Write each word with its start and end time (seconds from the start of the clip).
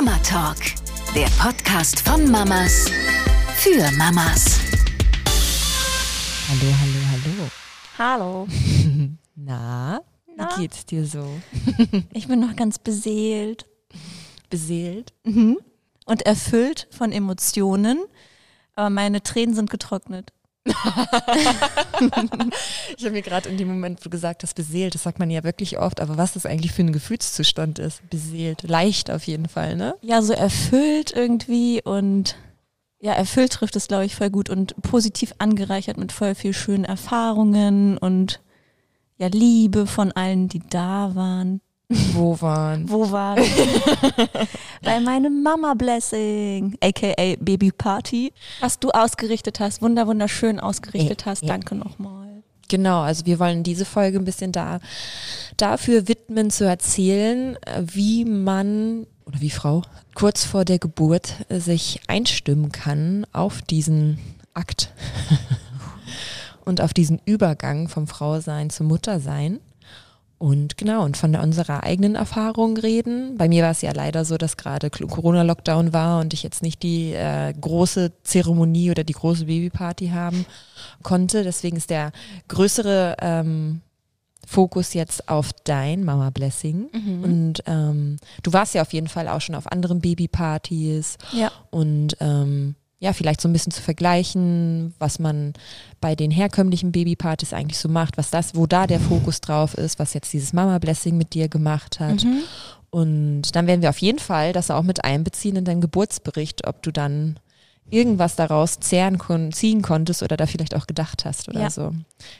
Mama 0.00 0.16
Talk, 0.18 0.58
der 1.12 1.26
Podcast 1.42 1.98
von 2.08 2.30
Mamas 2.30 2.84
für 3.56 3.90
Mamas. 3.96 4.60
Hallo, 6.48 6.72
hallo, 6.80 7.48
Hallo. 7.98 8.46
hallo. 8.46 8.48
Na, 9.34 10.00
Na? 10.36 10.50
wie 10.56 10.60
geht's 10.60 10.86
dir 10.86 11.04
so? 11.04 11.28
Ich 12.12 12.28
bin 12.28 12.38
noch 12.38 12.54
ganz 12.54 12.78
beseelt 12.78 13.66
Beseelt? 14.50 15.14
und 15.24 16.22
erfüllt 16.22 16.86
von 16.92 17.10
Emotionen. 17.10 17.98
Aber 18.76 18.90
meine 18.90 19.24
Tränen 19.24 19.56
sind 19.56 19.68
getrocknet. 19.68 20.32
Ich 22.96 23.04
habe 23.04 23.12
mir 23.12 23.22
gerade 23.22 23.48
in 23.48 23.56
dem 23.56 23.68
Moment, 23.68 24.00
wo 24.00 24.04
du 24.04 24.10
gesagt 24.10 24.42
hast, 24.42 24.54
beseelt, 24.54 24.94
das 24.94 25.02
sagt 25.04 25.18
man 25.18 25.30
ja 25.30 25.44
wirklich 25.44 25.78
oft, 25.78 26.00
aber 26.00 26.16
was 26.16 26.32
das 26.32 26.46
eigentlich 26.46 26.72
für 26.72 26.82
ein 26.82 26.92
Gefühlszustand 26.92 27.78
ist, 27.78 28.08
beseelt, 28.10 28.62
leicht 28.62 29.10
auf 29.10 29.24
jeden 29.24 29.48
Fall, 29.48 29.76
ne? 29.76 29.94
Ja, 30.02 30.22
so 30.22 30.32
erfüllt 30.32 31.12
irgendwie 31.14 31.82
und 31.82 32.36
ja, 33.00 33.12
erfüllt 33.12 33.52
trifft 33.52 33.76
es, 33.76 33.88
glaube 33.88 34.04
ich, 34.04 34.16
voll 34.16 34.30
gut 34.30 34.50
und 34.50 34.80
positiv 34.82 35.32
angereichert 35.38 35.96
mit 35.98 36.12
voll 36.12 36.34
viel 36.34 36.52
schönen 36.52 36.84
Erfahrungen 36.84 37.96
und 37.98 38.40
ja, 39.16 39.28
Liebe 39.28 39.86
von 39.86 40.12
allen, 40.12 40.48
die 40.48 40.60
da 40.60 41.14
waren. 41.14 41.60
Wo 41.90 42.38
waren? 42.42 42.88
Wo 42.88 43.10
waren? 43.10 43.42
Bei 44.82 45.00
meinem 45.00 45.42
Mama 45.42 45.72
Blessing, 45.72 46.76
aka 46.82 47.36
Baby 47.40 47.72
Party, 47.72 48.32
was 48.60 48.78
du 48.78 48.90
ausgerichtet 48.90 49.58
hast, 49.58 49.80
wunder 49.80 50.06
wunderschön 50.06 50.60
ausgerichtet 50.60 51.24
hast. 51.24 51.42
ja. 51.42 51.48
Danke 51.48 51.74
nochmal. 51.74 52.42
Genau, 52.68 53.00
also 53.00 53.24
wir 53.24 53.38
wollen 53.38 53.62
diese 53.62 53.86
Folge 53.86 54.18
ein 54.18 54.26
bisschen 54.26 54.52
da 54.52 54.80
dafür 55.56 56.06
widmen 56.08 56.50
zu 56.50 56.64
erzählen, 56.64 57.56
äh, 57.64 57.82
wie 57.86 58.26
man 58.26 59.06
oder 59.24 59.40
wie 59.40 59.48
Frau 59.48 59.80
kurz 60.14 60.44
vor 60.44 60.66
der 60.66 60.78
Geburt 60.78 61.36
sich 61.48 62.00
einstimmen 62.06 62.70
kann 62.70 63.26
auf 63.32 63.62
diesen 63.62 64.18
Akt 64.52 64.92
und 66.66 66.82
auf 66.82 66.92
diesen 66.92 67.20
Übergang 67.24 67.88
vom 67.88 68.06
Frausein 68.06 68.68
zum 68.68 68.88
Muttersein. 68.88 69.60
Und 70.38 70.76
genau, 70.76 71.04
und 71.04 71.16
von 71.16 71.34
unserer 71.34 71.82
eigenen 71.82 72.14
Erfahrung 72.14 72.76
reden. 72.76 73.36
Bei 73.36 73.48
mir 73.48 73.64
war 73.64 73.72
es 73.72 73.82
ja 73.82 73.90
leider 73.92 74.24
so, 74.24 74.36
dass 74.38 74.56
gerade 74.56 74.88
Corona-Lockdown 74.88 75.92
war 75.92 76.20
und 76.20 76.32
ich 76.32 76.44
jetzt 76.44 76.62
nicht 76.62 76.82
die 76.84 77.12
äh, 77.12 77.52
große 77.60 78.12
Zeremonie 78.22 78.92
oder 78.92 79.02
die 79.02 79.14
große 79.14 79.46
Babyparty 79.46 80.10
haben 80.10 80.46
konnte. 81.02 81.42
Deswegen 81.42 81.76
ist 81.76 81.90
der 81.90 82.12
größere 82.46 83.16
ähm, 83.20 83.80
Fokus 84.46 84.94
jetzt 84.94 85.28
auf 85.28 85.52
dein 85.64 86.04
Mama 86.04 86.30
Blessing. 86.30 86.86
Und 87.24 87.54
ähm, 87.66 88.16
du 88.44 88.52
warst 88.52 88.74
ja 88.74 88.82
auf 88.82 88.92
jeden 88.92 89.08
Fall 89.08 89.26
auch 89.28 89.40
schon 89.40 89.56
auf 89.56 89.70
anderen 89.70 90.00
Babypartys 90.00 91.18
Ja. 91.32 91.50
und 91.70 92.16
ähm, 92.20 92.76
ja, 93.00 93.12
vielleicht 93.12 93.40
so 93.40 93.48
ein 93.48 93.52
bisschen 93.52 93.72
zu 93.72 93.80
vergleichen, 93.80 94.92
was 94.98 95.18
man 95.18 95.52
bei 96.00 96.16
den 96.16 96.30
herkömmlichen 96.30 96.90
Babypartys 96.92 97.52
eigentlich 97.52 97.78
so 97.78 97.88
macht, 97.88 98.18
was 98.18 98.30
das, 98.30 98.54
wo 98.56 98.66
da 98.66 98.86
der 98.86 98.98
Fokus 99.00 99.40
drauf 99.40 99.74
ist, 99.74 99.98
was 99.98 100.14
jetzt 100.14 100.32
dieses 100.32 100.52
Mama 100.52 100.78
Blessing 100.78 101.16
mit 101.16 101.32
dir 101.34 101.48
gemacht 101.48 102.00
hat. 102.00 102.24
Mhm. 102.24 102.40
Und 102.90 103.54
dann 103.54 103.66
werden 103.66 103.82
wir 103.82 103.90
auf 103.90 103.98
jeden 103.98 104.18
Fall 104.18 104.52
das 104.52 104.70
auch 104.70 104.82
mit 104.82 105.04
einbeziehen 105.04 105.56
in 105.56 105.64
deinen 105.64 105.80
Geburtsbericht, 105.80 106.66
ob 106.66 106.82
du 106.82 106.90
dann 106.90 107.38
irgendwas 107.90 108.36
daraus 108.36 108.80
zehren 108.80 109.16
kon 109.16 109.50
ziehen 109.52 109.80
konntest 109.80 110.22
oder 110.22 110.36
da 110.36 110.46
vielleicht 110.46 110.74
auch 110.74 110.86
gedacht 110.86 111.24
hast 111.24 111.48
oder 111.48 111.60
Ja. 111.62 111.70
so. 111.70 111.92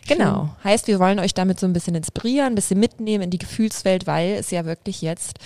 Genau. 0.06 0.50
Heißt, 0.64 0.88
wir 0.88 0.98
wollen 0.98 1.18
euch 1.18 1.32
damit 1.34 1.58
so 1.58 1.66
ein 1.66 1.72
bisschen 1.72 1.94
inspirieren, 1.94 2.48
ein 2.48 2.54
bisschen 2.54 2.80
mitnehmen 2.80 3.24
in 3.24 3.30
die 3.30 3.38
Gefühlswelt, 3.38 4.06
weil 4.06 4.32
es 4.32 4.50
ja 4.50 4.64
wirklich 4.66 5.00
jetzt 5.02 5.38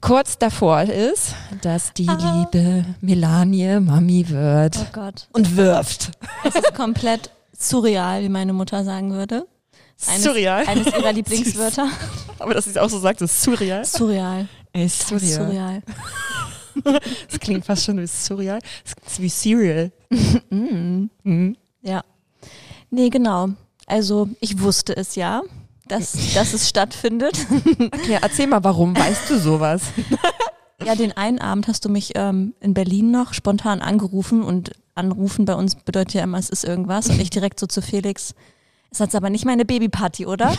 kurz 0.00 0.38
davor 0.38 0.82
ist, 0.82 1.34
dass 1.62 1.92
die 1.94 2.08
Ah. 2.08 2.46
liebe 2.52 2.84
Melanie 3.00 3.80
Mami 3.80 4.28
wird 4.28 4.76
Oh 4.78 4.86
Gott. 4.92 5.28
und 5.32 5.56
wirft. 5.56 6.12
Es 6.44 6.54
ist 6.54 6.74
komplett 6.74 7.30
surreal, 7.56 8.22
wie 8.22 8.28
meine 8.28 8.52
Mutter 8.52 8.84
sagen 8.84 9.12
würde. 9.12 9.46
Eines, 10.06 10.22
Surreal. 10.22 10.64
Eines 10.66 10.86
ihrer 10.86 11.12
Lieblingswörter. 11.18 11.88
Aber 12.38 12.54
dass 12.54 12.64
sie 12.64 12.70
es 12.70 12.76
auch 12.76 12.88
so 12.88 13.00
sagt, 13.00 13.20
ist 13.20 13.42
surreal. 13.42 13.84
Surreal. 13.84 14.46
Ist 14.72 15.10
ist 15.10 15.34
surreal. 15.34 15.82
Das 16.84 17.40
klingt 17.40 17.64
fast 17.64 17.84
schon 17.84 17.98
wie 18.00 18.06
surreal. 18.06 18.60
Das 18.84 19.12
ist 19.12 19.20
wie 19.22 19.28
Cereal. 19.30 19.90
Mm. 20.50 21.10
Mhm. 21.24 21.56
Ja. 21.82 22.02
Nee, 22.90 23.10
genau. 23.10 23.50
Also 23.86 24.28
ich 24.40 24.60
wusste 24.60 24.96
es 24.96 25.14
ja, 25.16 25.42
dass, 25.88 26.34
dass 26.34 26.52
es 26.52 26.68
stattfindet. 26.68 27.46
Ja, 28.08 28.18
erzähl 28.22 28.46
mal, 28.46 28.64
warum 28.64 28.96
weißt 28.96 29.28
du 29.30 29.38
sowas? 29.38 29.82
Ja, 30.84 30.94
den 30.94 31.16
einen 31.16 31.40
Abend 31.40 31.66
hast 31.66 31.84
du 31.84 31.88
mich 31.88 32.12
ähm, 32.14 32.54
in 32.60 32.72
Berlin 32.72 33.10
noch 33.10 33.34
spontan 33.34 33.80
angerufen 33.80 34.44
und 34.44 34.70
anrufen 34.94 35.44
bei 35.44 35.54
uns 35.56 35.74
bedeutet 35.74 36.14
ja 36.14 36.22
immer, 36.22 36.38
es 36.38 36.50
ist 36.50 36.64
irgendwas. 36.64 37.08
Und 37.08 37.20
ich 37.20 37.30
direkt 37.30 37.58
so 37.58 37.66
zu 37.66 37.82
Felix, 37.82 38.32
ist 38.92 39.00
jetzt 39.00 39.16
aber 39.16 39.28
nicht 39.28 39.44
meine 39.44 39.64
Babyparty, 39.64 40.26
oder? 40.26 40.54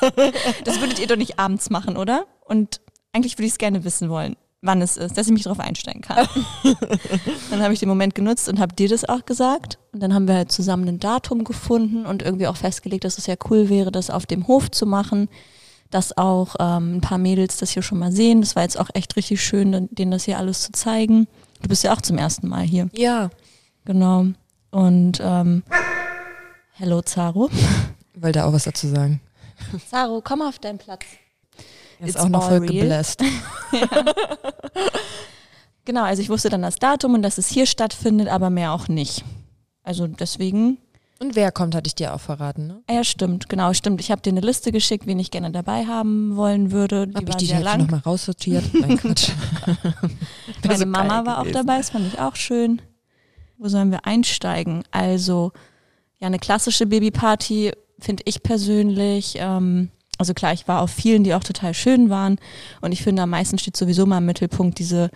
das 0.64 0.80
würdet 0.80 0.98
ihr 0.98 1.06
doch 1.06 1.16
nicht 1.16 1.38
abends 1.38 1.70
machen, 1.70 1.96
oder? 1.96 2.26
Und 2.44 2.80
eigentlich 3.12 3.38
würde 3.38 3.46
ich 3.46 3.52
es 3.52 3.58
gerne 3.58 3.84
wissen 3.84 4.10
wollen, 4.10 4.36
wann 4.62 4.82
es 4.82 4.96
ist, 4.96 5.16
dass 5.16 5.26
ich 5.26 5.32
mich 5.32 5.44
darauf 5.44 5.60
einstellen 5.60 6.02
kann. 6.02 6.28
dann 7.50 7.62
habe 7.62 7.72
ich 7.72 7.80
den 7.80 7.88
Moment 7.88 8.14
genutzt 8.14 8.48
und 8.48 8.60
habe 8.60 8.74
dir 8.74 8.88
das 8.88 9.08
auch 9.08 9.24
gesagt. 9.24 9.78
Und 9.92 10.02
dann 10.02 10.12
haben 10.12 10.28
wir 10.28 10.34
halt 10.34 10.52
zusammen 10.52 10.86
ein 10.88 11.00
Datum 11.00 11.44
gefunden 11.44 12.04
und 12.06 12.22
irgendwie 12.22 12.46
auch 12.46 12.56
festgelegt, 12.56 13.04
dass 13.04 13.18
es 13.18 13.26
ja 13.26 13.36
cool 13.48 13.68
wäre, 13.68 13.90
das 13.90 14.10
auf 14.10 14.26
dem 14.26 14.46
Hof 14.46 14.70
zu 14.70 14.86
machen 14.86 15.28
dass 15.90 16.16
auch 16.16 16.54
ähm, 16.58 16.96
ein 16.96 17.00
paar 17.00 17.18
Mädels 17.18 17.56
das 17.58 17.70
hier 17.70 17.82
schon 17.82 17.98
mal 17.98 18.12
sehen. 18.12 18.40
Das 18.40 18.56
war 18.56 18.62
jetzt 18.62 18.78
auch 18.78 18.88
echt 18.94 19.16
richtig 19.16 19.42
schön, 19.42 19.88
denen 19.90 20.10
das 20.10 20.24
hier 20.24 20.38
alles 20.38 20.62
zu 20.62 20.72
zeigen. 20.72 21.26
Du 21.62 21.68
bist 21.68 21.84
ja 21.84 21.92
auch 21.92 22.00
zum 22.00 22.16
ersten 22.16 22.48
Mal 22.48 22.62
hier. 22.62 22.88
Ja. 22.92 23.30
Genau. 23.84 24.26
Und 24.70 25.20
ähm, 25.20 25.64
hello 26.74 27.02
Zaro. 27.02 27.50
Wollte 28.14 28.44
auch 28.44 28.52
was 28.52 28.64
dazu 28.64 28.86
sagen. 28.86 29.20
Zaro, 29.90 30.20
komm 30.22 30.42
auf 30.42 30.58
deinen 30.58 30.78
Platz. 30.78 31.04
Ist 32.08 32.18
auch 32.18 32.28
noch 32.28 32.48
voll 32.48 32.58
real. 32.58 32.72
gebläst. 32.72 33.22
Genau, 35.86 36.04
also 36.04 36.22
ich 36.22 36.28
wusste 36.28 36.50
dann 36.50 36.62
das 36.62 36.76
Datum 36.76 37.14
und 37.14 37.22
dass 37.22 37.38
es 37.38 37.48
hier 37.48 37.66
stattfindet, 37.66 38.28
aber 38.28 38.50
mehr 38.50 38.72
auch 38.72 38.86
nicht. 38.88 39.24
Also 39.82 40.06
deswegen, 40.06 40.78
Und 41.18 41.34
wer 41.34 41.50
kommt, 41.50 41.74
hatte 41.74 41.88
ich 41.88 41.94
dir 41.94 42.14
auch 42.14 42.20
verraten, 42.20 42.66
ne? 42.66 42.82
ah 42.86 42.92
ja 42.94 43.02
stimmt, 43.04 43.48
genau, 43.48 43.72
stimmt. 43.72 44.00
Ich 44.00 44.10
habe 44.10 44.20
dir 44.20 44.30
eine 44.30 44.40
Liste 44.42 44.72
geschickt, 44.72 45.06
wen 45.06 45.18
ich 45.18 45.30
gerne 45.30 45.50
dabei 45.50 45.86
haben 45.86 46.36
wollen 46.36 46.70
würde. 46.70 47.08
Die 47.08 47.14
Hab 47.14 47.22
ich 47.24 47.28
war 47.30 47.36
die 47.38 47.46
sehr 47.46 47.60
lang. 47.60 47.80
nochmal 47.80 48.00
raussortiert? 48.00 48.62
Nein, 48.74 48.98
Quatsch. 48.98 49.30
Meine 50.66 50.86
Mama 50.86 51.24
war 51.26 51.38
auch 51.38 51.44
gewesen. 51.44 51.66
dabei, 51.66 51.78
das 51.78 51.90
fand 51.90 52.06
ich 52.12 52.20
auch 52.20 52.36
schön. 52.36 52.82
Wo 53.58 53.68
sollen 53.68 53.90
wir 53.90 54.06
einsteigen? 54.06 54.84
Also, 54.90 55.52
ja, 56.18 56.26
eine 56.28 56.38
klassische 56.38 56.86
Babyparty 56.86 57.72
finde 57.98 58.22
ich 58.26 58.42
persönlich, 58.42 59.34
ähm, 59.38 59.90
also 60.20 60.34
klar, 60.34 60.52
ich 60.52 60.68
war 60.68 60.82
auf 60.82 60.90
vielen, 60.90 61.24
die 61.24 61.34
auch 61.34 61.42
total 61.42 61.74
schön 61.74 62.10
waren. 62.10 62.36
Und 62.80 62.92
ich 62.92 63.02
finde, 63.02 63.22
am 63.22 63.30
meisten 63.30 63.58
steht 63.58 63.76
sowieso 63.76 64.06
mal 64.06 64.18
im 64.18 64.26
Mittelpunkt 64.26 64.78
diese 64.78 65.10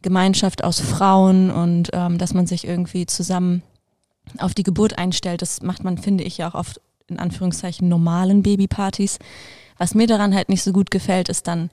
Gemeinschaft 0.00 0.62
aus 0.62 0.80
Frauen 0.80 1.50
und 1.50 1.90
ähm, 1.92 2.18
dass 2.18 2.34
man 2.34 2.46
sich 2.46 2.66
irgendwie 2.66 3.06
zusammen 3.06 3.62
auf 4.38 4.54
die 4.54 4.62
Geburt 4.62 4.96
einstellt. 4.98 5.42
Das 5.42 5.60
macht 5.62 5.82
man, 5.84 5.98
finde 5.98 6.24
ich, 6.24 6.38
ja 6.38 6.48
auch 6.48 6.54
oft 6.54 6.80
in 7.08 7.18
Anführungszeichen 7.18 7.88
normalen 7.88 8.42
Babypartys. 8.42 9.18
Was 9.76 9.94
mir 9.94 10.06
daran 10.06 10.34
halt 10.34 10.48
nicht 10.48 10.62
so 10.62 10.72
gut 10.72 10.90
gefällt, 10.90 11.28
ist 11.28 11.46
dann, 11.48 11.70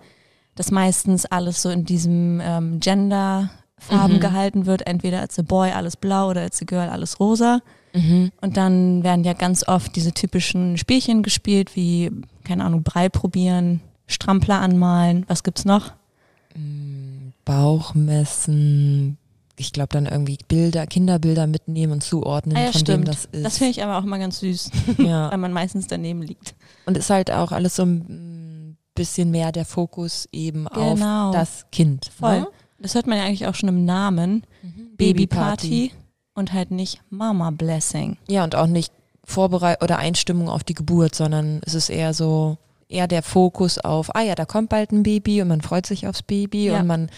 dass 0.56 0.72
meistens 0.72 1.26
alles 1.26 1.62
so 1.62 1.70
in 1.70 1.86
diesem 1.86 2.42
ähm, 2.44 2.80
Gender-Farben 2.80 4.16
Mhm. 4.16 4.20
gehalten 4.20 4.66
wird. 4.66 4.88
Entweder 4.88 5.22
als 5.22 5.38
a 5.40 5.44
Boy 5.44 5.72
alles 5.72 5.96
blau 5.98 6.30
oder 6.30 6.42
als 6.42 6.62
a 6.62 6.66
Girl 6.66 6.90
alles 6.90 7.20
rosa. 7.20 7.62
Mhm. 7.94 8.32
Und 8.42 8.58
dann 8.58 9.04
werden 9.04 9.24
ja 9.26 9.34
ganz 9.34 9.68
oft 9.68 9.96
diese 9.96 10.14
typischen 10.14 10.78
Spielchen 10.78 11.24
gespielt, 11.24 11.76
wie, 11.76 12.12
keine 12.44 12.64
Ahnung, 12.66 12.84
Brei 12.84 13.10
probieren, 13.10 13.82
Strampler 14.08 14.60
anmalen. 14.60 15.26
Was 15.28 15.44
gibt's 15.44 15.66
noch? 15.66 15.94
Bauchmessen. 17.46 19.18
Ich 19.58 19.74
glaube 19.74 19.90
dann 19.90 20.06
irgendwie 20.06 20.38
Bilder, 20.48 20.88
Kinderbilder 20.88 21.46
mitnehmen 21.48 21.94
und 21.94 22.04
zuordnen, 22.04 22.58
Ah 22.58 22.62
ja, 22.66 22.72
von 22.72 22.82
stimmt. 22.82 23.08
das 23.08 23.26
ist. 23.26 23.46
Das 23.46 23.58
finde 23.58 23.72
ich 23.72 23.84
aber 23.84 23.98
auch 24.00 24.04
immer 24.04 24.18
ganz 24.18 24.40
süß, 24.40 24.72
ja. 24.98 25.30
weil 25.32 25.38
man 25.38 25.54
meistens 25.54 25.88
daneben 25.88 26.22
liegt. 26.22 26.56
Und 26.86 26.98
ist 26.98 27.10
halt 27.10 27.30
auch 27.32 27.52
alles 27.52 27.76
so 27.76 27.84
ein 27.84 28.78
bisschen 28.96 29.32
mehr 29.32 29.52
der 29.52 29.66
Fokus 29.66 30.28
eben 30.32 30.66
Genau. 30.74 31.30
auf 31.30 31.34
das 31.36 31.66
Kind. 31.72 32.10
Voll. 32.18 32.42
Ne? 32.42 32.48
Das 32.80 32.96
hört 32.96 33.06
man 33.08 33.18
ja 33.18 33.26
eigentlich 33.26 33.46
auch 33.48 33.56
schon 33.56 33.70
im 33.70 33.86
Namen. 33.86 34.44
Babyparty 34.98 35.92
und 36.42 36.52
halt 36.54 36.72
nicht 36.72 37.00
Mama 37.10 37.52
Blessing. 37.52 38.18
Ja, 38.28 38.44
und 38.44 38.56
auch 38.56 38.68
nicht 38.68 38.92
Vorbereit 39.24 39.82
oder 39.82 39.98
Einstimmung 39.98 40.50
auf 40.50 40.64
die 40.66 40.74
Geburt, 40.74 41.16
sondern 41.16 41.62
es 41.66 41.74
ist 41.76 41.90
eher 41.90 42.14
so, 42.14 42.58
eher 42.90 43.08
der 43.08 43.24
Fokus 43.24 43.78
auf, 43.78 44.14
ah 44.16 44.22
ja, 44.22 44.36
da 44.36 44.44
kommt 44.46 44.68
bald 44.70 44.92
ein 44.92 45.04
Baby 45.04 45.42
und 45.42 45.48
man 45.48 45.62
freut 45.62 45.86
sich 45.86 46.08
aufs 46.08 46.24
Baby 46.24 46.66
Ja. 46.68 46.80
und 46.82 46.88
man, 46.88 47.10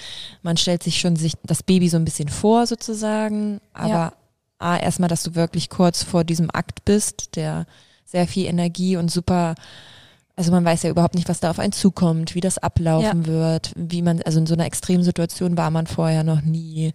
man 0.43 0.55
stellt 0.57 0.83
sich 0.83 0.99
schon 0.99 1.15
sich 1.15 1.33
das 1.43 1.63
Baby 1.63 1.89
so 1.89 1.97
ein 1.97 2.05
bisschen 2.05 2.29
vor 2.29 2.67
sozusagen, 2.67 3.59
aber 3.73 3.89
Ja. 3.89 4.13
ah, 4.59 4.77
erstmal, 4.77 5.09
dass 5.09 5.23
du 5.23 5.33
wirklich 5.33 5.69
kurz 5.69 6.03
vor 6.03 6.23
diesem 6.23 6.51
Akt 6.53 6.85
bist, 6.85 7.35
der 7.37 7.65
sehr 8.05 8.27
viel 8.27 8.45
Energie 8.45 8.97
und 8.97 9.09
super 9.09 9.55
Also 10.35 10.51
man 10.51 10.65
weiß 10.65 10.81
ja 10.83 10.89
überhaupt 10.89 11.13
nicht, 11.15 11.29
was 11.29 11.39
da 11.41 11.51
auf 11.51 11.59
einen 11.59 11.73
zukommt, 11.73 12.33
wie 12.33 12.41
das 12.41 12.57
ablaufen 12.57 13.21
Ja. 13.21 13.27
wird, 13.27 13.71
wie 13.75 14.01
man, 14.01 14.19
also 14.23 14.39
in 14.39 14.47
so 14.47 14.55
einer 14.55 14.65
Extremsituation 14.65 15.57
war 15.57 15.69
man 15.69 15.85
vorher 15.87 16.23
noch 16.23 16.41
nie. 16.41 16.93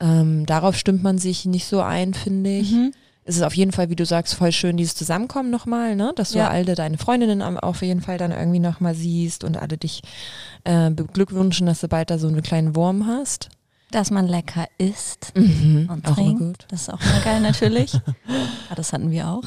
Ähm, 0.00 0.46
darauf 0.46 0.76
stimmt 0.76 1.02
man 1.02 1.18
sich 1.18 1.44
nicht 1.44 1.66
so 1.66 1.80
ein, 1.80 2.14
finde 2.14 2.50
ich. 2.50 2.70
Mhm. 2.72 2.92
Es 3.24 3.36
ist 3.36 3.42
auf 3.42 3.52
jeden 3.54 3.72
Fall, 3.72 3.90
wie 3.90 3.96
du 3.96 4.06
sagst, 4.06 4.34
voll 4.34 4.52
schön, 4.52 4.76
dieses 4.78 4.94
Zusammenkommen 4.94 5.50
nochmal, 5.50 5.96
ne? 5.96 6.12
Dass 6.16 6.30
du 6.30 6.38
Ja. 6.38 6.48
alle 6.48 6.74
deine 6.74 6.96
Freundinnen 6.96 7.42
auf 7.42 7.82
jeden 7.82 8.00
Fall 8.00 8.16
dann 8.16 8.30
irgendwie 8.30 8.58
nochmal 8.60 8.94
siehst 8.94 9.44
und 9.44 9.58
alle 9.58 9.76
dich 9.76 10.00
äh, 10.64 10.88
beglückwünschen, 10.90 11.66
dass 11.66 11.80
du 11.80 11.88
bald 11.88 12.10
da 12.10 12.18
so 12.18 12.28
einen 12.28 12.40
kleinen 12.42 12.74
Wurm 12.74 13.06
hast. 13.06 13.50
Dass 13.90 14.10
man 14.10 14.26
lecker 14.28 14.66
isst 14.78 15.32
Mhm. 15.34 15.88
und 15.90 16.04
trinkt. 16.04 16.38
gut. 16.38 16.66
Das 16.68 16.82
ist 16.82 16.88
auch 16.92 17.00
immer 17.00 17.20
geil 17.24 17.40
natürlich. 17.40 17.92
ja, 18.68 18.74
das 18.76 18.92
hatten 18.92 19.10
wir 19.10 19.28
auch. 19.28 19.42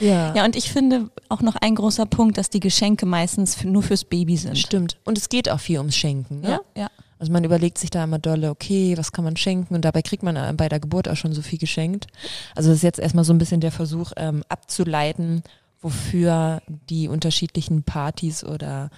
Ja. 0.00 0.34
Ja, 0.34 0.44
und 0.44 0.56
ich 0.56 0.70
finde 0.72 1.10
auch 1.28 1.40
noch 1.42 1.56
ein 1.56 1.74
großer 1.74 2.06
Punkt, 2.06 2.36
dass 2.38 2.48
die 2.50 2.60
Geschenke 2.60 3.04
meistens 3.06 3.54
für, 3.54 3.68
nur 3.68 3.82
fürs 3.82 4.04
Baby 4.04 4.36
sind. 4.38 4.58
Stimmt. 4.58 4.96
Und 5.04 5.16
es 5.18 5.28
geht 5.28 5.50
auch 5.50 5.60
viel 5.60 5.78
ums 5.78 5.96
Schenken, 5.96 6.40
ne? 6.40 6.48
Ja, 6.48 6.60
ja. 6.82 6.88
Also 7.18 7.32
man 7.32 7.44
überlegt 7.44 7.78
sich 7.78 7.90
da 7.90 8.04
immer 8.04 8.18
dolle, 8.18 8.50
okay, 8.50 8.96
was 8.96 9.12
kann 9.12 9.24
man 9.24 9.36
schenken? 9.36 9.74
Und 9.74 9.84
dabei 9.84 10.02
kriegt 10.02 10.22
man 10.22 10.36
äh, 10.36 10.52
bei 10.56 10.68
der 10.68 10.80
Geburt 10.80 11.08
auch 11.08 11.16
schon 11.16 11.32
so 11.32 11.42
viel 11.42 11.58
geschenkt. 11.58 12.06
Also 12.54 12.70
das 12.70 12.78
ist 12.78 12.82
jetzt 12.82 12.98
erstmal 12.98 13.24
so 13.24 13.32
ein 13.32 13.38
bisschen 13.38 13.60
der 13.60 13.72
Versuch 13.72 14.12
ähm, 14.16 14.42
abzuleiten, 14.48 15.42
wofür 15.80 16.62
die 16.88 17.08
unterschiedlichen 17.08 17.82
Partys 17.82 18.44
oder 18.44 18.90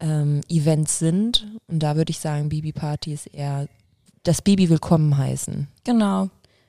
ähm, 0.00 0.40
Events 0.48 0.98
sind. 0.98 1.46
Und 1.68 1.80
da 1.80 1.96
würde 1.96 2.10
ich 2.10 2.18
sagen, 2.18 2.48
Babyparty 2.48 3.12
ist 3.12 3.26
eher 3.26 3.68
das 4.22 4.42
Baby 4.42 4.68
willkommen 4.68 5.16
heißen. 5.16 5.68
Genau. 5.84 6.28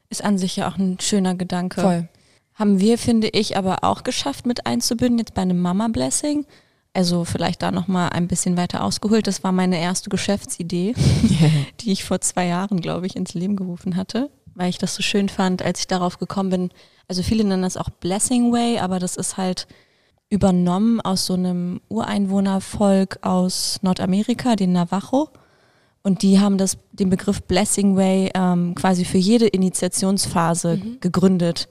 Ist 0.09 0.23
an 0.23 0.37
sich 0.37 0.55
ja 0.55 0.69
auch 0.69 0.77
ein 0.77 0.99
schöner 0.99 1.35
Gedanke. 1.35 1.81
Voll. 1.81 2.07
Haben 2.55 2.79
wir, 2.79 2.97
finde 2.99 3.29
ich, 3.29 3.57
aber 3.57 3.83
auch 3.83 4.03
geschafft 4.03 4.45
mit 4.45 4.67
einzubinden, 4.67 5.17
jetzt 5.17 5.33
bei 5.33 5.41
einem 5.41 5.59
Mama-Blessing. 5.59 6.45
Also 6.93 7.25
vielleicht 7.25 7.63
da 7.63 7.71
nochmal 7.71 8.09
ein 8.09 8.27
bisschen 8.27 8.55
weiter 8.55 8.83
ausgeholt. 8.83 9.25
Das 9.25 9.43
war 9.43 9.51
meine 9.51 9.79
erste 9.79 10.09
Geschäftsidee, 10.11 10.93
die 11.79 11.91
ich 11.91 12.03
vor 12.03 12.21
zwei 12.21 12.45
Jahren, 12.45 12.81
glaube 12.81 13.07
ich, 13.07 13.15
ins 13.15 13.33
Leben 13.33 13.55
gerufen 13.55 13.95
hatte, 13.95 14.29
weil 14.53 14.69
ich 14.69 14.77
das 14.77 14.93
so 14.93 15.01
schön 15.01 15.27
fand, 15.27 15.63
als 15.63 15.79
ich 15.79 15.87
darauf 15.87 16.19
gekommen 16.19 16.49
bin. 16.51 16.69
Also 17.07 17.23
viele 17.23 17.43
nennen 17.43 17.63
das 17.63 17.77
auch 17.77 17.89
Blessing 17.89 18.51
Way, 18.51 18.77
aber 18.77 18.99
das 18.99 19.17
ist 19.17 19.37
halt 19.37 19.67
übernommen 20.29 21.01
aus 21.01 21.25
so 21.25 21.33
einem 21.33 21.81
Ureinwohnervolk 21.89 23.19
aus 23.21 23.79
Nordamerika, 23.81 24.55
den 24.55 24.73
Navajo. 24.73 25.29
Und 26.03 26.21
die 26.21 26.39
haben 26.39 26.57
das, 26.57 26.77
den 26.91 27.09
Begriff 27.09 27.41
Blessing 27.43 27.95
Way 27.95 28.31
ähm, 28.35 28.75
quasi 28.75 29.05
für 29.05 29.17
jede 29.17 29.47
Initiationsphase 29.47 30.77
gegründet. 30.99 31.69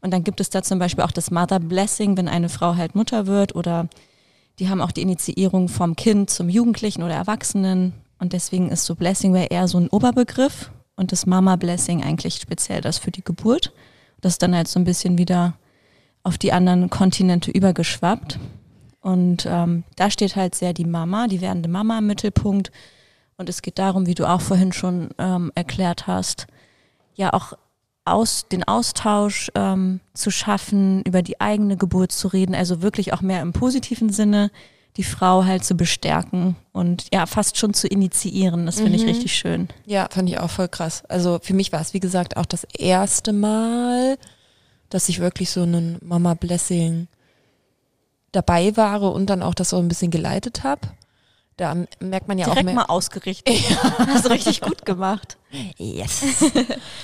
Und 0.00 0.12
dann 0.12 0.22
gibt 0.22 0.40
es 0.40 0.50
da 0.50 0.62
zum 0.62 0.78
Beispiel 0.78 1.02
auch 1.02 1.12
das 1.12 1.30
Mother 1.30 1.60
Blessing, 1.60 2.16
wenn 2.16 2.28
eine 2.28 2.48
Frau 2.48 2.76
halt 2.76 2.94
Mutter 2.94 3.26
wird 3.26 3.54
oder 3.54 3.88
die 4.60 4.68
haben 4.68 4.82
auch 4.82 4.92
die 4.92 5.02
Initiierung 5.02 5.68
vom 5.68 5.96
Kind 5.96 6.30
zum 6.30 6.48
Jugendlichen 6.48 7.02
oder 7.02 7.14
Erwachsenen. 7.14 7.94
Und 8.18 8.34
deswegen 8.34 8.68
ist 8.68 8.84
so 8.84 8.94
Blessing 8.94 9.32
Way 9.32 9.48
eher 9.50 9.66
so 9.66 9.78
ein 9.78 9.88
Oberbegriff 9.88 10.70
und 10.96 11.12
das 11.12 11.24
Mama 11.24 11.56
Blessing 11.56 12.04
eigentlich 12.04 12.36
speziell 12.36 12.82
das 12.82 12.98
für 12.98 13.10
die 13.10 13.24
Geburt. 13.24 13.72
Das 14.20 14.34
ist 14.34 14.42
dann 14.42 14.54
halt 14.54 14.68
so 14.68 14.78
ein 14.78 14.84
bisschen 14.84 15.16
wieder 15.16 15.54
auf 16.22 16.36
die 16.36 16.52
anderen 16.52 16.90
Kontinente 16.90 17.50
übergeschwappt. 17.50 18.38
Und 19.00 19.46
ähm, 19.48 19.84
da 19.96 20.10
steht 20.10 20.36
halt 20.36 20.54
sehr 20.54 20.74
die 20.74 20.84
Mama, 20.84 21.26
die 21.26 21.40
werdende 21.40 21.70
Mama 21.70 21.98
im 21.98 22.06
Mittelpunkt. 22.06 22.70
Und 23.38 23.48
es 23.48 23.62
geht 23.62 23.78
darum, 23.78 24.06
wie 24.06 24.14
du 24.14 24.28
auch 24.28 24.42
vorhin 24.42 24.72
schon 24.72 25.08
ähm, 25.16 25.50
erklärt 25.54 26.06
hast, 26.06 26.46
ja 27.14 27.32
auch 27.32 27.54
aus, 28.04 28.46
den 28.48 28.64
Austausch 28.64 29.50
ähm, 29.54 30.00
zu 30.14 30.30
schaffen, 30.30 31.02
über 31.02 31.22
die 31.22 31.40
eigene 31.40 31.76
Geburt 31.76 32.12
zu 32.12 32.28
reden, 32.28 32.54
also 32.54 32.82
wirklich 32.82 33.12
auch 33.12 33.20
mehr 33.20 33.42
im 33.42 33.52
positiven 33.52 34.10
Sinne, 34.10 34.50
die 34.96 35.04
Frau 35.04 35.44
halt 35.44 35.64
zu 35.64 35.76
bestärken 35.76 36.56
und 36.72 37.06
ja, 37.12 37.26
fast 37.26 37.56
schon 37.56 37.74
zu 37.74 37.86
initiieren. 37.86 38.66
Das 38.66 38.80
finde 38.80 38.96
ich 38.96 39.06
richtig 39.06 39.32
schön. 39.32 39.68
Ja, 39.86 40.08
fand 40.10 40.28
ich 40.28 40.38
auch 40.38 40.50
voll 40.50 40.68
krass. 40.68 41.04
Also 41.08 41.38
für 41.40 41.54
mich 41.54 41.72
war 41.72 41.80
es, 41.80 41.94
wie 41.94 42.00
gesagt, 42.00 42.36
auch 42.36 42.46
das 42.46 42.64
erste 42.76 43.32
Mal, 43.32 44.18
dass 44.88 45.08
ich 45.08 45.20
wirklich 45.20 45.50
so 45.50 45.62
einen 45.62 45.98
Mama 46.02 46.34
Blessing 46.34 47.06
dabei 48.32 48.76
war 48.76 49.02
und 49.12 49.30
dann 49.30 49.42
auch 49.42 49.54
das 49.54 49.70
so 49.70 49.78
ein 49.78 49.88
bisschen 49.88 50.10
geleitet 50.10 50.64
habe. 50.64 50.88
Da 51.60 51.76
merkt 51.98 52.26
man 52.26 52.38
ja 52.38 52.46
Direkt 52.46 52.60
auch 52.60 52.64
mehr. 52.64 52.74
mal 52.74 52.84
ausgerichtet. 52.86 53.54
Hast 53.98 54.24
du 54.24 54.30
richtig 54.30 54.62
gut 54.62 54.86
gemacht. 54.86 55.36
Yes. 55.76 56.22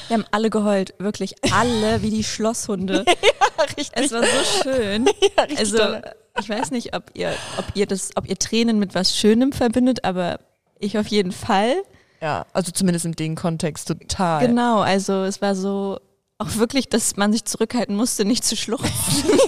Wir 0.09 0.17
haben 0.17 0.25
alle 0.31 0.49
geheult, 0.49 0.95
wirklich 0.99 1.35
alle 1.53 2.01
wie 2.01 2.09
die 2.09 2.25
Schlosshunde. 2.25 3.05
richtig. 3.77 3.91
Es 3.93 4.13
war 4.13 4.23
so 4.23 4.63
schön. 4.63 5.05
richtig 5.39 5.59
also 5.59 5.77
dolle. 5.77 6.17
ich 6.41 6.49
weiß 6.49 6.71
nicht, 6.71 6.97
ob 6.97 7.11
ihr, 7.13 7.35
ob 7.59 7.67
ihr 7.75 7.85
das, 7.85 8.13
ob 8.15 8.27
ihr 8.31 8.39
Tränen 8.39 8.79
mit 8.79 8.95
was 8.95 9.15
Schönem 9.15 9.53
verbindet, 9.53 10.05
aber 10.05 10.41
ich 10.79 10.97
auf 10.97 11.09
jeden 11.09 11.33
Fall. 11.33 11.75
Ja, 12.23 12.47
also 12.55 12.73
zumindest 12.73 13.05
in 13.05 13.13
dem 13.13 13.35
Kontext 13.35 13.89
total. 13.89 14.47
Genau, 14.47 14.81
also 14.81 15.25
es 15.25 15.43
war 15.43 15.55
so 15.55 16.01
auch 16.39 16.57
wirklich, 16.57 16.89
dass 16.89 17.19
man 17.19 17.31
sich 17.31 17.45
zurückhalten 17.45 17.95
musste, 17.95 18.25
nicht 18.25 18.43
zu 18.43 18.57
schluchzen. 18.57 19.39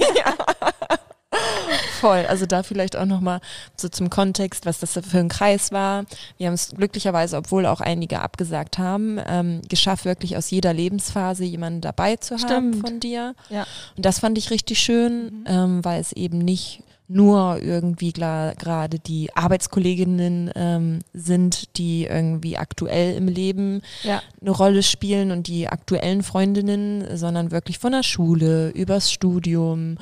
Voll. 2.01 2.25
Also 2.29 2.47
da 2.47 2.63
vielleicht 2.63 2.97
auch 2.97 3.05
nochmal 3.05 3.41
so 3.77 3.89
zum 3.89 4.11
Kontext, 4.11 4.67
was 4.67 4.79
das 4.79 4.93
für 4.93 5.19
ein 5.19 5.29
Kreis 5.29 5.73
war. 5.73 6.05
Wir 6.37 6.47
haben 6.47 6.55
es 6.55 6.71
glücklicherweise, 6.71 7.37
obwohl 7.37 7.67
auch 7.67 7.81
einige 7.81 8.21
abgesagt 8.21 8.79
haben, 8.79 9.19
ähm, 9.27 9.63
geschafft, 9.69 10.05
wirklich 10.05 10.37
aus 10.37 10.51
jeder 10.51 10.73
Lebensphase 10.73 11.45
jemanden 11.45 11.81
dabei 11.81 12.17
zu 12.17 12.37
haben 12.37 12.73
Stimmt. 12.73 12.81
von 12.81 13.01
dir. 13.01 13.35
Ja. 13.49 13.67
Und 13.97 14.05
das 14.05 14.21
fand 14.21 14.39
ich 14.39 14.51
richtig 14.51 14.79
schön, 14.79 15.45
ähm, 15.47 15.85
weil 15.85 16.01
es 16.01 16.13
eben 16.13 16.39
nicht 16.39 16.83
nur 17.09 17.61
irgendwie 17.63 18.13
gerade 18.13 18.99
die 18.99 19.35
Arbeitskolleginnen 19.35 20.51
ähm, 20.55 20.99
sind, 21.15 21.77
die 21.79 22.05
irgendwie 22.05 22.59
aktuell 22.59 23.17
im 23.17 23.29
Leben 23.29 23.81
Ja. 24.03 24.23
eine 24.41 24.51
Rolle 24.51 24.83
spielen 24.83 25.31
und 25.31 25.47
die 25.47 25.69
aktuellen 25.69 26.23
Freundinnen, 26.23 27.17
sondern 27.17 27.51
wirklich 27.51 27.79
von 27.79 27.93
der 27.93 28.03
Schule, 28.03 28.69
übers 28.71 29.11
Studium, 29.11 29.97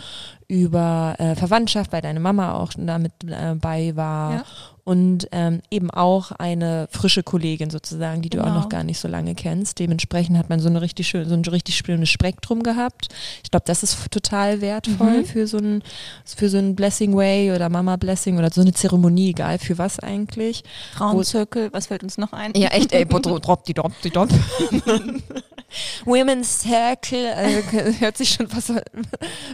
über 0.48 1.14
äh, 1.18 1.34
Verwandtschaft, 1.36 1.92
weil 1.92 2.02
deine 2.02 2.20
Mama 2.20 2.54
auch 2.54 2.72
damit 2.76 3.12
äh, 3.26 3.54
bei 3.54 3.94
war 3.96 4.32
Ja. 4.34 4.44
Und 4.86 5.26
ähm, 5.32 5.60
eben 5.70 5.90
auch 5.90 6.30
eine 6.30 6.86
frische 6.92 7.22
Kollegin 7.24 7.70
sozusagen, 7.70 8.22
die 8.22 8.30
du 8.30 8.40
auch 8.40 8.44
Genau. 8.44 8.54
noch 8.60 8.68
gar 8.68 8.84
nicht 8.84 9.00
so 9.00 9.08
lange 9.08 9.34
kennst. 9.34 9.80
Dementsprechend 9.80 10.38
hat 10.38 10.48
man 10.48 10.60
so 10.60 10.68
eine 10.68 10.80
richtig 10.80 11.08
schön, 11.08 11.28
so 11.28 11.34
ein 11.34 11.44
richtig 11.44 11.76
schönes 11.76 12.08
Spektrum 12.08 12.62
gehabt. 12.62 13.08
Ich 13.42 13.50
glaube, 13.50 13.64
das 13.66 13.82
ist 13.82 13.98
total 14.12 14.60
wertvoll 14.60 15.18
Mhm. 15.22 15.24
für 15.26 15.46
so 15.48 15.58
ein 15.58 15.82
für 16.24 16.48
so 16.48 16.58
ein 16.58 16.76
Blessing 16.76 17.16
Way 17.16 17.52
oder 17.52 17.68
Mama 17.68 17.96
Blessing 17.96 18.38
oder 18.38 18.50
so 18.50 18.60
eine 18.60 18.72
Zeremonie, 18.72 19.30
egal 19.30 19.58
für 19.58 19.76
was 19.76 19.98
eigentlich. 19.98 20.62
Frauenzirkel, 20.94 21.72
was 21.72 21.88
fällt 21.88 22.04
uns 22.04 22.16
noch 22.16 22.32
ein? 22.32 22.52
Ja, 22.54 22.68
echt, 22.68 22.92
ey, 22.92 23.04
drop, 23.04 23.42
drop, 23.42 23.64
die 23.64 23.74
drop, 23.74 23.92
die 24.04 24.10
drop. 24.10 24.28
Women's 26.04 26.60
Circle 26.60 27.24
äh, 27.26 27.62
hört 27.98 28.16
sich 28.16 28.30
schon 28.30 28.48
fast 28.48 28.70
ein 28.70 28.82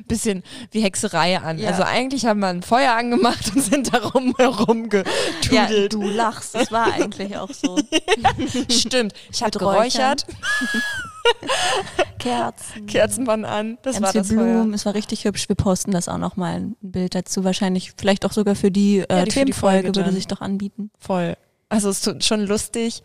bisschen 0.06 0.42
wie 0.70 0.82
Hexerei 0.82 1.38
an. 1.38 1.58
Ja. 1.58 1.70
Also 1.70 1.82
eigentlich 1.84 2.26
haben 2.26 2.40
wir 2.40 2.48
ein 2.48 2.62
Feuer 2.62 2.92
angemacht 2.94 3.50
und 3.54 3.62
sind 3.62 3.92
darum 3.94 4.34
herum 4.36 4.88
Ja, 5.50 5.68
du 5.88 6.02
lachst, 6.02 6.54
das 6.54 6.72
war 6.72 6.92
eigentlich 6.92 7.36
auch 7.36 7.50
so. 7.52 7.78
Stimmt, 8.68 9.12
ich 9.30 9.42
habe 9.42 9.58
geräuchert, 9.58 10.26
Kerzen. 12.18 12.86
Kerzen 12.86 13.26
waren 13.26 13.44
an, 13.44 13.78
das 13.82 13.94
Ganz 13.94 14.06
war 14.06 14.12
das 14.12 14.28
Blumen, 14.28 14.64
Feuer. 14.68 14.74
es 14.74 14.86
war 14.86 14.94
richtig 14.94 15.24
hübsch. 15.24 15.48
Wir 15.48 15.56
posten 15.56 15.90
das 15.90 16.08
auch 16.08 16.18
nochmal 16.18 16.54
ein 16.56 16.76
Bild 16.80 17.14
dazu. 17.14 17.44
Wahrscheinlich, 17.44 17.92
vielleicht 17.96 18.24
auch 18.24 18.32
sogar 18.32 18.54
für 18.54 18.70
die, 18.70 18.98
äh, 18.98 19.06
Ja, 19.10 19.18
die 19.24 19.24
die 19.26 19.30
Themenfolge 19.30 19.82
Folge 19.84 19.96
würde 19.96 20.12
sich 20.12 20.26
doch 20.26 20.40
anbieten. 20.40 20.90
Voll. 20.98 21.36
Also 21.68 21.90
es 21.90 22.06
ist 22.06 22.24
schon 22.24 22.46
lustig. 22.46 23.02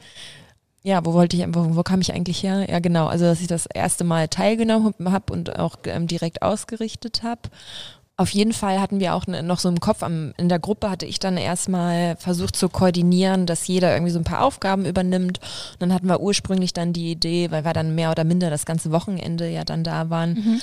Ja, 0.84 1.06
wo 1.06 1.14
wollte 1.14 1.36
ich, 1.36 1.46
wo, 1.50 1.76
wo 1.76 1.84
kam 1.84 2.00
ich 2.02 2.14
eigentlich 2.14 2.44
her? 2.44 2.66
Ja, 2.70 2.80
genau. 2.80 3.08
Also, 3.08 3.26
dass 3.26 3.42
ich 3.42 3.48
das 3.48 3.66
erste 3.66 4.04
Mal 4.04 4.28
teilgenommen 4.30 4.94
habe 5.12 5.34
und 5.34 5.58
auch 5.60 5.76
ähm, 5.86 6.08
direkt 6.08 6.42
ausgerichtet 6.42 7.24
habe. 7.24 7.42
Auf 8.20 8.32
jeden 8.32 8.52
Fall 8.52 8.82
hatten 8.82 9.00
wir 9.00 9.14
auch 9.14 9.28
noch 9.28 9.60
so 9.60 9.70
im 9.70 9.80
Kopf, 9.80 10.02
am, 10.02 10.34
in 10.38 10.50
der 10.50 10.58
Gruppe 10.58 10.90
hatte 10.90 11.06
ich 11.06 11.20
dann 11.20 11.38
erstmal 11.38 12.16
versucht 12.16 12.56
zu 12.56 12.68
koordinieren, 12.68 13.46
dass 13.46 13.68
jeder 13.68 13.94
irgendwie 13.94 14.12
so 14.12 14.18
ein 14.20 14.24
paar 14.24 14.44
Aufgaben 14.44 14.86
übernimmt. 14.86 15.38
Und 15.74 15.82
dann 15.82 15.94
hatten 15.94 16.08
wir 16.08 16.20
ursprünglich 16.20 16.74
dann 16.74 16.94
die 16.94 17.12
Idee, 17.12 17.52
weil 17.52 17.64
wir 17.64 17.74
dann 17.74 17.94
mehr 17.94 18.10
oder 18.10 18.24
minder 18.24 18.50
das 18.50 18.66
ganze 18.66 18.92
Wochenende 18.92 19.48
ja 19.48 19.64
dann 19.64 19.84
da 19.84 20.10
waren, 20.10 20.62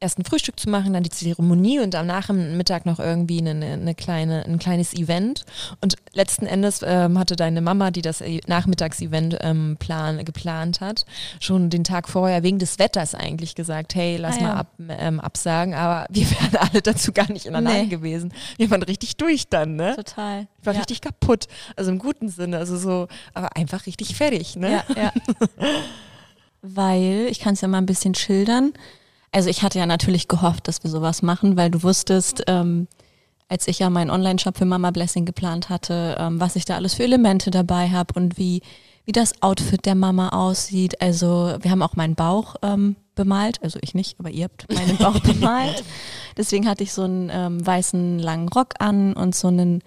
erst 0.00 0.18
ein 0.18 0.24
Frühstück 0.24 0.58
zu 0.60 0.70
machen, 0.70 0.92
dann 0.92 1.02
die 1.02 1.10
Zeremonie 1.10 1.80
und 1.80 1.94
am 1.94 2.06
Nachmittag 2.06 2.86
noch 2.86 2.98
irgendwie 3.00 3.38
eine, 3.40 3.50
eine 3.72 3.94
kleine, 3.94 4.44
ein 4.44 4.58
kleines 4.58 4.94
Event. 4.94 5.44
Und 5.80 5.96
letzten 6.12 6.46
Endes 6.46 6.80
ähm, 6.84 7.18
hatte 7.18 7.36
deine 7.36 7.60
Mama, 7.60 7.90
die 7.90 8.02
das 8.02 8.20
äh, 8.20 8.40
Nachmittagsevent 8.46 9.38
ähm, 9.40 9.76
plan, 9.78 10.24
geplant 10.24 10.80
hat, 10.80 11.04
schon 11.40 11.70
den 11.70 11.84
Tag 11.84 12.08
vorher 12.08 12.42
wegen 12.42 12.58
des 12.58 12.78
Wetters 12.78 13.14
eigentlich 13.14 13.54
gesagt, 13.54 13.94
hey, 13.94 14.16
lass 14.16 14.38
Ah, 14.38 14.40
mal 14.40 14.48
ja. 14.48 14.54
ab, 14.56 14.72
ähm, 14.88 15.20
absagen. 15.20 15.74
Aber 15.74 16.06
wir 16.10 16.30
wären 16.30 16.56
alle 16.70 16.82
dazu 16.82 17.12
gar 17.12 17.30
nicht 17.32 17.46
in 17.46 17.52
der 17.52 17.62
Lage 17.62 17.78
Nee. 17.78 17.86
gewesen. 17.86 18.32
Wir 18.56 18.70
waren 18.70 18.82
richtig 18.82 19.16
durch 19.16 19.48
dann, 19.48 19.76
ne? 19.76 19.94
Total. 19.96 20.46
Ich 20.60 20.66
war 20.66 20.74
ja. 20.74 20.80
richtig 20.80 21.00
kaputt. 21.00 21.46
Also 21.76 21.90
im 21.90 21.98
guten 21.98 22.28
Sinne. 22.28 22.58
Also 22.58 22.76
so, 22.76 23.08
aber 23.34 23.56
einfach 23.56 23.86
richtig 23.86 24.14
fertig, 24.16 24.56
ne? 24.56 24.70
Ja, 24.70 24.84
ja. 24.96 25.12
weil, 26.62 27.26
ich 27.30 27.40
kann 27.40 27.54
es 27.54 27.60
ja 27.60 27.68
mal 27.68 27.78
ein 27.78 27.86
bisschen 27.86 28.14
schildern. 28.14 28.72
Also 29.32 29.50
ich 29.50 29.62
hatte 29.62 29.78
ja 29.78 29.86
natürlich 29.86 30.28
gehofft, 30.28 30.68
dass 30.68 30.82
wir 30.82 30.90
sowas 30.90 31.22
machen, 31.22 31.56
weil 31.56 31.70
du 31.70 31.82
wusstest, 31.82 32.44
ähm, 32.46 32.88
als 33.48 33.66
ich 33.68 33.78
ja 33.78 33.90
meinen 33.90 34.10
Online-Shop 34.10 34.56
für 34.56 34.64
Mama 34.64 34.90
Blessing 34.90 35.24
geplant 35.24 35.68
hatte, 35.68 36.16
ähm, 36.18 36.40
was 36.40 36.56
ich 36.56 36.64
da 36.64 36.76
alles 36.76 36.94
für 36.94 37.04
Elemente 37.04 37.50
dabei 37.50 37.90
habe 37.90 38.14
und 38.14 38.38
wie, 38.38 38.62
wie 39.04 39.12
das 39.12 39.42
Outfit 39.42 39.86
der 39.86 39.94
Mama 39.94 40.30
aussieht. 40.30 41.00
Also 41.00 41.56
wir 41.60 41.70
haben 41.70 41.82
auch 41.82 41.96
meinen 41.96 42.14
Bauch 42.14 42.56
ähm, 42.62 42.96
bemalt, 43.14 43.62
also 43.62 43.78
ich 43.82 43.94
nicht, 43.94 44.18
aber 44.18 44.30
ihr 44.30 44.44
habt 44.44 44.72
meinen 44.72 44.96
Bauch 44.98 45.18
bemalt. 45.20 45.82
Deswegen 46.36 46.68
hatte 46.68 46.82
ich 46.82 46.92
so 46.92 47.02
einen 47.02 47.30
ähm, 47.32 47.66
weißen 47.66 48.18
langen 48.18 48.48
Rock 48.48 48.74
an 48.78 49.14
und 49.14 49.34
so 49.34 49.48
einen 49.48 49.82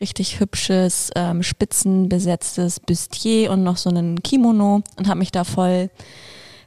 richtig 0.00 0.40
hübsches, 0.40 1.10
ähm, 1.16 1.42
spitzenbesetztes 1.42 2.80
Bustier 2.80 3.50
und 3.50 3.62
noch 3.62 3.78
so 3.78 3.88
einen 3.88 4.22
Kimono 4.22 4.82
und 4.96 5.08
habe 5.08 5.18
mich 5.18 5.32
da 5.32 5.44
voll 5.44 5.90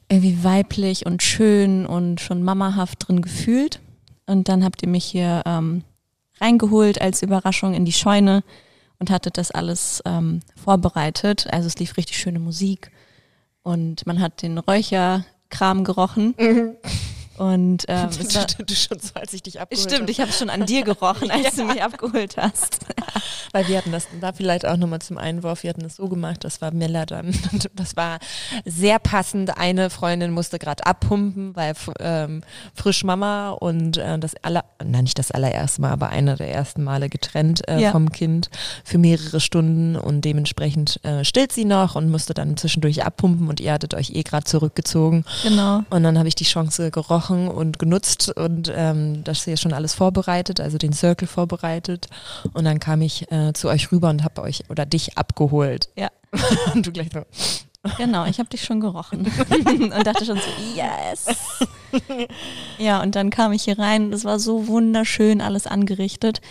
irgendwie 0.10 0.44
weiblich 0.44 1.06
und 1.06 1.24
schön 1.24 1.86
und 1.86 2.20
schon 2.20 2.44
mamahaft 2.44 3.08
drin 3.08 3.22
gefühlt. 3.22 3.80
Und 4.26 4.50
dann 4.50 4.64
habt 4.64 4.82
ihr 4.84 4.90
mich 4.90 5.06
hier 5.06 5.44
ähm, 5.46 5.84
reingeholt 6.42 7.02
als 7.02 7.22
Überraschung 7.22 7.74
in 7.74 7.86
die 7.86 7.94
Scheune 7.94 8.44
und 9.00 9.10
hattet 9.10 9.38
das 9.38 9.52
alles 9.52 10.02
ähm, 10.06 10.42
vorbereitet. 10.56 11.48
Also 11.52 11.68
es 11.68 11.80
lief 11.80 11.98
richtig 11.98 12.18
schöne 12.18 12.40
Musik 12.40 12.92
und 13.64 14.06
man 14.06 14.20
hat 14.20 14.42
den 14.42 14.58
Räucherkram 14.58 15.84
gerochen. 15.84 16.36
Mhm. 16.38 16.76
Und 17.40 17.86
ähm, 17.88 18.10
war, 18.10 18.46
du 18.66 18.76
schon 18.76 19.00
so, 19.00 19.14
als 19.14 19.32
ich 19.32 19.42
dich 19.42 19.62
abgeholt 19.62 19.90
stimmt, 19.90 20.10
ich 20.10 20.20
habe 20.20 20.32
schon 20.34 20.50
an 20.50 20.66
dir 20.66 20.84
gerochen, 20.84 21.32
als 21.32 21.56
du 21.56 21.64
mich 21.64 21.82
abgeholt 21.82 22.36
hast. 22.36 22.80
Weil 23.54 23.68
wir 23.70 23.78
hatten 23.78 23.94
das 23.94 24.08
da 24.20 24.34
vielleicht 24.34 24.66
auch 24.66 24.76
nochmal 24.76 25.00
zum 25.00 25.18
Einwurf, 25.18 25.64
wir 25.64 25.70
hatten 25.70 25.84
das 25.84 25.96
so 25.96 26.10
gemacht, 26.10 26.44
das 26.44 26.62
war 26.62 26.72
Miller 26.72 27.06
dann. 27.06 27.34
Das 27.74 27.96
war 27.96 28.20
sehr 28.66 29.00
passend. 29.00 29.58
Eine 29.58 29.90
Freundin 29.90 30.32
musste 30.32 30.60
gerade 30.60 30.86
abpumpen, 30.86 31.56
weil 31.56 31.76
ähm, 32.00 32.44
frisch 32.76 33.06
Mama 33.06 33.52
und 33.52 33.98
äh, 33.98 34.20
das 34.20 34.34
aller, 34.42 34.66
nein, 34.84 35.06
nicht 35.06 35.18
das 35.18 35.32
allererste 35.32 35.82
Mal, 35.82 35.92
aber 35.92 36.10
einer 36.10 36.36
der 36.36 36.52
ersten 36.54 36.84
Male 36.84 37.08
getrennt 37.08 37.66
äh, 37.70 37.80
Ja. 37.80 37.92
vom 37.92 38.12
Kind 38.12 38.50
für 38.84 38.98
mehrere 38.98 39.40
Stunden 39.40 39.96
und 39.96 40.26
dementsprechend 40.26 41.00
äh, 41.06 41.24
stillt 41.24 41.54
sie 41.54 41.66
noch 41.66 41.96
und 41.96 42.12
musste 42.12 42.34
dann 42.34 42.58
zwischendurch 42.58 43.06
abpumpen 43.06 43.48
und 43.48 43.62
ihr 43.62 43.72
hattet 43.72 43.94
euch 43.94 44.10
eh 44.12 44.24
gerade 44.24 44.44
zurückgezogen. 44.44 45.24
Genau. 45.44 45.84
Und 45.90 46.04
dann 46.04 46.18
habe 46.18 46.28
ich 46.28 46.36
die 46.36 46.44
Chance 46.44 46.92
gerochen 46.92 47.29
und 47.30 47.80
genutzt 47.80 48.32
und 48.36 48.72
ähm, 48.76 49.24
das 49.24 49.46
hier 49.46 49.58
schon 49.58 49.74
alles 49.74 49.94
vorbereitet, 49.94 50.60
also 50.60 50.78
den 50.78 50.94
Circle 50.94 51.28
vorbereitet. 51.28 52.08
Und 52.54 52.66
dann 52.66 52.80
kam 52.80 53.02
ich 53.02 53.32
äh, 53.32 53.54
zu 53.54 53.70
euch 53.70 53.92
rüber 53.92 54.10
und 54.10 54.24
habe 54.24 54.42
euch 54.42 54.64
oder 54.70 54.86
dich 54.86 55.18
abgeholt. 55.18 55.90
Ja. 55.96 56.10
und 56.74 56.86
du 56.86 56.92
gleich 56.92 57.10
so. 57.14 57.24
Genau, 57.98 58.26
ich 58.26 58.40
habe 58.40 58.50
dich 58.50 58.66
schon 58.66 58.82
gerochen 58.82 59.20
und 59.50 60.06
dachte 60.06 60.26
schon 60.26 60.38
so, 60.38 60.76
yes. 60.76 61.28
Ja, 62.78 63.02
und 63.02 63.16
dann 63.16 63.30
kam 63.30 63.54
ich 63.54 63.64
hier 63.64 63.80
rein, 63.80 64.12
das 64.12 64.26
war 64.26 64.38
so 64.38 64.68
wunderschön 64.68 65.40
alles 65.40 65.66
angerichtet, 65.66 66.42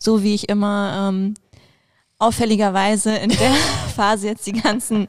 so 0.00 0.24
wie 0.24 0.34
ich 0.34 0.48
immer 0.48 1.08
ähm, 1.08 1.34
auffälligerweise 2.18 3.16
in 3.16 3.30
der 3.30 3.52
Phase 3.94 4.28
jetzt 4.28 4.46
die 4.46 4.52
ganzen 4.52 5.08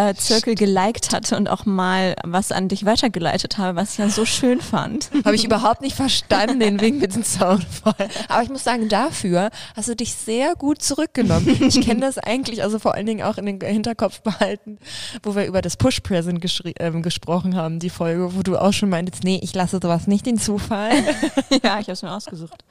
äh, 0.00 0.14
Zirkel 0.14 0.54
geliked 0.54 1.12
hatte 1.12 1.36
und 1.36 1.48
auch 1.48 1.66
mal 1.66 2.16
was 2.24 2.52
an 2.52 2.68
dich 2.68 2.84
weitergeleitet 2.84 3.58
habe, 3.58 3.76
was 3.76 3.92
ich 3.92 3.98
ja 3.98 4.08
so 4.08 4.24
schön 4.24 4.60
fand. 4.60 5.10
Habe 5.24 5.34
ich 5.34 5.44
überhaupt 5.44 5.82
nicht 5.82 5.96
verstanden, 5.96 6.60
den 6.60 6.80
Wink 6.80 7.00
mit 7.00 7.14
dem 7.14 7.24
Soundfall. 7.24 8.08
Aber 8.28 8.42
ich 8.42 8.48
muss 8.48 8.64
sagen, 8.64 8.88
dafür 8.88 9.50
hast 9.76 9.88
du 9.88 9.96
dich 9.96 10.14
sehr 10.14 10.54
gut 10.54 10.82
zurückgenommen. 10.82 11.48
Ich 11.60 11.80
kenne 11.82 12.00
das 12.00 12.18
eigentlich, 12.18 12.62
also 12.62 12.78
vor 12.78 12.94
allen 12.94 13.06
Dingen 13.06 13.22
auch 13.22 13.38
in 13.38 13.46
den 13.46 13.60
Hinterkopf 13.60 14.20
behalten, 14.22 14.78
wo 15.22 15.34
wir 15.34 15.46
über 15.46 15.62
das 15.62 15.76
Push-Present 15.76 16.40
ähm, 16.78 17.02
gesprochen 17.02 17.56
haben, 17.56 17.78
die 17.78 17.90
Folge, 17.90 18.34
wo 18.34 18.42
du 18.42 18.56
auch 18.56 18.72
schon 18.72 18.88
meintest, 18.88 19.24
nee, 19.24 19.40
ich 19.42 19.54
lasse 19.54 19.78
sowas 19.82 20.06
nicht 20.06 20.26
den 20.26 20.38
Zufall. 20.38 20.92
ja, 21.62 21.78
ich 21.78 21.86
habe 21.86 21.92
es 21.92 22.02
mir 22.02 22.12
ausgesucht. 22.12 22.64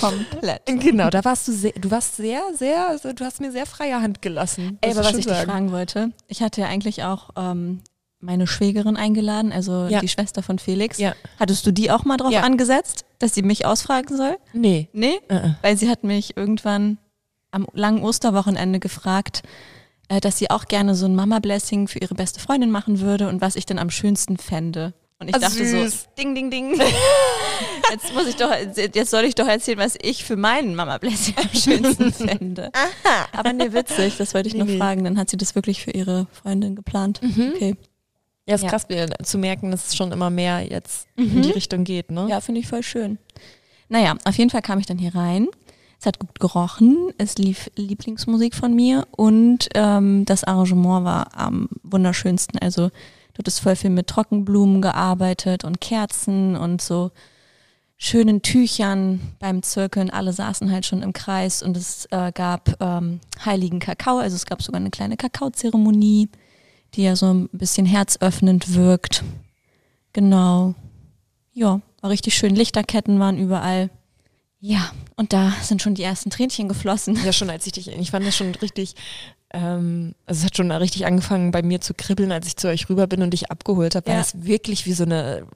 Komplett. 0.00 0.62
Genau, 0.66 1.10
da 1.10 1.24
warst 1.24 1.48
du 1.48 1.52
sehr, 1.52 1.72
du 1.72 1.90
warst 1.90 2.16
sehr, 2.16 2.42
sehr, 2.54 2.88
also 2.88 3.12
du 3.12 3.24
hast 3.24 3.40
mir 3.40 3.52
sehr 3.52 3.66
freie 3.66 4.00
Hand 4.00 4.22
gelassen. 4.22 4.78
Ey, 4.80 4.92
aber 4.92 5.00
was 5.04 5.14
ich 5.14 5.26
dich 5.26 5.36
fragen 5.36 5.72
wollte, 5.72 6.10
ich 6.28 6.42
hatte 6.42 6.60
ja 6.62 6.66
eigentlich 6.68 7.02
auch 7.04 7.30
ähm, 7.36 7.80
meine 8.20 8.46
Schwägerin 8.46 8.96
eingeladen, 8.96 9.52
also 9.52 9.86
Ja. 9.88 10.00
die 10.00 10.08
Schwester 10.08 10.42
von 10.42 10.58
Felix. 10.58 10.98
Ja. 10.98 11.14
Hattest 11.38 11.66
du 11.66 11.72
die 11.72 11.90
auch 11.90 12.04
mal 12.04 12.16
drauf 12.16 12.32
Ja. 12.32 12.42
angesetzt, 12.42 13.04
dass 13.18 13.34
sie 13.34 13.42
mich 13.42 13.66
ausfragen 13.66 14.16
soll? 14.16 14.36
Nee. 14.52 14.88
Nee? 14.92 15.20
Äh, 15.28 15.34
äh. 15.36 15.50
Weil 15.62 15.76
sie 15.76 15.88
hat 15.88 16.04
mich 16.04 16.36
irgendwann 16.36 16.98
am 17.50 17.66
langen 17.72 18.02
Osterwochenende 18.02 18.80
gefragt, 18.80 19.42
äh, 20.08 20.20
dass 20.20 20.38
sie 20.38 20.50
auch 20.50 20.66
gerne 20.66 20.94
so 20.94 21.06
ein 21.06 21.14
Mama-Blessing 21.14 21.88
für 21.88 21.98
ihre 22.00 22.14
beste 22.14 22.40
Freundin 22.40 22.70
machen 22.70 23.00
würde 23.00 23.28
und 23.28 23.40
was 23.40 23.56
ich 23.56 23.66
denn 23.66 23.78
am 23.78 23.90
schönsten 23.90 24.36
fände. 24.36 24.92
Und 25.18 25.28
ich 25.28 25.36
dachte 25.36 25.64
süß. 25.66 25.92
so, 26.02 26.06
ding, 26.18 26.34
ding, 26.34 26.50
ding. 26.50 26.78
Jetzt 27.90 28.12
muss 28.12 28.26
ich 28.26 28.36
doch, 28.36 28.50
jetzt 28.52 29.10
soll 29.10 29.24
ich 29.24 29.34
doch 29.36 29.46
erzählen, 29.46 29.78
was 29.78 29.96
ich 30.02 30.24
für 30.24 30.36
meinen 30.36 30.74
Mama-Blessing 30.74 31.34
am 31.38 31.48
schönsten 31.58 32.12
fände. 32.28 32.70
Aber 33.32 33.52
nee, 33.52 33.72
witzig, 33.72 34.16
das 34.18 34.34
wollte 34.34 34.48
ich 34.48 34.54
Nee, 34.54 34.60
noch 34.60 34.66
nee. 34.66 34.76
fragen. 34.78 35.04
Dann 35.04 35.16
hat 35.16 35.30
sie 35.30 35.36
das 35.36 35.54
wirklich 35.54 35.82
für 35.82 35.92
ihre 35.92 36.26
Freundin 36.32 36.74
geplant. 36.76 37.20
Okay. 37.22 37.76
Ja, 38.46 38.56
ist 38.56 38.62
Ja. 38.64 38.68
krass 38.70 38.88
mir 38.88 39.08
zu 39.22 39.38
merken, 39.38 39.70
dass 39.70 39.88
es 39.88 39.96
schon 39.96 40.12
immer 40.12 40.30
mehr 40.30 40.60
jetzt 40.68 41.06
in 41.16 41.42
die 41.42 41.50
Richtung 41.50 41.84
geht, 41.84 42.10
ne? 42.10 42.26
Ja, 42.28 42.40
finde 42.40 42.60
ich 42.60 42.66
voll 42.66 42.82
schön. 42.82 43.18
Naja, 43.88 44.16
auf 44.24 44.36
jeden 44.36 44.50
Fall 44.50 44.62
kam 44.62 44.78
ich 44.80 44.86
dann 44.86 44.98
hier 44.98 45.14
rein. 45.14 45.46
Es 46.00 46.04
hat 46.06 46.18
gut 46.18 46.38
gerochen, 46.40 47.10
es 47.18 47.38
lief 47.38 47.70
Lieblingsmusik 47.76 48.54
von 48.54 48.74
mir 48.74 49.06
und 49.12 49.68
ähm, 49.74 50.24
das 50.26 50.44
Arrangement 50.44 51.04
war 51.04 51.34
am 51.36 51.68
wunderschönsten. 51.84 52.58
Also 52.58 52.90
du 53.36 53.40
hattest 53.40 53.60
voll 53.60 53.76
viel 53.76 53.90
mit 53.90 54.06
Trockenblumen 54.06 54.80
gearbeitet 54.80 55.64
und 55.64 55.80
Kerzen 55.80 56.56
und 56.56 56.80
so 56.80 57.10
schönen 57.98 58.40
Tüchern 58.40 59.20
beim 59.38 59.62
Zirkeln. 59.62 60.10
Alle 60.10 60.32
saßen 60.32 60.72
halt 60.72 60.86
schon 60.86 61.02
im 61.02 61.12
Kreis 61.12 61.62
und 61.62 61.76
es 61.76 62.06
äh, 62.10 62.32
gab 62.32 62.80
ähm, 62.80 63.20
heiligen 63.44 63.78
Kakao. 63.78 64.18
Also 64.18 64.36
es 64.36 64.46
gab 64.46 64.62
sogar 64.62 64.80
eine 64.80 64.90
kleine 64.90 65.18
Kakaozeremonie, 65.18 66.30
die 66.94 67.02
ja 67.02 67.14
so 67.14 67.32
ein 67.32 67.48
bisschen 67.52 67.84
herzöffnend 67.84 68.74
wirkt. 68.74 69.22
Genau. 70.14 70.74
Ja, 71.52 71.80
war 72.00 72.10
richtig 72.10 72.36
schön. 72.36 72.54
Lichterketten 72.54 73.18
waren 73.20 73.38
überall. 73.38 73.90
Ja, 74.60 74.90
und 75.16 75.34
da 75.34 75.52
sind 75.62 75.82
schon 75.82 75.94
die 75.94 76.02
ersten 76.02 76.30
Tränchen 76.30 76.68
geflossen. 76.68 77.18
Ja, 77.24 77.32
schon 77.32 77.50
als 77.50 77.66
ich 77.66 77.72
dich, 77.72 77.88
ich 77.88 78.10
fand 78.10 78.26
das 78.26 78.36
schon 78.36 78.54
richtig, 78.54 78.94
ähm, 79.52 80.14
also 80.26 80.40
es 80.40 80.44
hat 80.44 80.56
schon 80.56 80.70
richtig 80.72 81.06
angefangen 81.06 81.50
bei 81.50 81.62
mir 81.62 81.80
zu 81.80 81.94
kribbeln, 81.94 82.32
als 82.32 82.46
ich 82.46 82.56
zu 82.56 82.68
euch 82.68 82.88
rüber 82.88 83.06
bin 83.06 83.22
und 83.22 83.30
dich 83.30 83.50
abgeholt 83.50 83.94
habe, 83.94 84.06
weil 84.06 84.14
Ja. 84.16 84.20
es 84.20 84.44
wirklich 84.44 84.86
wie 84.86 84.92
so 84.92 85.04
eine 85.04 85.46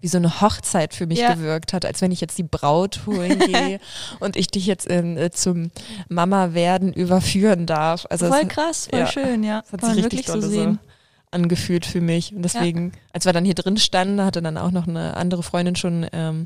wie 0.00 0.06
so 0.06 0.18
eine 0.18 0.40
Hochzeit 0.40 0.94
für 0.94 1.06
mich 1.08 1.18
Ja. 1.18 1.34
gewirkt 1.34 1.72
hat, 1.72 1.84
als 1.84 2.00
wenn 2.00 2.12
ich 2.12 2.20
jetzt 2.20 2.38
die 2.38 2.44
Braut 2.44 3.00
holen 3.04 3.36
gehe 3.40 3.80
und 4.20 4.36
ich 4.36 4.46
dich 4.46 4.64
jetzt 4.64 4.86
in, 4.86 5.16
äh, 5.16 5.32
zum 5.32 5.72
Mama 6.08 6.54
werden 6.54 6.92
überführen 6.92 7.66
darf. 7.66 8.06
Also 8.08 8.28
voll 8.28 8.42
es, 8.42 8.48
krass, 8.48 8.86
voll 8.88 9.00
ja. 9.00 9.06
schön, 9.08 9.42
ja. 9.42 9.62
es 9.66 9.72
hat 9.72 9.80
Kann 9.80 9.94
sich 9.94 10.04
richtig 10.04 10.28
wirklich 10.28 10.42
so 10.44 10.48
so 10.48 10.78
angefühlt 11.32 11.84
für 11.84 12.00
mich. 12.00 12.32
Und 12.34 12.42
deswegen, 12.42 12.92
als 13.12 13.26
wir 13.26 13.32
dann 13.32 13.44
hier 13.44 13.54
drin 13.54 13.76
standen, 13.76 14.24
hatte 14.24 14.40
dann 14.40 14.56
auch 14.56 14.70
noch 14.70 14.86
eine 14.86 15.16
andere 15.16 15.42
Freundin 15.42 15.76
schon 15.76 16.06
ähm, 16.12 16.44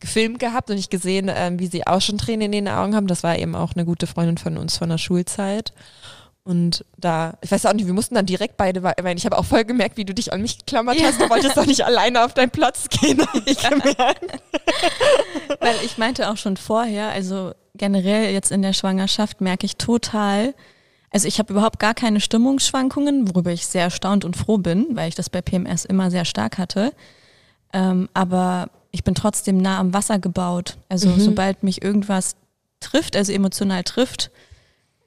gefilmt 0.00 0.38
gehabt 0.38 0.70
und 0.70 0.76
ich 0.76 0.90
gesehen, 0.90 1.30
ähm, 1.34 1.58
wie 1.58 1.66
sie 1.68 1.86
auch 1.86 2.00
schon 2.00 2.18
Tränen 2.18 2.42
in 2.46 2.52
den 2.52 2.68
Augen 2.68 2.94
haben. 2.94 3.06
Das 3.06 3.22
war 3.22 3.38
eben 3.38 3.54
auch 3.54 3.74
eine 3.74 3.84
gute 3.84 4.06
Freundin 4.06 4.38
von 4.38 4.58
uns 4.58 4.76
von 4.76 4.88
der 4.90 4.98
Schulzeit. 4.98 5.72
Und 6.48 6.82
da, 6.96 7.34
ich 7.42 7.50
weiß 7.50 7.66
auch 7.66 7.74
nicht, 7.74 7.84
wir 7.84 7.92
mussten 7.92 8.14
dann 8.14 8.24
direkt 8.24 8.56
beide 8.56 8.82
weinen. 8.82 9.18
Ich 9.18 9.26
habe 9.26 9.36
auch 9.36 9.44
voll 9.44 9.66
gemerkt, 9.66 9.98
wie 9.98 10.06
du 10.06 10.14
dich 10.14 10.32
an 10.32 10.40
mich 10.40 10.56
geklammert 10.56 10.96
hast. 11.02 11.20
Du 11.20 11.28
wolltest 11.28 11.58
doch 11.58 11.66
nicht 11.66 11.84
alleine 11.84 12.24
auf 12.24 12.32
deinen 12.32 12.48
Platz 12.48 12.88
gehen, 12.88 13.20
habe 13.20 13.42
ich 13.44 13.58
gemerkt. 13.60 14.24
Weil 15.60 15.74
ich 15.84 15.98
meinte 15.98 16.30
auch 16.30 16.38
schon 16.38 16.56
vorher, 16.56 17.10
also 17.10 17.52
generell 17.74 18.32
jetzt 18.32 18.50
in 18.50 18.62
der 18.62 18.72
Schwangerschaft 18.72 19.42
merke 19.42 19.66
ich 19.66 19.76
total, 19.76 20.54
also 21.10 21.28
ich 21.28 21.38
habe 21.38 21.52
überhaupt 21.52 21.80
gar 21.80 21.92
keine 21.92 22.18
Stimmungsschwankungen, 22.18 23.28
worüber 23.28 23.52
ich 23.52 23.66
sehr 23.66 23.82
erstaunt 23.82 24.24
und 24.24 24.34
froh 24.34 24.56
bin, 24.56 24.86
weil 24.92 25.10
ich 25.10 25.14
das 25.14 25.28
bei 25.28 25.42
PMS 25.42 25.84
immer 25.84 26.10
sehr 26.10 26.24
stark 26.24 26.56
hatte. 26.56 26.94
Ähm, 27.74 28.08
aber 28.14 28.70
ich 28.90 29.04
bin 29.04 29.14
trotzdem 29.14 29.58
nah 29.58 29.78
am 29.80 29.92
Wasser 29.92 30.18
gebaut. 30.18 30.78
Also 30.88 31.14
sobald 31.18 31.62
mich 31.62 31.82
irgendwas 31.82 32.36
trifft, 32.80 33.16
also 33.16 33.34
emotional 33.34 33.84
trifft, 33.84 34.30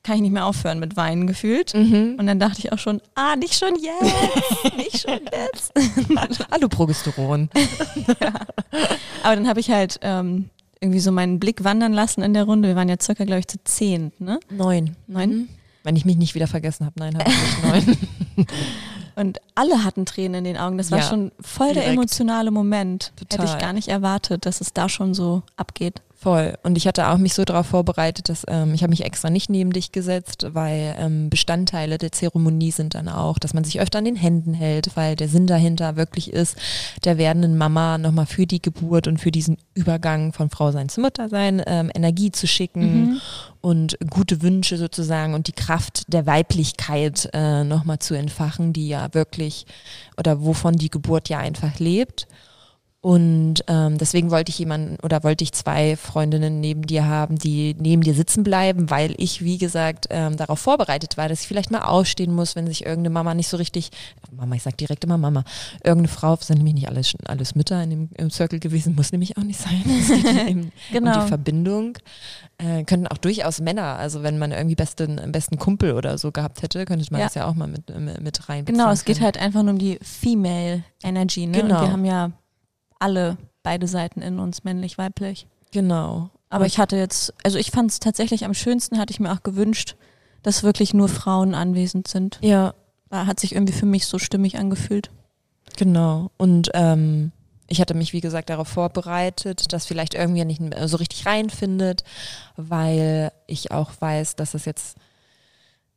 kann 0.03 0.15
ich 0.15 0.21
nicht 0.21 0.31
mehr 0.31 0.45
aufhören 0.45 0.79
mit 0.79 0.97
Weinen 0.97 1.27
gefühlt. 1.27 1.73
Und 1.75 2.25
dann 2.25 2.39
dachte 2.39 2.59
ich 2.59 2.71
auch 2.71 2.79
schon, 2.79 3.01
ah, 3.15 3.35
nicht 3.35 3.53
schon 3.53 3.75
jetzt, 3.75 4.75
nicht 4.77 4.99
schon 5.01 5.19
jetzt. 5.31 5.73
Hallo 6.51 6.67
Progesteron. 6.67 7.49
Aber 9.23 9.35
dann 9.35 9.47
habe 9.47 9.59
ich 9.59 9.69
halt 9.69 9.99
ähm, 10.01 10.49
irgendwie 10.79 10.99
so 10.99 11.11
meinen 11.11 11.39
Blick 11.39 11.63
wandern 11.63 11.93
lassen 11.93 12.21
in 12.23 12.33
der 12.33 12.45
Runde. 12.45 12.67
Wir 12.67 12.75
waren 12.75 12.89
ja 12.89 12.95
circa, 12.99 13.25
glaube 13.25 13.39
ich, 13.39 13.47
zu 13.47 13.57
zehn, 13.63 14.11
ne? 14.19 14.39
Neun. 14.49 14.95
Neun. 15.07 15.49
Wenn 15.83 15.95
ich 15.95 16.05
mich 16.05 16.17
nicht 16.17 16.35
wieder 16.35 16.47
vergessen 16.47 16.85
habe. 16.85 16.95
Nein, 16.99 17.17
habe 17.17 17.29
ich 17.29 17.87
nicht. 17.87 17.97
Neun. 18.37 18.47
Und 19.15 19.39
alle 19.55 19.83
hatten 19.83 20.05
Tränen 20.05 20.35
in 20.39 20.43
den 20.45 20.57
Augen. 20.57 20.77
Das 20.77 20.89
war 20.89 20.99
Ja, 20.99 21.03
schon 21.03 21.31
voll 21.41 21.67
der 21.73 21.83
direkt. 21.83 21.93
emotionale 21.93 22.49
Moment. 22.49 23.11
Hätte 23.19 23.37
Total. 23.37 23.45
ich 23.55 23.61
gar 23.61 23.73
nicht 23.73 23.87
erwartet, 23.89 24.45
dass 24.45 24.61
es 24.61 24.73
da 24.73 24.89
schon 24.89 25.13
so 25.13 25.43
abgeht. 25.57 26.01
Voll. 26.21 26.53
Und 26.61 26.77
ich 26.77 26.85
hatte 26.85 27.07
auch 27.07 27.17
mich 27.17 27.33
so 27.33 27.45
darauf 27.45 27.65
vorbereitet, 27.65 28.29
dass 28.29 28.45
ähm, 28.47 28.75
ich 28.75 28.83
habe 28.83 28.91
mich 28.91 29.03
extra 29.03 29.31
nicht 29.31 29.49
neben 29.49 29.73
dich 29.73 29.91
gesetzt, 29.91 30.45
weil 30.51 30.95
ähm, 30.99 31.31
Bestandteile 31.31 31.97
der 31.97 32.11
Zeremonie 32.11 32.69
sind 32.69 32.93
dann 32.93 33.09
auch, 33.09 33.39
dass 33.39 33.55
man 33.55 33.63
sich 33.63 33.81
öfter 33.81 33.97
an 33.97 34.05
den 34.05 34.15
Händen 34.15 34.53
hält, 34.53 34.95
weil 34.95 35.15
der 35.15 35.27
Sinn 35.27 35.47
dahinter 35.47 35.95
wirklich 35.95 36.31
ist, 36.31 36.59
der 37.05 37.17
werdenden 37.17 37.57
Mama 37.57 37.97
nochmal 37.97 38.27
für 38.27 38.45
die 38.45 38.61
Geburt 38.61 39.07
und 39.07 39.17
für 39.17 39.31
diesen 39.31 39.57
Übergang 39.73 40.31
von 40.31 40.51
Frau 40.51 40.71
sein 40.71 40.89
zu 40.89 41.01
Mutter 41.01 41.27
sein, 41.27 41.63
ähm, 41.65 41.89
Energie 41.91 42.31
zu 42.31 42.45
schicken 42.45 43.19
und 43.61 43.97
gute 44.07 44.43
Wünsche 44.43 44.77
sozusagen 44.77 45.33
und 45.33 45.47
die 45.47 45.53
Kraft 45.53 46.03
der 46.13 46.27
Weiblichkeit 46.27 47.31
äh, 47.33 47.63
nochmal 47.63 47.97
zu 47.97 48.13
entfachen, 48.13 48.73
die 48.73 48.89
ja 48.89 49.11
wirklich 49.15 49.65
oder 50.17 50.43
wovon 50.43 50.75
die 50.75 50.91
Geburt 50.91 51.29
ja 51.29 51.39
einfach 51.39 51.79
lebt. 51.79 52.27
Und 53.03 53.63
ähm, 53.67 53.97
deswegen 53.97 54.29
wollte 54.29 54.51
ich 54.51 54.59
jemanden 54.59 54.97
oder 55.01 55.23
wollte 55.23 55.43
ich 55.43 55.53
zwei 55.53 55.95
Freundinnen 55.97 56.59
neben 56.59 56.83
dir 56.83 57.07
haben, 57.07 57.35
die 57.39 57.75
neben 57.79 58.03
dir 58.03 58.13
sitzen 58.13 58.43
bleiben, 58.43 58.91
weil 58.91 59.15
ich, 59.17 59.43
wie 59.43 59.57
gesagt, 59.57 60.05
ähm, 60.11 60.37
darauf 60.37 60.59
vorbereitet 60.59 61.17
war, 61.17 61.27
dass 61.27 61.41
ich 61.41 61.47
vielleicht 61.47 61.71
mal 61.71 61.81
aufstehen 61.81 62.31
muss, 62.31 62.55
wenn 62.55 62.67
sich 62.67 62.81
irgendeine 62.85 63.09
Mama 63.09 63.33
nicht 63.33 63.47
so 63.47 63.57
richtig, 63.57 63.89
Mama, 64.31 64.53
ich 64.53 64.61
sag 64.61 64.77
direkt 64.77 65.03
immer 65.03 65.17
Mama, 65.17 65.43
irgendeine 65.83 66.09
Frau, 66.09 66.35
sind 66.39 66.57
nämlich 66.57 66.75
nicht 66.75 66.89
alles, 66.89 67.15
alles 67.25 67.55
Mütter 67.55 67.81
in 67.81 67.89
dem 67.89 68.09
im 68.17 68.29
Circle 68.29 68.59
gewesen, 68.59 68.93
muss 68.93 69.11
nämlich 69.11 69.35
auch 69.35 69.43
nicht 69.43 69.59
sein. 69.59 69.81
Es 69.87 70.07
geht 70.09 70.47
eben 70.47 70.61
um 70.65 70.71
Genau. 70.93 71.21
die 71.23 71.27
Verbindung. 71.27 71.97
Äh, 72.59 72.83
könnten 72.83 73.07
auch 73.07 73.17
durchaus 73.17 73.59
Männer, 73.61 73.95
also 73.97 74.21
wenn 74.21 74.37
man 74.37 74.51
irgendwie 74.51 74.75
besten, 74.75 75.19
besten 75.31 75.57
Kumpel 75.57 75.93
oder 75.93 76.19
so 76.19 76.31
gehabt 76.31 76.61
hätte, 76.61 76.85
könnte 76.85 77.07
man 77.09 77.21
Ja. 77.21 77.25
das 77.25 77.33
ja 77.33 77.47
auch 77.47 77.55
mal 77.55 77.67
mit, 77.67 77.89
mit, 77.99 78.21
mit 78.21 78.47
rein. 78.49 78.63
Genau, 78.65 78.91
es 78.91 79.05
geht 79.05 79.21
halt 79.21 79.39
einfach 79.39 79.63
nur 79.63 79.71
um 79.73 79.79
die 79.79 79.97
Female 80.03 80.83
Energy. 81.01 81.47
Ne? 81.47 81.61
Genau. 81.63 81.79
Und 81.79 81.85
wir 81.87 81.91
haben 81.91 82.05
ja 82.05 82.31
alle 83.01 83.37
beide 83.63 83.87
Seiten 83.87 84.21
in 84.21 84.39
uns, 84.39 84.63
männlich, 84.63 84.97
weiblich. 84.97 85.47
Genau. 85.71 86.29
Aber 86.49 86.65
ich 86.65 86.79
hatte 86.79 86.97
jetzt, 86.97 87.33
also 87.43 87.57
ich 87.57 87.71
fand 87.71 87.91
es 87.91 87.99
tatsächlich 87.99 88.43
am 88.43 88.53
schönsten, 88.53 88.97
hatte 88.97 89.11
ich 89.11 89.19
mir 89.19 89.31
auch 89.31 89.43
gewünscht, 89.43 89.95
dass 90.43 90.63
wirklich 90.63 90.93
nur 90.93 91.07
Frauen 91.07 91.55
anwesend 91.55 92.07
sind. 92.07 92.39
Ja, 92.41 92.73
Hat 93.09 93.39
sich 93.39 93.53
irgendwie 93.53 93.73
für 93.73 93.85
mich 93.85 94.05
so 94.05 94.19
stimmig 94.19 94.57
angefühlt. 94.57 95.11
Genau. 95.77 96.29
Und 96.37 96.69
ähm, 96.73 97.31
ich 97.67 97.79
hatte 97.79 97.93
mich, 97.93 98.11
wie 98.11 98.19
gesagt, 98.21 98.49
darauf 98.49 98.67
vorbereitet, 98.67 99.71
dass 99.71 99.85
vielleicht 99.85 100.13
irgendwie 100.13 100.43
nicht 100.43 100.61
so 100.85 100.97
richtig 100.97 101.25
reinfindet, 101.25 102.03
weil 102.57 103.31
ich 103.47 103.71
auch 103.71 103.91
weiß, 103.99 104.35
dass 104.35 104.53
es 104.53 104.65
jetzt 104.65 104.97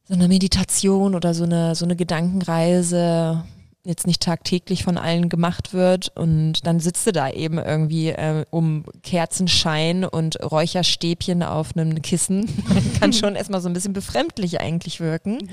so 0.07 0.15
eine 0.15 0.29
Meditation 0.29 1.15
oder 1.17 1.35
so 1.35 1.45
eine, 1.45 1.75
so 1.75 1.85
eine 1.85 1.97
Gedankenreise 1.97 3.45
jetzt 3.87 4.07
nicht 4.07 4.23
tagtäglich 4.23 4.83
von 4.83 4.97
allen 4.97 5.29
gemacht 5.29 5.75
wird 5.75 6.11
und 6.17 6.67
dann 6.67 6.81
sitzt 6.81 7.07
du 7.07 7.13
da 7.13 7.29
eben 7.31 7.59
irgendwie 7.59 8.09
äh, 8.09 8.47
um 8.51 8.85
Kerzenschein 9.03 10.05
und 10.07 10.43
Räucherstäbchen 10.43 11.43
auf 11.43 11.77
einem 11.77 12.01
Kissen. 12.01 12.49
Kann 13.01 13.13
schon 13.13 13.37
erstmal 13.37 13.61
so 13.61 13.69
ein 13.69 13.75
bisschen 13.75 13.93
befremdlich 13.93 14.61
eigentlich 14.61 15.01
wirken 15.01 15.49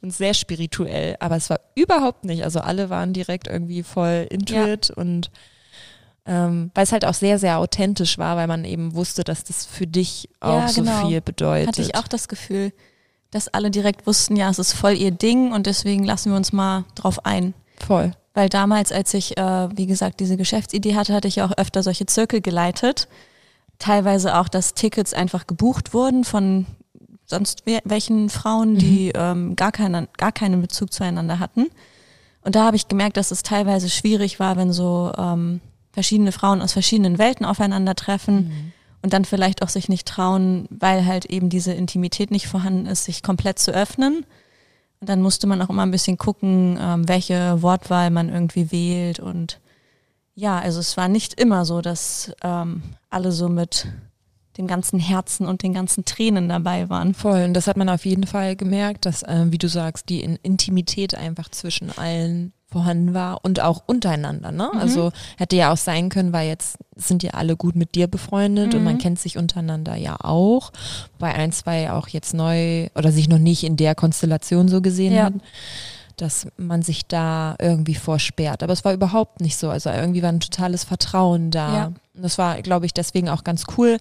und 0.00 0.12
sehr 0.14 0.32
spirituell, 0.34 1.16
aber 1.18 1.36
es 1.36 1.50
war 1.50 1.58
überhaupt 1.74 2.24
nicht. 2.24 2.44
Also 2.44 2.60
alle 2.60 2.88
waren 2.88 3.12
direkt 3.12 3.48
irgendwie 3.48 3.82
voll 3.82 4.26
into 4.30 4.54
Ja. 4.54 4.76
und 4.94 5.30
ähm, 6.28 6.70
weil 6.74 6.84
es 6.84 6.92
halt 6.92 7.04
auch 7.04 7.14
sehr, 7.14 7.38
sehr 7.38 7.58
authentisch 7.58 8.18
war, 8.18 8.36
weil 8.36 8.48
man 8.48 8.64
eben 8.64 8.94
wusste, 8.94 9.22
dass 9.22 9.44
das 9.44 9.64
für 9.64 9.86
dich 9.86 10.28
auch 10.40 10.60
Ja, 10.62 10.68
so 10.68 10.82
genau. 10.82 11.06
viel 11.08 11.20
bedeutet. 11.20 11.68
Hatte 11.68 11.82
ich 11.82 11.94
auch 11.94 12.08
das 12.08 12.26
Gefühl, 12.28 12.72
dass 13.36 13.48
alle 13.48 13.70
direkt 13.70 14.06
wussten, 14.06 14.34
ja, 14.34 14.50
es 14.50 14.58
ist 14.58 14.72
voll 14.72 14.94
ihr 14.94 15.12
Ding 15.12 15.52
und 15.52 15.66
deswegen 15.66 16.04
lassen 16.04 16.30
wir 16.30 16.36
uns 16.36 16.52
mal 16.52 16.84
drauf 16.94 17.24
ein. 17.24 17.54
voll. 17.78 18.12
Weil 18.34 18.48
damals, 18.48 18.92
als 18.92 19.14
ich, 19.14 19.38
äh, 19.38 19.68
wie 19.76 19.86
gesagt, 19.86 20.20
diese 20.20 20.36
Geschäftsidee 20.36 20.94
hatte, 20.94 21.14
hatte 21.14 21.28
ich 21.28 21.36
ja 21.36 21.46
auch 21.46 21.56
öfter 21.56 21.82
solche 21.82 22.04
Zirkel 22.04 22.42
geleitet. 22.42 23.08
Teilweise 23.78 24.36
auch, 24.36 24.48
dass 24.48 24.74
Tickets 24.74 25.14
einfach 25.14 25.46
gebucht 25.46 25.94
wurden 25.94 26.24
von 26.24 26.66
sonst 27.24 27.64
welchen 27.84 28.28
Frauen, 28.28 28.76
die 28.76 29.10
ähm, 29.14 29.56
gar, 29.56 29.72
keinen, 29.72 30.08
gar 30.16 30.32
keinen 30.32 30.60
Bezug 30.60 30.92
zueinander 30.92 31.38
hatten. 31.38 31.66
Und 32.42 32.54
da 32.54 32.64
habe 32.64 32.76
ich 32.76 32.88
gemerkt, 32.88 33.16
dass 33.16 33.30
es 33.30 33.42
teilweise 33.42 33.88
schwierig 33.88 34.38
war, 34.38 34.56
wenn 34.56 34.72
so 34.72 35.12
ähm, 35.16 35.60
verschiedene 35.92 36.30
Frauen 36.30 36.62
aus 36.62 36.72
verschiedenen 36.72 37.18
Welten 37.18 37.46
aufeinandertreffen 37.46 38.72
und 39.06 39.12
dann 39.12 39.24
vielleicht 39.24 39.62
auch 39.62 39.68
sich 39.68 39.88
nicht 39.88 40.08
trauen, 40.08 40.66
weil 40.68 41.06
halt 41.06 41.26
eben 41.26 41.48
diese 41.48 41.72
Intimität 41.72 42.32
nicht 42.32 42.48
vorhanden 42.48 42.86
ist, 42.86 43.04
sich 43.04 43.22
komplett 43.22 43.60
zu 43.60 43.70
öffnen. 43.70 44.26
Und 44.98 45.08
dann 45.08 45.22
musste 45.22 45.46
man 45.46 45.62
auch 45.62 45.70
immer 45.70 45.86
ein 45.86 45.92
bisschen 45.92 46.18
gucken, 46.18 46.76
ähm, 46.80 47.08
welche 47.08 47.62
Wortwahl 47.62 48.10
man 48.10 48.28
irgendwie 48.28 48.72
wählt. 48.72 49.20
Und 49.20 49.60
ja, 50.34 50.58
also 50.58 50.80
es 50.80 50.96
war 50.96 51.06
nicht 51.06 51.40
immer 51.40 51.64
so, 51.64 51.82
dass 51.82 52.32
ähm, 52.42 52.82
alle 53.08 53.30
so 53.30 53.48
mit 53.48 53.86
dem 54.58 54.66
ganzen 54.66 54.98
Herzen 54.98 55.46
und 55.46 55.62
den 55.62 55.72
ganzen 55.72 56.04
Tränen 56.04 56.48
dabei 56.48 56.90
waren. 56.90 57.14
Voll. 57.14 57.44
Und 57.44 57.54
das 57.54 57.68
hat 57.68 57.76
man 57.76 57.88
auf 57.88 58.06
jeden 58.06 58.26
Fall 58.26 58.56
gemerkt, 58.56 59.06
dass, 59.06 59.22
äh, 59.22 59.46
wie 59.50 59.58
du 59.58 59.68
sagst, 59.68 60.08
die 60.08 60.20
In 60.20 60.34
Intimität 60.42 61.14
einfach 61.14 61.48
zwischen 61.48 61.96
allen 61.96 62.52
vorhanden 62.76 63.14
war 63.14 63.38
und 63.42 63.60
auch 63.60 63.82
untereinander. 63.86 64.52
Ne? 64.52 64.70
Also 64.78 65.10
hätte 65.38 65.56
ja 65.56 65.72
auch 65.72 65.78
sein 65.78 66.10
können, 66.10 66.34
weil 66.34 66.46
jetzt 66.46 66.76
sind 66.94 67.22
ja 67.22 67.30
alle 67.30 67.56
gut 67.56 67.74
mit 67.74 67.94
dir 67.94 68.06
befreundet 68.06 68.74
und 68.74 68.84
man 68.84 68.98
kennt 68.98 69.18
sich 69.18 69.38
untereinander 69.38 69.96
ja 69.96 70.16
auch. 70.22 70.72
Bei 71.18 71.34
ein, 71.34 71.52
zwei 71.52 71.90
auch 71.90 72.08
jetzt 72.08 72.34
neu 72.34 72.88
oder 72.94 73.12
sich 73.12 73.28
noch 73.30 73.38
nicht 73.38 73.64
in 73.64 73.76
der 73.76 73.94
Konstellation 73.94 74.68
so 74.68 74.82
gesehen 74.82 75.14
Ja. 75.14 75.24
hat, 75.24 75.32
dass 76.18 76.46
man 76.58 76.82
sich 76.82 77.06
da 77.06 77.56
irgendwie 77.58 77.94
vorsperrt. 77.94 78.62
Aber 78.62 78.74
es 78.74 78.84
war 78.84 78.92
überhaupt 78.92 79.40
nicht 79.40 79.56
so. 79.56 79.70
Also 79.70 79.88
irgendwie 79.88 80.22
war 80.22 80.30
ein 80.30 80.40
totales 80.40 80.84
Vertrauen 80.84 81.50
da. 81.50 81.74
Ja. 81.74 81.86
Und 81.86 82.22
das 82.22 82.36
war, 82.38 82.60
glaube 82.62 82.84
ich, 82.86 82.92
deswegen 82.94 83.28
auch 83.30 83.42
ganz 83.44 83.64
cool, 83.76 83.98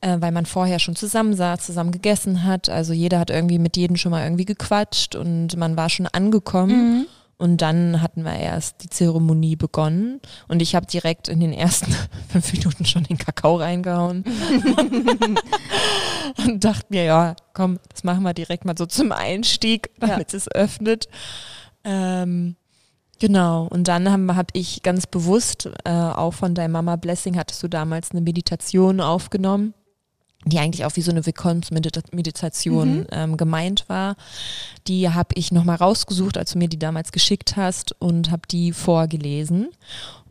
äh, 0.00 0.16
weil 0.20 0.32
man 0.32 0.46
vorher 0.46 0.78
schon 0.80 0.94
zusammen 0.96 1.34
saß, 1.34 1.60
zusammen 1.66 1.90
gegessen 1.92 2.44
hat. 2.44 2.68
Also 2.68 2.92
jeder 2.92 3.18
hat 3.20 3.30
irgendwie 3.30 3.58
mit 3.60 3.76
jedem 3.76 3.96
schon 3.96 4.10
mal 4.10 4.24
irgendwie 4.24 4.44
gequatscht 4.44 5.14
und 5.16 5.56
man 5.56 5.76
war 5.76 5.88
schon 5.88 6.06
angekommen. 6.08 7.06
Und 7.42 7.56
dann 7.56 8.00
hatten 8.00 8.22
wir 8.22 8.36
erst 8.36 8.84
die 8.84 8.88
Zeremonie 8.88 9.56
begonnen. 9.56 10.20
Und 10.46 10.62
ich 10.62 10.76
habe 10.76 10.86
direkt 10.86 11.26
in 11.26 11.40
den 11.40 11.52
ersten 11.52 11.92
fünf 12.28 12.52
Minuten 12.52 12.84
schon 12.84 13.02
den 13.02 13.18
Kakao 13.18 13.56
reingehauen. 13.56 14.22
Und 16.38 16.62
dachte 16.62 16.86
mir, 16.90 17.02
ja, 17.02 17.34
komm, 17.52 17.80
das 17.90 18.04
machen 18.04 18.22
wir 18.22 18.32
direkt 18.32 18.64
mal 18.64 18.78
so 18.78 18.86
zum 18.86 19.10
Einstieg, 19.10 19.90
damit 19.98 20.32
es 20.34 20.48
öffnet. 20.52 21.08
Ähm, 21.82 22.54
genau, 23.18 23.66
und 23.66 23.88
dann 23.88 24.08
habe 24.08 24.36
hab 24.36 24.50
ich 24.52 24.84
ganz 24.84 25.08
bewusst, 25.08 25.68
äh, 25.84 25.90
auch 25.90 26.34
von 26.34 26.54
deinem 26.54 26.72
Mama 26.72 26.94
Blessing, 26.94 27.36
hattest 27.36 27.60
du 27.64 27.68
damals 27.68 28.12
eine 28.12 28.20
Meditation 28.20 29.00
aufgenommen, 29.00 29.74
die 30.44 30.58
eigentlich 30.58 30.84
auch 30.84 30.96
wie 30.96 31.02
so 31.02 31.10
eine 31.10 31.24
Willkommensmeditation 31.24 33.06
ähm, 33.12 33.36
gemeint 33.36 33.84
war. 33.88 34.16
Die 34.88 35.08
habe 35.10 35.28
ich 35.34 35.52
nochmal 35.52 35.76
rausgesucht, 35.76 36.36
als 36.38 36.52
du 36.52 36.58
mir 36.58 36.68
die 36.68 36.78
damals 36.78 37.12
geschickt 37.12 37.56
hast 37.56 37.94
und 38.00 38.30
habe 38.30 38.42
die 38.50 38.72
vorgelesen. 38.72 39.68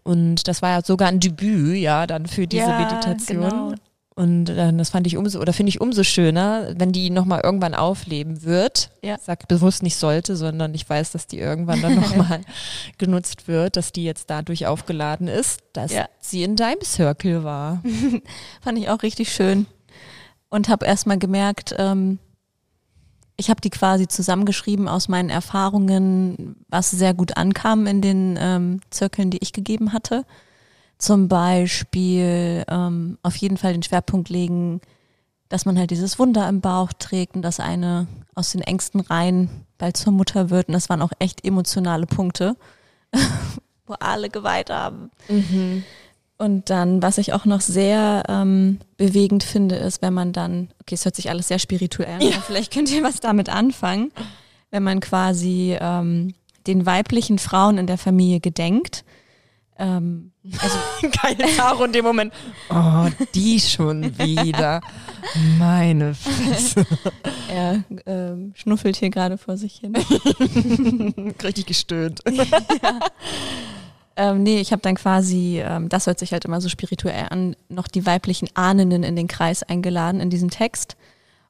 Und 0.04 0.47
das 0.47 0.62
war 0.62 0.71
ja 0.71 0.82
sogar 0.84 1.10
ein 1.10 1.19
Debüt, 1.19 1.78
ja, 1.78 2.08
dann 2.08 2.26
für 2.26 2.47
diese 2.47 2.63
Ja, 2.69 2.80
Meditation. 2.80 3.41
genau. 3.41 3.74
Und 4.13 4.50
äh, 4.50 4.74
das 4.74 4.89
fand 4.89 5.08
ich 5.08 5.15
umso, 5.15 5.39
oder 5.39 5.54
finde 5.54 5.69
ich 5.69 5.80
umso 5.80 6.04
schöner, 6.04 6.74
wenn 6.76 6.91
die 6.91 7.10
nochmal 7.10 7.41
irgendwann 7.43 7.74
aufleben 7.74 8.43
wird. 8.43 8.91
Ja. 9.02 9.15
Ich 9.15 9.21
sag 9.21 9.47
bewusst 9.47 9.84
nicht 9.84 9.95
sollte, 9.95 10.36
sondern 10.36 10.74
ich 10.76 10.88
weiß, 10.88 11.12
dass 11.13 11.28
die 11.28 11.39
irgendwann 11.39 11.82
dann 11.82 11.95
nochmal 11.95 12.41
genutzt 12.97 13.47
wird, 13.47 13.78
dass 13.78 13.93
die 13.93 14.04
jetzt 14.04 14.30
dadurch 14.30 14.67
aufgeladen 14.67 15.28
ist, 15.30 15.62
dass 15.74 15.93
Ja. 15.93 16.08
sie 16.19 16.43
in 16.43 16.56
deinem 16.58 16.82
Circle 16.84 17.43
war. 17.45 17.82
Fand 18.62 18.78
ich 18.78 18.89
auch 18.89 19.02
richtig 19.02 19.32
schön. 19.34 19.65
Und 20.51 20.69
habe 20.69 20.85
erstmal 20.85 21.17
gemerkt, 21.17 21.73
ähm, 21.79 22.19
ich 23.37 23.49
habe 23.49 23.59
die 23.59 23.71
quasi 23.71 24.07
zusammengeschrieben 24.07 24.87
aus 24.87 25.07
meinen 25.07 25.31
Erfahrungen, 25.31 26.57
was 26.69 26.91
sehr 26.91 27.15
gut 27.15 27.37
ankam 27.37 27.87
in 27.87 28.01
den 28.01 28.37
ähm, 28.39 28.81
Zirkeln, 28.91 29.31
die 29.31 29.39
ich 29.41 29.53
gegeben 29.53 29.93
hatte. 29.93 30.25
Zum 30.99 31.27
Beispiel 31.27 32.63
ähm, 32.67 33.17
auf 33.23 33.35
jeden 33.37 33.57
Fall 33.57 33.73
den 33.73 33.81
Schwerpunkt 33.81 34.29
legen, 34.29 34.81
dass 35.49 35.65
man 35.65 35.79
halt 35.79 35.89
dieses 35.89 36.19
Wunder 36.19 36.47
im 36.47 36.61
Bauch 36.61 36.93
trägt 36.93 37.35
und 37.35 37.41
dass 37.41 37.59
eine 37.59 38.07
aus 38.35 38.51
den 38.51 38.61
engsten 38.61 38.99
Reihen 38.99 39.49
bald 39.79 39.97
zur 39.97 40.13
Mutter 40.13 40.49
wird. 40.49 40.67
Und 40.67 40.73
das 40.73 40.89
waren 40.89 41.01
auch 41.01 41.11
echt 41.17 41.43
emotionale 41.43 42.05
Punkte, 42.05 42.55
wo 43.87 43.93
alle 43.93 44.29
geweint 44.29 44.69
haben. 44.69 45.09
Und 46.41 46.71
dann, 46.71 47.04
was 47.04 47.19
ich 47.19 47.34
auch 47.34 47.45
noch 47.45 47.62
sehr 47.62 48.23
ähm, 48.27 48.80
bewegend 48.97 49.43
finde, 49.43 49.75
ist, 49.75 50.01
wenn 50.01 50.15
man 50.15 50.34
dann, 50.34 50.69
okay, 50.82 50.95
es 50.95 51.06
hört 51.06 51.15
sich 51.15 51.30
alles 51.30 51.49
sehr 51.49 51.60
spirituell 51.60 52.15
an, 52.15 52.34
aber 52.34 52.41
vielleicht 52.41 52.73
könnt 52.73 52.91
ihr 52.91 53.04
was 53.04 53.19
damit 53.19 53.47
anfangen, 53.47 54.12
wenn 54.71 54.82
man 54.82 55.01
quasi 55.01 55.77
ähm, 55.80 56.34
den 56.65 56.88
weiblichen 56.88 57.38
Frauen 57.38 57.77
in 57.77 57.86
der 57.86 57.99
Familie 57.99 58.39
gedenkt, 58.39 59.04
Ähm, 59.77 60.32
also 60.58 60.77
Geil, 61.21 61.38
Caro 61.56 61.84
in 61.86 61.93
dem 61.93 62.06
Moment. 62.06 62.34
Oh, 62.71 63.06
die 63.36 63.60
schon 63.60 64.17
wieder. 64.17 64.82
Meine 65.60 66.15
Fresse. 66.15 66.88
er 67.49 67.84
ähm, 68.08 68.54
schnuffelt 68.56 68.95
hier 68.95 69.12
gerade 69.12 69.38
vor 69.38 69.58
sich 69.58 69.75
hin. 69.75 69.93
Richtig 71.43 71.67
gestöhnt. 71.67 72.21
Ähm, 74.21 74.43
nee, 74.43 74.60
ich 74.60 74.71
habe 74.71 74.84
dann 74.84 74.93
quasi, 74.93 75.63
ähm, 75.65 75.89
das 75.89 76.05
hört 76.05 76.19
sich 76.19 76.31
halt 76.31 76.45
immer 76.45 76.62
so 76.62 76.69
spirituell 76.69 77.25
an, 77.31 77.55
noch 77.69 77.88
die 77.88 78.05
weiblichen 78.05 78.49
Ahnen 78.53 78.91
in 78.91 79.15
den 79.15 79.27
Kreis 79.27 79.63
eingeladen 79.63 80.21
in 80.21 80.29
diesem 80.29 80.51
Text. 80.51 80.95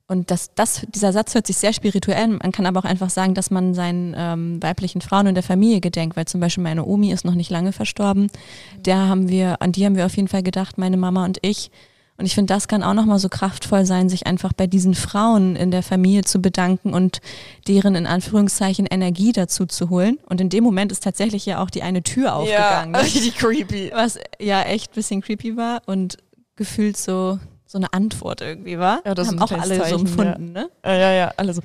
Und 0.07 0.31
das, 0.31 0.51
das, 0.55 0.85
dieser 0.87 1.11
Satz 1.11 1.35
hört 1.35 1.47
sich 1.47 1.57
sehr 1.57 1.73
spirituell 1.73 2.23
an. 2.23 2.39
Man 2.41 2.53
kann 2.53 2.65
aber 2.65 2.79
auch 2.79 2.85
einfach 2.85 3.09
sagen, 3.09 3.33
dass 3.33 3.51
man 3.51 3.73
seinen 3.73 4.15
ähm, 4.17 4.63
weiblichen 4.63 5.01
Frauen 5.01 5.27
in 5.27 5.35
der 5.35 5.43
Familie 5.43 5.81
gedenkt, 5.81 6.15
weil 6.15 6.25
zum 6.25 6.39
Beispiel 6.39 6.63
meine 6.63 6.85
Omi 6.85 7.11
ist 7.11 7.25
noch 7.25 7.35
nicht 7.35 7.49
lange 7.49 7.73
verstorben. 7.73 8.29
Der 8.85 9.09
haben 9.09 9.27
wir, 9.27 9.61
an 9.61 9.73
die 9.73 9.85
haben 9.85 9.97
wir 9.97 10.05
auf 10.05 10.15
jeden 10.15 10.29
Fall 10.29 10.43
gedacht, 10.43 10.77
meine 10.77 10.95
Mama 10.95 11.25
und 11.25 11.39
ich. 11.41 11.71
Und 12.21 12.27
ich 12.27 12.35
finde, 12.35 12.53
das 12.53 12.67
kann 12.67 12.83
auch 12.83 12.93
nochmal 12.93 13.17
so 13.17 13.29
kraftvoll 13.29 13.83
sein, 13.83 14.07
sich 14.07 14.27
einfach 14.27 14.53
bei 14.53 14.67
diesen 14.67 14.93
Frauen 14.93 15.55
in 15.55 15.71
der 15.71 15.81
Familie 15.81 16.23
zu 16.23 16.39
bedanken 16.39 16.93
und 16.93 17.19
deren 17.67 17.95
in 17.95 18.05
Anführungszeichen 18.05 18.85
Energie 18.85 19.31
dazu 19.31 19.65
zu 19.65 19.89
holen. 19.89 20.19
Und 20.29 20.39
in 20.39 20.49
dem 20.49 20.63
Moment 20.63 20.91
ist 20.91 21.03
tatsächlich 21.03 21.47
ja 21.47 21.63
auch 21.63 21.71
die 21.71 21.81
eine 21.81 22.03
Tür 22.03 22.35
aufgegangen. 22.35 22.93
Ja, 22.93 22.99
richtig 23.01 23.37
creepy. 23.37 23.89
Was 23.95 24.19
ja 24.39 24.61
echt 24.61 24.91
ein 24.91 24.93
bisschen 24.93 25.21
creepy 25.21 25.57
war 25.57 25.81
und 25.87 26.17
gefühlt 26.55 26.95
so 26.95 27.39
so 27.65 27.79
eine 27.79 27.91
Antwort 27.91 28.41
irgendwie 28.41 28.77
war. 28.77 29.01
Ja, 29.03 29.15
das 29.15 29.29
haben 29.29 29.41
auch 29.41 29.51
alle 29.51 29.77
so 29.77 29.81
Zeichen, 29.81 29.99
empfunden, 30.01 30.51
ne? 30.51 30.69
Ja, 30.85 30.93
ja, 30.93 31.11
ja, 31.13 31.33
alle 31.37 31.55
so. 31.55 31.61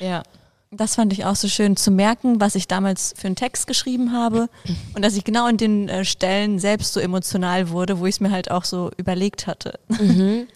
Ja. 0.00 0.24
Das 0.72 0.96
fand 0.96 1.12
ich 1.12 1.24
auch 1.24 1.36
so 1.36 1.48
schön 1.48 1.76
zu 1.76 1.90
merken, 1.90 2.40
was 2.40 2.54
ich 2.54 2.66
damals 2.66 3.14
für 3.16 3.28
einen 3.28 3.36
Text 3.36 3.66
geschrieben 3.66 4.12
habe 4.12 4.48
und 4.94 5.04
dass 5.04 5.16
ich 5.16 5.24
genau 5.24 5.46
in 5.46 5.56
den 5.56 5.88
äh, 5.88 6.04
Stellen 6.04 6.58
selbst 6.58 6.92
so 6.92 7.00
emotional 7.00 7.70
wurde, 7.70 8.00
wo 8.00 8.06
ich 8.06 8.16
es 8.16 8.20
mir 8.20 8.30
halt 8.30 8.50
auch 8.50 8.64
so 8.64 8.90
überlegt 8.96 9.46
hatte. 9.46 9.78
Mhm. 9.88 10.48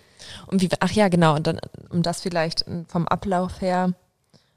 Und 0.46 0.62
wie, 0.62 0.68
ach 0.80 0.90
ja, 0.90 1.08
genau, 1.08 1.36
und 1.36 1.46
dann, 1.46 1.60
um 1.90 2.02
das 2.02 2.20
vielleicht 2.20 2.64
vom 2.88 3.06
Ablauf 3.06 3.60
her 3.60 3.94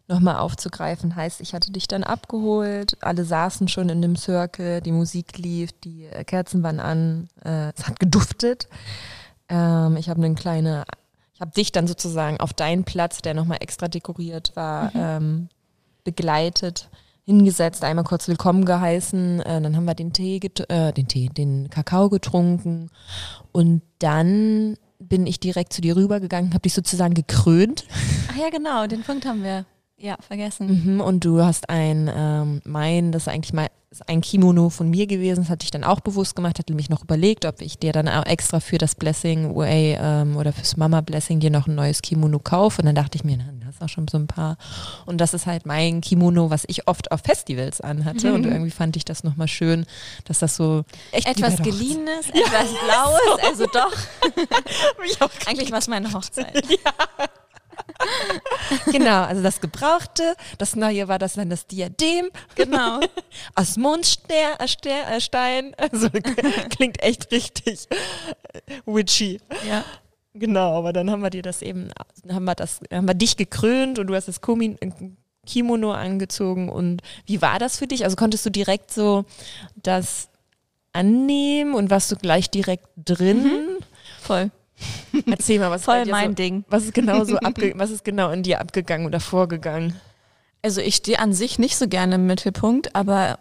nochmal 0.07 0.37
aufzugreifen, 0.37 1.15
heißt, 1.15 1.39
ich 1.41 1.53
hatte 1.53 1.71
dich 1.71 1.87
dann 1.87 2.03
abgeholt, 2.03 2.97
alle 3.01 3.23
saßen 3.23 3.67
schon 3.67 3.89
in 3.89 4.01
dem 4.01 4.15
Circle, 4.15 4.81
die 4.81 4.91
Musik 4.91 5.37
lief, 5.37 5.71
die 5.83 6.05
äh, 6.05 6.23
Kerzen 6.23 6.63
waren 6.63 6.79
an, 6.79 7.29
äh, 7.43 7.71
es 7.75 7.87
hat 7.87 7.99
geduftet. 7.99 8.67
Ähm, 9.49 9.97
ich 9.97 10.09
habe 10.09 10.23
eine 10.23 10.35
kleine, 10.35 10.85
habe 11.43 11.51
dich 11.51 11.73
dann 11.73 11.88
sozusagen 11.88 12.39
auf 12.39 12.53
deinen 12.53 12.86
Platz, 12.86 13.21
der 13.21 13.34
nochmal 13.34 13.58
extra 13.60 13.89
dekoriert 13.89 14.53
war, 14.56 14.95
ähm, 14.95 15.49
begleitet, 16.06 16.88
hingesetzt, 17.25 17.84
einmal 17.84 18.06
kurz 18.06 18.29
willkommen 18.29 18.63
geheißen, 18.63 19.41
äh, 19.41 19.62
dann 19.62 19.75
haben 19.75 19.84
wir 19.84 19.93
den 19.93 20.13
Tee, 20.13 20.39
get 20.39 20.69
äh, 20.69 20.93
den 20.93 21.10
Tee, 21.10 21.27
den 21.27 21.69
Kakao 21.69 22.10
getrunken 22.10 22.89
und 23.51 23.82
dann 23.99 24.77
bin 24.99 25.27
ich 25.27 25.41
direkt 25.41 25.73
zu 25.73 25.82
dir 25.82 25.97
rübergegangen, 25.97 26.51
habe 26.51 26.62
dich 26.62 26.73
sozusagen 26.73 27.13
gekrönt 27.13 27.84
Ach 28.32 28.38
ja, 28.38 28.49
genau, 28.49 28.88
den 28.88 29.03
Punkt 29.03 29.25
haben 29.25 29.43
wir 29.43 29.65
ja 29.97 30.15
vergessen. 30.21 30.95
mhm, 30.95 31.01
und 31.01 31.25
du 31.25 31.43
hast 31.43 31.69
ein, 31.69 32.10
ähm, 32.13 32.62
mein, 32.63 33.12
das 33.12 33.23
ist 33.23 33.27
eigentlich 33.27 33.51
mal 33.51 33.67
ist 33.93 34.10
ein 34.10 34.21
Kimono 34.21 34.69
von 34.69 34.89
mir 34.89 35.06
gewesen, 35.06 35.41
das 35.41 35.49
hatte 35.49 35.65
ich 35.65 35.71
dann 35.71 35.84
auch 35.84 35.99
bewusst 35.99 36.36
gemacht, 36.36 36.58
hatte 36.58 36.73
mich 36.73 36.89
noch 36.89 37.03
überlegt, 37.03 37.45
ob 37.45 37.62
ich 37.62 37.77
dir 37.77 37.93
dann 37.93 38.08
auch 38.08 38.25
extra 38.25 38.60
für 38.60 38.79
das 38.79 38.95
Blessing 38.95 39.56
Way 39.56 39.97
ähm, 40.01 40.36
oder 40.36 40.51
fürs 40.51 40.77
Mama 40.77 41.01
Blessing 41.01 41.39
dir 41.39 41.51
noch 41.51 41.67
ein 41.67 41.75
neues 41.75 42.01
Kimono 42.01 42.39
kaufe. 42.39 42.82
Und 42.82 42.88
dann 42.88 42.95
dachte 42.95 43.17
ich 43.17 43.23
mir, 43.23 43.38
na, 43.38 43.45
das 43.63 43.75
ist 43.75 43.82
auch 43.84 43.89
schon 43.89 44.08
so 44.08 44.17
ein 44.17 44.25
paar. 44.25 44.58
Und 45.06 45.19
das 45.19 45.36
ist 45.36 45.45
halt 45.45 45.67
mein 45.67 46.01
Kimono, 46.01 46.49
was 46.49 46.63
ich 46.67 46.88
oft 46.88 47.12
auf 47.12 47.21
Festivals 47.21 47.82
anhatte. 47.82 48.34
Und 48.34 48.45
irgendwie 48.45 48.71
fand 48.71 48.97
ich 48.97 49.06
das 49.06 49.23
nochmal 49.23 49.47
schön, 49.47 49.86
dass 50.25 50.39
das 50.39 50.56
so 50.56 50.84
echt 51.12 51.27
Etwas 51.27 51.58
geliehenes, 51.58 52.29
etwas 52.29 52.69
blaues, 52.86 53.47
also 53.47 53.65
doch. 53.67 55.27
Eigentlich 55.47 55.71
war 55.71 55.79
es 55.79 55.88
meine 55.88 56.12
Hochzeit. 56.12 56.63
Genau, 58.91 59.23
also 59.23 59.41
das 59.41 59.62
Gebrauchte, 59.62 60.36
das 60.57 60.75
Neue 60.75 61.07
war 61.07 61.19
das 61.19 61.33
dann 61.33 61.49
das 61.49 61.67
Diadem 61.67 62.29
Genau. 62.55 62.99
aus 63.55 63.77
Mondstein, 63.77 64.55
äh, 64.59 65.17
äh, 65.17 65.73
also 65.91 66.09
klingt 66.69 67.01
echt 67.01 67.31
richtig 67.31 67.88
äh, 67.89 68.59
witchy. 68.86 69.39
Ja. 69.67 69.83
Genau, 70.36 70.79
aber 70.79 70.93
dann 70.93 71.12
haben 71.12 71.21
wir 71.21 71.29
dir 71.29 71.43
das 71.43 71.62
eben, 71.62 71.91
haben 72.27 72.45
wir 72.45 72.55
das, 72.55 72.79
haben 72.91 73.07
wir 73.07 73.13
dich 73.13 73.38
gekrönt 73.38 73.99
und 73.99 74.07
du 74.07 74.15
hast 74.15 74.27
das 74.27 74.41
Komi 74.41 74.75
Kimono 75.45 75.91
angezogen 75.91 76.69
und 76.69 77.01
wie 77.25 77.41
war 77.41 77.59
das 77.59 77.77
für 77.77 77.86
dich? 77.86 78.03
Also 78.03 78.15
konntest 78.15 78.45
du 78.45 78.49
direkt 78.49 78.91
so 78.91 79.25
das 79.75 80.29
annehmen 80.93 81.75
und 81.75 81.89
warst 81.89 82.12
du 82.12 82.15
gleich 82.15 82.49
direkt 82.49 82.88
drin? 82.95 83.77
Voll. 84.21 84.51
Erzähl 85.26 85.60
mal, 85.60 85.72
was 85.72 85.84
Voll 85.84 86.06
mein 86.06 86.30
so, 86.30 86.36
Ding. 86.36 86.65
was 86.69 86.86
ist 86.86 86.93
genau 86.93 87.24
so 87.24 87.38
abge 87.38 87.74
was 87.78 87.91
ist 87.91 88.04
genau 88.04 88.32
in 88.32 88.43
dir 88.43 88.60
abgegangen 88.62 89.06
oder 89.06 89.19
vorgegangen? 89.19 89.96
Also 90.62 90.82
ich 90.82 90.96
stehe 90.96 91.19
an 91.19 91.34
sich 91.34 91.60
nicht 91.60 91.76
so 91.76 91.88
gerne 91.88 92.15
im 92.15 92.26
Mittelpunkt, 92.26 92.96
aber 92.96 93.38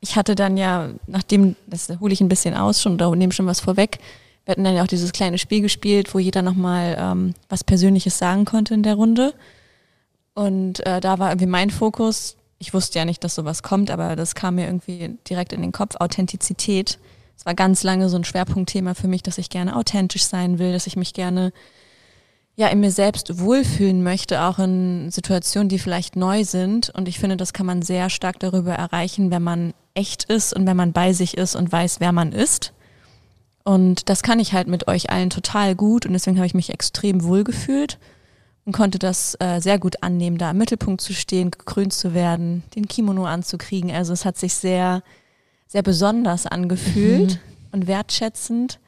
ich 0.00 0.16
hatte 0.16 0.34
dann 0.34 0.56
ja, 0.56 0.90
nachdem, 1.06 1.56
das 1.66 1.88
hole 2.00 2.12
ich 2.12 2.20
ein 2.20 2.28
bisschen 2.28 2.54
aus 2.54 2.82
schon 2.82 2.94
oder 2.94 3.14
nehme 3.14 3.32
schon 3.32 3.46
was 3.46 3.60
vorweg, 3.60 3.98
wir 4.44 4.52
hatten 4.52 4.64
dann 4.64 4.74
ja 4.74 4.82
auch 4.82 4.88
dieses 4.88 5.12
kleine 5.12 5.38
Spiel 5.38 5.60
gespielt, 5.60 6.14
wo 6.14 6.18
jeder 6.18 6.42
nochmal 6.42 6.96
ähm, 6.98 7.34
was 7.48 7.62
Persönliches 7.62 8.18
sagen 8.18 8.44
konnte 8.44 8.74
in 8.74 8.82
der 8.82 8.96
Runde. 8.96 9.34
Und 10.34 10.84
äh, 10.86 11.00
da 11.00 11.18
war 11.18 11.30
irgendwie 11.30 11.46
mein 11.46 11.70
Fokus, 11.70 12.36
ich 12.58 12.74
wusste 12.74 12.98
ja 12.98 13.04
nicht, 13.04 13.22
dass 13.22 13.34
sowas 13.34 13.62
kommt, 13.62 13.90
aber 13.90 14.16
das 14.16 14.34
kam 14.34 14.56
mir 14.56 14.66
irgendwie 14.66 15.16
direkt 15.28 15.52
in 15.52 15.62
den 15.62 15.72
Kopf, 15.72 15.96
Authentizität. 16.00 16.98
Es 17.36 17.46
war 17.46 17.54
ganz 17.54 17.82
lange 17.82 18.08
so 18.08 18.16
ein 18.16 18.24
Schwerpunktthema 18.24 18.94
für 18.94 19.08
mich, 19.08 19.22
dass 19.22 19.38
ich 19.38 19.50
gerne 19.50 19.76
authentisch 19.76 20.24
sein 20.24 20.58
will, 20.58 20.72
dass 20.72 20.86
ich 20.86 20.96
mich 20.96 21.12
gerne 21.12 21.52
ja 22.54 22.68
in 22.68 22.80
mir 22.80 22.90
selbst 22.90 23.40
wohlfühlen 23.40 24.02
möchte, 24.02 24.42
auch 24.42 24.58
in 24.58 25.10
Situationen, 25.10 25.68
die 25.68 25.78
vielleicht 25.78 26.16
neu 26.16 26.44
sind. 26.44 26.90
Und 26.90 27.08
ich 27.08 27.18
finde, 27.18 27.36
das 27.36 27.52
kann 27.52 27.66
man 27.66 27.82
sehr 27.82 28.10
stark 28.10 28.38
darüber 28.38 28.74
erreichen, 28.74 29.30
wenn 29.30 29.42
man 29.42 29.74
echt 29.94 30.24
ist 30.24 30.54
und 30.54 30.66
wenn 30.66 30.76
man 30.76 30.92
bei 30.92 31.12
sich 31.12 31.36
ist 31.36 31.56
und 31.56 31.72
weiß, 31.72 32.00
wer 32.00 32.12
man 32.12 32.32
ist. 32.32 32.72
Und 33.64 34.08
das 34.08 34.22
kann 34.22 34.40
ich 34.40 34.52
halt 34.52 34.68
mit 34.68 34.88
euch 34.88 35.10
allen 35.10 35.30
total 35.30 35.74
gut 35.74 36.04
und 36.04 36.12
deswegen 36.12 36.36
habe 36.36 36.46
ich 36.46 36.54
mich 36.54 36.70
extrem 36.70 37.22
wohl 37.22 37.44
gefühlt 37.44 37.98
und 38.64 38.72
konnte 38.72 38.98
das 38.98 39.36
äh, 39.40 39.60
sehr 39.60 39.78
gut 39.78 40.02
annehmen, 40.02 40.38
da 40.38 40.50
im 40.50 40.58
Mittelpunkt 40.58 41.00
zu 41.00 41.14
stehen, 41.14 41.50
gekrönt 41.50 41.92
zu 41.92 42.14
werden, 42.14 42.64
den 42.74 42.86
Kimono 42.86 43.24
anzukriegen. 43.24 43.90
Also 43.90 44.12
es 44.12 44.24
hat 44.24 44.36
sich 44.36 44.54
sehr, 44.54 45.02
sehr 45.72 45.82
besonders 45.82 46.46
angefühlt 46.46 47.40
und 47.72 47.86
wertschätzend. 47.86 48.78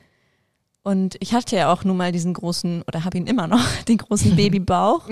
Und 0.82 1.16
ich 1.20 1.32
hatte 1.32 1.56
ja 1.56 1.72
auch 1.72 1.82
nun 1.82 1.96
mal 1.96 2.12
diesen 2.12 2.34
großen, 2.34 2.82
oder 2.86 3.06
habe 3.06 3.16
ihn 3.16 3.26
immer 3.26 3.46
noch, 3.46 3.64
den 3.88 3.96
großen 3.96 4.36
Babybauch. 4.36 5.08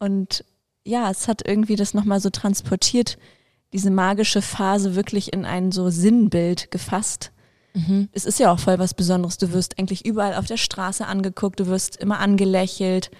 Und 0.00 0.44
ja, 0.84 1.08
es 1.08 1.28
hat 1.28 1.46
irgendwie 1.46 1.76
das 1.76 1.94
nochmal 1.94 2.18
so 2.18 2.30
transportiert, 2.30 3.16
diese 3.72 3.92
magische 3.92 4.42
Phase 4.42 4.96
wirklich 4.96 5.32
in 5.32 5.44
ein 5.44 5.70
so 5.70 5.88
Sinnbild 5.88 6.72
gefasst. 6.72 7.30
Es 8.10 8.24
ist 8.24 8.40
ja 8.40 8.50
auch 8.50 8.58
voll 8.58 8.80
was 8.80 8.94
Besonderes. 8.94 9.38
Du 9.38 9.52
wirst 9.52 9.78
eigentlich 9.78 10.04
überall 10.04 10.34
auf 10.34 10.46
der 10.46 10.56
Straße 10.56 11.06
angeguckt, 11.06 11.60
du 11.60 11.68
wirst 11.68 11.96
immer 11.96 12.18
angelächelt. 12.18 13.12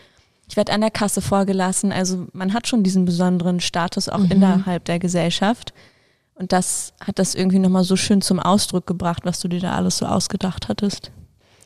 Ich 0.48 0.56
werde 0.56 0.72
an 0.72 0.80
der 0.80 0.90
Kasse 0.90 1.20
vorgelassen. 1.20 1.92
Also 1.92 2.26
man 2.32 2.54
hat 2.54 2.66
schon 2.66 2.82
diesen 2.82 3.04
besonderen 3.04 3.60
Status 3.60 4.08
auch 4.08 4.24
innerhalb 4.28 4.84
der 4.86 4.98
Gesellschaft. 4.98 5.74
Und 6.38 6.52
das 6.52 6.92
hat 7.04 7.18
das 7.18 7.34
irgendwie 7.34 7.58
nochmal 7.58 7.84
so 7.84 7.96
schön 7.96 8.20
zum 8.22 8.38
Ausdruck 8.38 8.86
gebracht, 8.86 9.24
was 9.24 9.40
du 9.40 9.48
dir 9.48 9.60
da 9.60 9.72
alles 9.74 9.98
so 9.98 10.06
ausgedacht 10.06 10.68
hattest. 10.68 11.10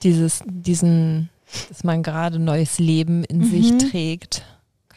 Dieses, 0.03 0.43
diesen, 0.47 1.29
dass 1.69 1.85
man 1.85 2.03
gerade 2.03 2.39
neues 2.39 2.79
Leben 2.79 3.23
in 3.25 3.45
sich 3.45 3.77
trägt. 3.91 4.43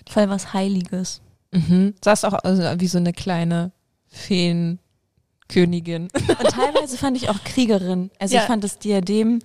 Voll 0.09 0.29
was 0.29 0.53
Heiliges. 0.53 1.21
Mhm. 1.51 1.93
Sahst 2.03 2.25
auch 2.25 2.33
also 2.33 2.61
wie 2.79 2.88
so 2.88 2.97
eine 2.97 3.11
kleine 3.13 3.71
Feenkönigin. 4.07 6.03
Und 6.13 6.49
teilweise 6.51 6.97
fand 6.97 7.17
ich 7.17 7.29
auch 7.29 7.43
Kriegerin. 7.43 8.11
Also 8.19 8.35
Ja. 8.35 8.41
ich 8.41 8.47
fand 8.47 8.63
das 8.63 8.79
Diadem 8.79 9.39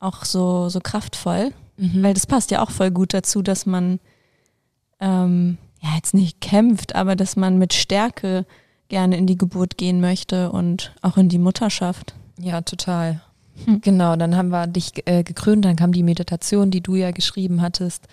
auch 0.00 0.24
so, 0.24 0.68
so 0.68 0.80
kraftvoll, 0.80 1.52
Mhm. 1.76 2.02
weil 2.02 2.14
das 2.14 2.26
passt 2.26 2.50
ja 2.50 2.62
auch 2.62 2.70
voll 2.70 2.90
gut 2.90 3.14
dazu, 3.14 3.42
dass 3.42 3.66
man 3.66 3.98
ähm, 5.00 5.58
ja 5.80 5.90
jetzt 5.96 6.14
nicht 6.14 6.40
kämpft, 6.40 6.94
aber 6.94 7.16
dass 7.16 7.36
man 7.36 7.58
mit 7.58 7.72
Stärke 7.72 8.46
gerne 8.92 9.16
in 9.16 9.26
die 9.26 9.38
Geburt 9.38 9.78
gehen 9.78 10.02
möchte 10.02 10.52
und 10.52 10.94
auch 11.00 11.16
in 11.16 11.30
die 11.30 11.38
Mutterschaft. 11.38 12.14
Ja, 12.38 12.60
total. 12.60 13.22
Genau, 13.80 14.16
dann 14.16 14.36
haben 14.36 14.50
wir 14.50 14.66
dich 14.66 14.92
äh, 15.06 15.22
gekrönt, 15.22 15.64
dann 15.64 15.76
kam 15.76 15.92
die 15.92 16.02
Meditation, 16.02 16.70
die 16.70 16.82
du 16.82 16.94
ja 16.94 17.10
geschrieben 17.10 17.62
hattest. 17.62 18.06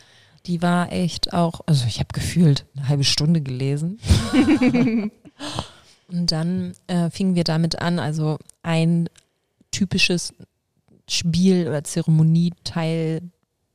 Die 0.46 0.62
war 0.62 0.92
echt 0.92 1.34
auch, 1.34 1.62
also 1.65 1.86
ich 1.86 2.00
habe 2.00 2.13
gefühlt 2.13 2.65
eine 2.76 2.88
halbe 2.88 3.04
Stunde 3.04 3.42
gelesen. 3.42 4.00
Und 6.08 6.32
dann 6.32 6.74
äh, 6.88 7.10
fingen 7.10 7.36
wir 7.36 7.44
damit 7.44 7.82
an, 7.82 8.00
also 8.00 8.38
ein 8.63 9.10
typisches 9.72 10.34
Spiel 11.10 11.68
oder 11.68 11.84
Zeremonieteil, 11.84 13.22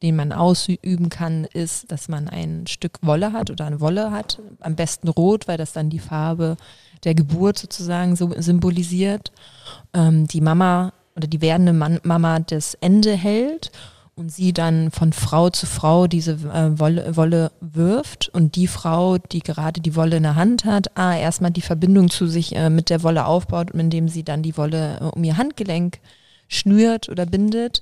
den 0.03 0.17
man 0.17 0.33
ausüben 0.33 1.11
kann, 1.11 1.45
ist, 1.45 1.93
dass 1.93 2.09
man 2.09 2.29
ein 2.29 2.67
Stück 2.67 2.99
Wolle 3.03 3.33
hat 3.33 3.51
oder 3.51 3.67
eine 3.67 3.81
Wolle 3.81 4.11
hat. 4.11 4.41
Am 4.61 4.75
besten 4.75 5.09
rot, 5.09 5.49
weil 5.49 5.59
das 5.59 5.73
dann 5.73 5.91
die 5.91 5.99
Farbe 5.99 6.57
der 7.05 7.15
Geburt 7.15 7.59
sozusagen 7.59 8.17
so 8.17 8.33
symbolisiert. 8.39 9.33
Ähm, 9.93 10.27
die 10.27 10.41
Mama 10.41 10.93
oder 11.17 11.27
die 11.27 11.41
werdende 11.41 11.73
Man 11.73 12.01
Mama 12.03 12.41
das 12.41 12.75
Ende 12.75 13.13
hält 13.13 13.71
und 14.17 14.33
sie 14.33 14.53
dann 14.53 14.91
von 14.91 15.13
Frau 15.13 15.51
zu 15.51 15.67
Frau 15.67 16.07
diese 16.07 16.33
äh, 16.33 16.79
Wolle, 16.79 17.17
Wolle 17.17 17.51
wirft 17.61 18.29
und 18.29 18.55
die 18.57 18.69
Frau, 18.69 19.19
die 19.19 19.41
gerade 19.41 19.81
die 19.81 19.97
Wolle 19.97 20.17
in 20.19 20.23
der 20.23 20.37
Hand 20.37 20.65
hat, 20.65 20.97
ah, 20.97 21.17
erstmal 21.17 21.51
die 21.51 21.61
Verbindung 21.61 22.11
zu 22.11 22.27
sich 22.27 22.55
äh, 22.55 22.71
mit 22.71 22.91
der 22.91 23.03
Wolle 23.03 23.27
aufbaut, 23.27 23.73
indem 23.73 24.09
sie 24.09 24.23
dann 24.23 24.43
die 24.43 24.57
Wolle 24.57 24.99
äh, 25.01 25.05
um 25.05 25.25
ihr 25.25 25.37
Handgelenk 25.37 25.99
schnürt 26.47 27.09
oder 27.09 27.27
bindet, 27.27 27.81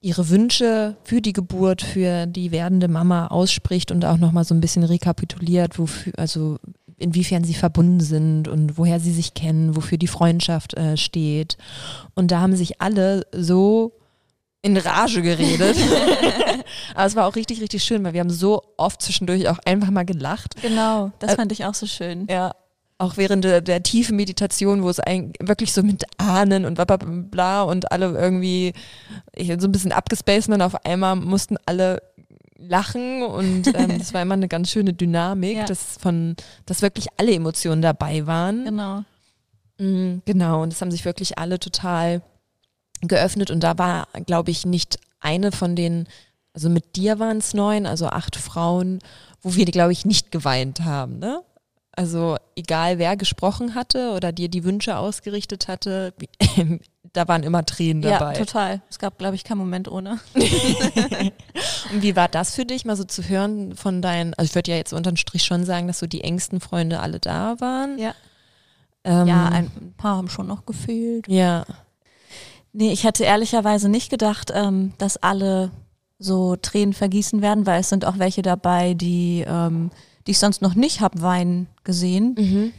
ihre 0.00 0.28
Wünsche 0.28 0.96
für 1.04 1.22
die 1.22 1.32
Geburt, 1.32 1.80
für 1.82 2.26
die 2.26 2.50
werdende 2.50 2.88
Mama 2.88 3.28
ausspricht 3.28 3.90
und 3.90 4.04
auch 4.04 4.18
nochmal 4.18 4.44
so 4.44 4.54
ein 4.54 4.60
bisschen 4.60 4.84
rekapituliert, 4.84 5.78
wofür, 5.78 6.12
also 6.18 6.58
inwiefern 6.98 7.44
sie 7.44 7.54
verbunden 7.54 8.00
sind 8.00 8.48
und 8.48 8.78
woher 8.78 9.00
sie 9.00 9.12
sich 9.12 9.34
kennen, 9.34 9.76
wofür 9.76 9.98
die 9.98 10.06
Freundschaft 10.06 10.74
äh, 10.74 10.96
steht. 10.96 11.56
Und 12.14 12.30
da 12.30 12.40
haben 12.40 12.56
sich 12.56 12.80
alle 12.80 13.26
so 13.32 13.92
in 14.62 14.76
Rage 14.76 15.22
geredet. 15.22 15.76
Aber 16.94 17.06
es 17.06 17.14
war 17.16 17.26
auch 17.26 17.36
richtig, 17.36 17.60
richtig 17.60 17.84
schön, 17.84 18.02
weil 18.04 18.14
wir 18.14 18.20
haben 18.20 18.30
so 18.30 18.62
oft 18.76 19.02
zwischendurch 19.02 19.48
auch 19.48 19.58
einfach 19.64 19.90
mal 19.90 20.04
gelacht. 20.04 20.60
Genau, 20.62 21.12
das 21.18 21.32
Äh, 21.32 21.36
fand 21.36 21.52
ich 21.52 21.64
auch 21.64 21.74
so 21.74 21.86
schön. 21.86 22.26
Ja. 22.30 22.52
Auch 22.98 23.18
während 23.18 23.44
der, 23.44 23.60
der 23.60 23.82
tiefen 23.82 24.16
Meditation, 24.16 24.82
wo 24.82 24.88
es 24.88 24.98
eigentlich 25.00 25.46
wirklich 25.46 25.74
so 25.74 25.82
mit 25.82 26.04
Ahnen 26.16 26.64
und 26.64 26.76
bla, 26.76 26.86
bla, 26.86 26.96
bla 26.96 27.62
und 27.62 27.92
alle 27.92 28.06
irgendwie 28.18 28.72
so 29.36 29.68
ein 29.68 29.72
bisschen 29.72 29.92
abgespaced 29.92 30.48
und 30.48 30.62
auf 30.62 30.82
einmal 30.86 31.14
mussten 31.14 31.58
alle 31.66 32.00
lachen 32.58 33.22
und 33.22 33.66
ähm, 33.74 33.98
das 33.98 34.14
war 34.14 34.22
immer 34.22 34.34
eine 34.34 34.48
ganz 34.48 34.70
schöne 34.70 34.92
Dynamik, 34.92 35.56
Ja. 35.56 35.64
dass 35.64 35.96
von, 36.00 36.36
dass 36.66 36.82
wirklich 36.82 37.06
alle 37.16 37.32
Emotionen 37.34 37.82
dabei 37.82 38.26
waren. 38.26 38.64
Genau. 38.64 39.04
Mhm, 39.78 40.22
Genau, 40.24 40.62
und 40.62 40.72
es 40.72 40.80
haben 40.80 40.90
sich 40.90 41.04
wirklich 41.04 41.38
alle 41.38 41.58
total 41.60 42.22
geöffnet 43.02 43.50
und 43.50 43.60
da 43.60 43.76
war, 43.78 44.08
glaube 44.26 44.50
ich, 44.50 44.64
nicht 44.64 44.98
eine 45.20 45.52
von 45.52 45.76
den, 45.76 46.06
also 46.54 46.70
mit 46.70 46.96
dir 46.96 47.18
waren 47.18 47.38
es 47.38 47.52
neun, 47.52 47.84
also 47.86 48.06
acht 48.06 48.36
Frauen, 48.36 49.00
wo 49.42 49.54
wir, 49.54 49.66
glaube 49.66 49.92
ich, 49.92 50.06
nicht 50.06 50.30
geweint 50.32 50.80
haben, 50.80 51.18
ne? 51.18 51.42
Also 51.92 52.36
egal 52.56 52.98
wer 52.98 53.16
gesprochen 53.16 53.74
hatte 53.74 54.12
oder 54.12 54.30
dir 54.32 54.48
die 54.50 54.64
Wünsche 54.64 54.96
ausgerichtet 54.98 55.66
hatte, 55.68 56.12
da 57.16 57.26
waren 57.28 57.42
immer 57.42 57.64
Tränen 57.64 58.02
Ja, 58.02 58.18
dabei. 58.18 58.34
total. 58.34 58.80
Es 58.90 58.98
gab, 58.98 59.18
glaube 59.18 59.34
ich, 59.36 59.44
keinen 59.44 59.58
Moment 59.58 59.88
ohne. 59.88 60.18
Und 61.92 62.02
wie 62.02 62.16
war 62.16 62.28
das 62.28 62.54
für 62.54 62.64
dich, 62.64 62.84
mal 62.84 62.96
so 62.96 63.04
zu 63.04 63.22
hören 63.22 63.74
von 63.76 64.02
deinen, 64.02 64.34
also 64.34 64.48
ich 64.48 64.54
würde 64.54 64.70
ja 64.70 64.76
jetzt 64.76 64.92
unterm 64.92 65.16
Strich 65.16 65.44
schon 65.44 65.64
sagen, 65.64 65.86
dass 65.86 65.98
so 65.98 66.06
die 66.06 66.22
engsten 66.22 66.60
Freunde 66.60 67.00
alle 67.00 67.18
da 67.20 67.60
waren. 67.60 67.98
Ja. 67.98 68.14
Ähm, 69.04 69.26
Ja, 69.28 69.46
ein 69.48 69.94
paar 69.96 70.16
haben 70.16 70.28
schon 70.28 70.46
noch 70.46 70.66
gefehlt. 70.66 71.26
ja. 71.28 71.64
Nee, 72.78 72.92
ich 72.92 73.04
hätte 73.04 73.24
ehrlicherweise 73.24 73.88
nicht 73.88 74.10
gedacht, 74.10 74.52
ähm, 74.54 74.92
dass 74.98 75.16
alle 75.16 75.70
so 76.18 76.56
Tränen 76.56 76.92
vergießen 76.92 77.40
werden, 77.40 77.64
weil 77.64 77.80
es 77.80 77.88
sind 77.88 78.04
auch 78.04 78.18
welche 78.18 78.42
dabei, 78.42 78.92
die, 78.92 79.46
ähm, 79.48 79.90
die 80.26 80.32
ich 80.32 80.38
sonst 80.38 80.60
noch 80.60 80.74
nicht 80.74 81.00
hab 81.00 81.22
weinen 81.22 81.68
gesehen. 81.84 82.34
Mhm. 82.38 82.72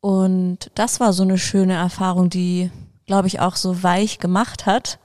Und 0.00 0.70
das 0.74 1.00
war 1.00 1.14
so 1.14 1.22
eine 1.22 1.38
schöne 1.38 1.72
Erfahrung, 1.74 2.28
die, 2.28 2.70
glaube 3.10 3.26
ich, 3.26 3.40
auch 3.40 3.56
so 3.56 3.82
weich 3.82 4.20
gemacht 4.20 4.66
hat, 4.66 5.00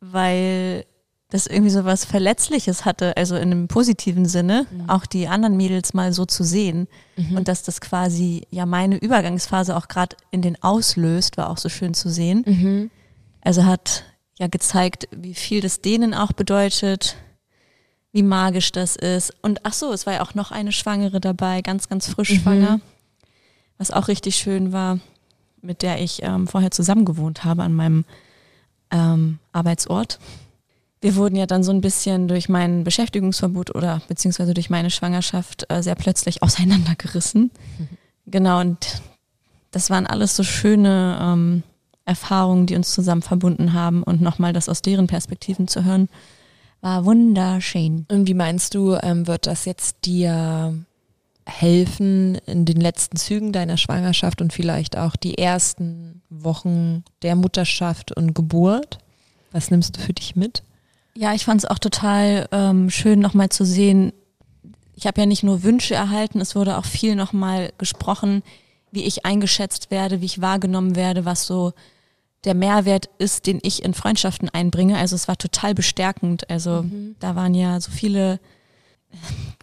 weil 0.00 0.86
das 1.28 1.46
irgendwie 1.46 1.70
so 1.70 1.84
was 1.84 2.06
Verletzliches 2.06 2.86
hatte, 2.86 3.18
also 3.18 3.36
in 3.36 3.52
einem 3.52 3.68
positiven 3.68 4.24
Sinne, 4.24 4.66
auch 4.86 5.04
die 5.04 5.28
anderen 5.28 5.54
Mädels 5.54 5.92
mal 5.92 6.14
so 6.14 6.24
zu 6.24 6.42
sehen. 6.42 6.88
Und 7.36 7.48
dass 7.48 7.62
das 7.62 7.82
quasi 7.82 8.46
ja 8.48 8.64
meine 8.64 8.96
Übergangsphase 8.96 9.76
auch 9.76 9.88
gerade 9.88 10.16
in 10.30 10.40
den 10.40 10.62
auslöst, 10.62 11.36
war 11.36 11.50
auch 11.50 11.58
so 11.58 11.68
schön 11.68 11.92
zu 11.92 12.08
sehen. 12.08 12.44
Mhm. 12.46 12.90
Also 13.42 13.66
hat 13.66 14.04
ja 14.38 14.46
gezeigt, 14.46 15.06
wie 15.14 15.34
viel 15.34 15.60
das 15.60 15.82
denen 15.82 16.14
auch 16.14 16.32
bedeutet, 16.32 17.16
wie 18.12 18.22
magisch 18.22 18.72
das 18.72 18.96
ist. 18.96 19.34
Und 19.42 19.60
ach 19.64 19.74
so, 19.74 19.92
es 19.92 20.06
war 20.06 20.14
ja 20.14 20.22
auch 20.22 20.34
noch 20.34 20.50
eine 20.50 20.72
Schwangere 20.72 21.20
dabei, 21.20 21.60
ganz, 21.60 21.90
ganz 21.90 22.08
frisch 22.08 22.40
schwanger, 22.40 22.80
was 23.76 23.90
auch 23.90 24.08
richtig 24.08 24.36
schön 24.36 24.72
war, 24.72 24.98
mit 25.64 25.82
der 25.82 26.00
ich 26.00 26.22
ähm, 26.22 26.46
vorher 26.46 26.70
zusammen 26.70 27.04
gewohnt 27.04 27.44
habe 27.44 27.62
an 27.62 27.74
meinem 27.74 28.04
ähm, 28.90 29.38
Arbeitsort. 29.52 30.18
Wir 31.00 31.16
wurden 31.16 31.36
ja 31.36 31.46
dann 31.46 31.62
so 31.62 31.72
ein 31.72 31.80
bisschen 31.80 32.28
durch 32.28 32.48
mein 32.48 32.84
Beschäftigungsverbot 32.84 33.74
oder 33.74 34.00
beziehungsweise 34.08 34.54
durch 34.54 34.70
meine 34.70 34.90
Schwangerschaft 34.90 35.66
äh, 35.68 35.82
sehr 35.82 35.94
plötzlich 35.94 36.42
auseinandergerissen. 36.42 37.50
Genau, 38.26 38.60
und 38.60 39.02
das 39.70 39.90
waren 39.90 40.06
alles 40.06 40.36
so 40.36 40.44
schöne 40.44 41.18
ähm, 41.20 41.62
Erfahrungen, 42.04 42.66
die 42.66 42.76
uns 42.76 42.92
zusammen 42.92 43.22
verbunden 43.22 43.72
haben 43.72 44.02
und 44.02 44.20
nochmal 44.20 44.52
das 44.52 44.68
aus 44.68 44.82
deren 44.82 45.06
Perspektiven 45.06 45.68
zu 45.68 45.84
hören, 45.84 46.08
war 46.80 47.04
wunderschön. 47.06 48.06
Und 48.10 48.28
wie 48.28 48.34
meinst 48.34 48.74
du, 48.74 48.94
ähm, 48.94 49.26
wird 49.26 49.46
das 49.46 49.64
jetzt 49.64 50.04
dir 50.04 50.74
helfen 51.46 52.36
in 52.46 52.64
den 52.64 52.80
letzten 52.80 53.16
Zügen 53.16 53.52
deiner 53.52 53.76
Schwangerschaft 53.76 54.40
und 54.40 54.52
vielleicht 54.52 54.96
auch 54.96 55.16
die 55.16 55.38
ersten 55.38 56.22
Wochen 56.30 57.04
der 57.22 57.36
Mutterschaft 57.36 58.12
und 58.12 58.34
Geburt? 58.34 58.98
Was 59.52 59.70
nimmst 59.70 59.96
du 59.96 60.00
für 60.00 60.12
dich 60.12 60.36
mit? 60.36 60.62
Ja, 61.14 61.34
ich 61.34 61.44
fand 61.44 61.62
es 61.62 61.70
auch 61.70 61.78
total 61.78 62.48
ähm, 62.50 62.90
schön, 62.90 63.20
nochmal 63.20 63.50
zu 63.50 63.64
sehen. 63.64 64.12
Ich 64.96 65.06
habe 65.06 65.20
ja 65.20 65.26
nicht 65.26 65.42
nur 65.42 65.62
Wünsche 65.62 65.94
erhalten, 65.94 66.40
es 66.40 66.56
wurde 66.56 66.76
auch 66.76 66.84
viel 66.84 67.14
nochmal 67.14 67.72
gesprochen, 67.78 68.42
wie 68.90 69.04
ich 69.04 69.24
eingeschätzt 69.24 69.90
werde, 69.90 70.20
wie 70.20 70.26
ich 70.26 70.40
wahrgenommen 70.40 70.96
werde, 70.96 71.24
was 71.24 71.46
so 71.46 71.72
der 72.44 72.54
Mehrwert 72.54 73.08
ist, 73.18 73.46
den 73.46 73.58
ich 73.62 73.82
in 73.82 73.94
Freundschaften 73.94 74.48
einbringe. 74.50 74.98
Also 74.98 75.16
es 75.16 75.28
war 75.28 75.36
total 75.36 75.74
bestärkend. 75.74 76.48
Also 76.50 76.84
da 77.18 77.36
waren 77.36 77.54
ja 77.54 77.80
so 77.80 77.90
viele 77.90 78.38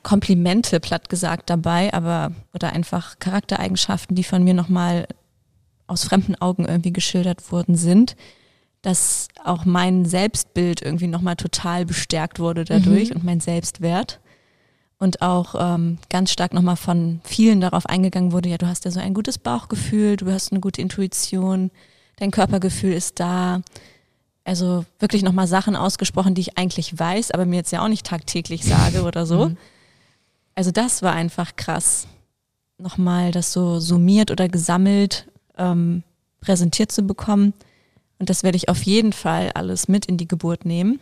Komplimente, 0.03 0.79
platt 0.79 1.09
gesagt, 1.09 1.49
dabei, 1.49 1.93
aber 1.93 2.31
oder 2.53 2.73
einfach 2.73 3.19
Charaktereigenschaften, 3.19 4.15
die 4.15 4.23
von 4.23 4.43
mir 4.43 4.53
nochmal 4.53 5.07
aus 5.87 6.05
fremden 6.05 6.35
Augen 6.35 6.65
irgendwie 6.65 6.93
geschildert 6.93 7.51
worden 7.51 7.75
sind, 7.75 8.15
dass 8.81 9.27
auch 9.43 9.65
mein 9.65 10.05
Selbstbild 10.05 10.81
irgendwie 10.81 11.07
nochmal 11.07 11.35
total 11.35 11.85
bestärkt 11.85 12.39
wurde 12.39 12.65
dadurch 12.65 13.13
und 13.15 13.23
mein 13.23 13.39
Selbstwert. 13.39 14.19
Und 14.97 15.21
auch 15.21 15.55
ähm, 15.57 15.97
ganz 16.09 16.31
stark 16.31 16.53
nochmal 16.53 16.75
von 16.75 17.21
vielen 17.23 17.59
darauf 17.59 17.87
eingegangen 17.87 18.31
wurde, 18.31 18.49
ja, 18.49 18.57
du 18.57 18.67
hast 18.67 18.85
ja 18.85 18.91
so 18.91 18.99
ein 18.99 19.15
gutes 19.15 19.39
Bauchgefühl, 19.39 20.15
du 20.15 20.31
hast 20.31 20.51
eine 20.51 20.61
gute 20.61 20.79
Intuition, 20.79 21.71
dein 22.17 22.29
Körpergefühl 22.29 22.93
ist 22.93 23.19
da. 23.19 23.61
Also 24.43 24.85
wirklich 24.99 25.23
nochmal 25.23 25.47
Sachen 25.47 25.75
ausgesprochen, 25.75 26.33
die 26.33 26.41
ich 26.41 26.57
eigentlich 26.57 26.97
weiß, 26.97 27.31
aber 27.31 27.45
mir 27.45 27.57
jetzt 27.57 27.71
ja 27.71 27.83
auch 27.83 27.87
nicht 27.87 28.05
tagtäglich 28.05 28.65
sage 28.65 29.03
oder 29.05 29.25
so. 29.25 29.51
Also 30.55 30.71
das 30.71 31.01
war 31.01 31.13
einfach 31.13 31.55
krass, 31.55 32.07
nochmal 32.77 33.31
das 33.31 33.53
so 33.53 33.79
summiert 33.79 34.31
oder 34.31 34.49
gesammelt 34.49 35.27
ähm, 35.57 36.03
präsentiert 36.39 36.91
zu 36.91 37.03
bekommen. 37.03 37.53
Und 38.19 38.29
das 38.29 38.43
werde 38.43 38.55
ich 38.55 38.69
auf 38.69 38.83
jeden 38.83 39.13
Fall 39.13 39.51
alles 39.53 39.87
mit 39.87 40.05
in 40.05 40.17
die 40.17 40.27
Geburt 40.27 40.65
nehmen, 40.65 40.99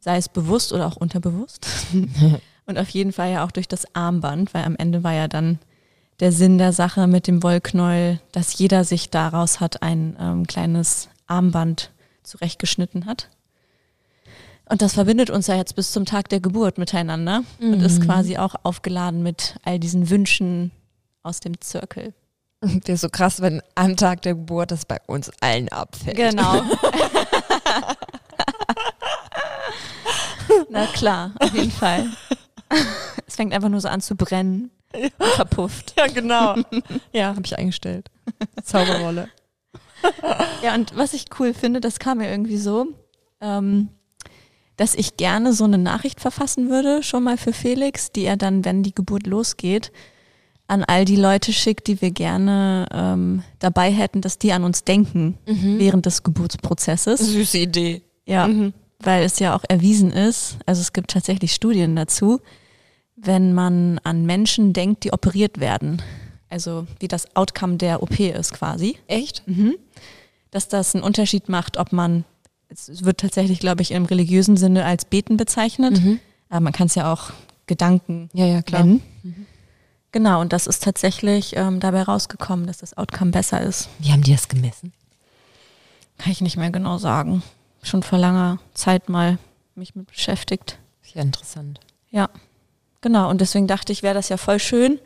sei 0.00 0.16
es 0.16 0.28
bewusst 0.28 0.72
oder 0.72 0.86
auch 0.86 0.96
unterbewusst. 0.96 1.66
Und 2.66 2.78
auf 2.78 2.88
jeden 2.90 3.12
Fall 3.12 3.32
ja 3.32 3.44
auch 3.44 3.50
durch 3.50 3.68
das 3.68 3.94
Armband, 3.94 4.54
weil 4.54 4.64
am 4.64 4.76
Ende 4.76 5.02
war 5.02 5.12
ja 5.12 5.28
dann 5.28 5.58
der 6.20 6.32
Sinn 6.32 6.58
der 6.58 6.72
Sache 6.72 7.06
mit 7.06 7.26
dem 7.26 7.42
Wollknäuel, 7.42 8.20
dass 8.32 8.56
jeder 8.58 8.84
sich 8.84 9.10
daraus 9.10 9.58
hat 9.58 9.82
ein 9.82 10.16
ähm, 10.20 10.46
kleines 10.46 11.08
Armband 11.26 11.90
zurechtgeschnitten 12.30 13.06
hat. 13.06 13.28
Und 14.68 14.82
das 14.82 14.94
verbindet 14.94 15.30
uns 15.30 15.48
ja 15.48 15.56
jetzt 15.56 15.74
bis 15.74 15.90
zum 15.90 16.04
Tag 16.04 16.28
der 16.28 16.38
Geburt 16.40 16.78
miteinander 16.78 17.42
und 17.60 17.82
ist 17.82 18.02
quasi 18.02 18.36
auch 18.36 18.54
aufgeladen 18.62 19.22
mit 19.22 19.56
all 19.64 19.80
diesen 19.80 20.10
Wünschen 20.10 20.70
aus 21.24 21.40
dem 21.40 21.60
Zirkel. 21.60 22.14
Wäre 22.60 22.96
so 22.96 23.08
krass, 23.08 23.40
wenn 23.40 23.62
am 23.74 23.96
Tag 23.96 24.22
der 24.22 24.34
Geburt 24.34 24.70
das 24.70 24.84
bei 24.84 24.98
uns 25.06 25.32
allen 25.40 25.68
abfällt. 25.70 26.16
Genau. 26.16 26.62
Na 30.68 30.86
klar, 30.86 31.32
auf 31.40 31.52
jeden 31.54 31.70
Fall. 31.72 32.06
Es 33.26 33.36
fängt 33.36 33.52
einfach 33.52 33.70
nur 33.70 33.80
so 33.80 33.88
an 33.88 34.00
zu 34.00 34.14
brennen. 34.14 34.70
Und 34.92 35.12
verpufft. 35.34 35.94
Ja, 35.96 36.06
genau. 36.06 36.56
ja, 37.12 37.28
habe 37.28 37.42
ich 37.44 37.58
eingestellt. 37.58 38.08
Zauberrolle. 38.62 39.28
Ja, 40.62 40.74
und 40.74 40.96
was 40.96 41.14
ich 41.14 41.24
cool 41.38 41.54
finde, 41.54 41.80
das 41.80 41.98
kam 41.98 42.18
mir 42.18 42.30
irgendwie 42.30 42.58
so, 42.58 42.88
ähm, 43.40 43.88
dass 44.76 44.94
ich 44.94 45.16
gerne 45.16 45.52
so 45.52 45.64
eine 45.64 45.78
Nachricht 45.78 46.20
verfassen 46.20 46.68
würde, 46.68 47.02
schon 47.02 47.24
mal 47.24 47.36
für 47.36 47.52
Felix, 47.52 48.12
die 48.12 48.24
er 48.24 48.36
dann, 48.36 48.64
wenn 48.64 48.82
die 48.82 48.94
Geburt 48.94 49.26
losgeht, 49.26 49.90
an 50.66 50.84
all 50.84 51.04
die 51.04 51.16
Leute 51.16 51.52
schickt, 51.52 51.88
die 51.88 52.00
wir 52.00 52.10
gerne 52.10 52.86
ähm, 52.92 53.42
dabei 53.58 53.90
hätten, 53.90 54.20
dass 54.20 54.38
die 54.38 54.52
an 54.52 54.64
uns 54.64 54.84
denken 54.84 55.36
während 55.46 56.06
des 56.06 56.22
Geburtsprozesses. 56.22 57.20
Süße 57.20 57.58
Idee. 57.58 58.02
Ja. 58.26 58.46
Mhm. 58.46 58.72
weil 59.02 59.24
es 59.24 59.38
ja 59.38 59.56
auch 59.56 59.64
erwiesen 59.68 60.12
ist, 60.12 60.58
also 60.66 60.80
es 60.80 60.92
gibt 60.92 61.10
tatsächlich 61.10 61.52
Studien 61.52 61.96
dazu, 61.96 62.40
wenn 63.16 63.54
man 63.54 63.98
an 64.04 64.24
Menschen 64.24 64.72
denkt, 64.72 65.04
die 65.04 65.12
operiert 65.12 65.58
werden, 65.58 66.00
also 66.50 66.86
wie 66.98 67.08
das 67.08 67.34
Outcome 67.36 67.76
der 67.76 68.02
OP 68.02 68.18
ist 68.20 68.52
quasi, 68.52 68.98
Echt? 69.06 69.46
mhm. 69.46 69.76
dass 70.50 70.68
das 70.68 70.94
einen 70.94 71.04
Unterschied 71.04 71.48
macht, 71.48 71.76
ob 71.78 71.92
man, 71.92 72.24
es 72.68 73.04
wird 73.04 73.18
tatsächlich, 73.18 73.60
glaube 73.60 73.82
ich, 73.82 73.92
im 73.92 74.04
religiösen 74.04 74.56
Sinne 74.56 74.84
als 74.84 75.04
Beten 75.04 75.36
bezeichnet, 75.36 76.00
Mhm. 76.02 76.20
aber 76.48 76.60
man 76.60 76.72
kann 76.72 76.86
es 76.88 76.94
ja 76.96 77.12
auch 77.12 77.30
Gedanken 77.66 78.28
Ja, 78.32 78.46
ja, 78.46 78.62
klar. 78.62 78.84
nennen. 78.84 79.46
Genau, 80.12 80.40
und 80.40 80.52
das 80.52 80.66
ist 80.66 80.82
tatsächlich 80.82 81.54
ähm, 81.56 81.78
dabei 81.78 82.02
rausgekommen, 82.02 82.66
dass 82.66 82.78
das 82.78 82.96
Outcome 82.98 83.30
besser 83.30 83.60
ist. 83.62 83.88
Wie 84.00 84.10
haben 84.10 84.22
die 84.22 84.32
das 84.32 84.48
gemessen? 84.48 84.92
Kann 86.18 86.32
ich 86.32 86.40
nicht 86.40 86.56
mehr 86.56 86.70
genau 86.70 86.98
sagen. 86.98 87.44
Schon 87.82 88.02
vor 88.02 88.18
langer 88.18 88.58
Zeit 88.74 89.08
mal 89.08 89.38
mich 89.76 89.94
mit 89.94 90.08
beschäftigt. 90.08 90.78
Ja 91.14 91.22
interessant. 91.22 91.78
Ja, 92.10 92.28
genau. 93.00 93.30
Und 93.30 93.40
deswegen 93.40 93.68
dachte 93.68 93.92
ich, 93.92 94.02
wäre 94.02 94.14
das 94.14 94.28
ja 94.28 94.36
voll 94.36 94.58
schön, 94.58 94.98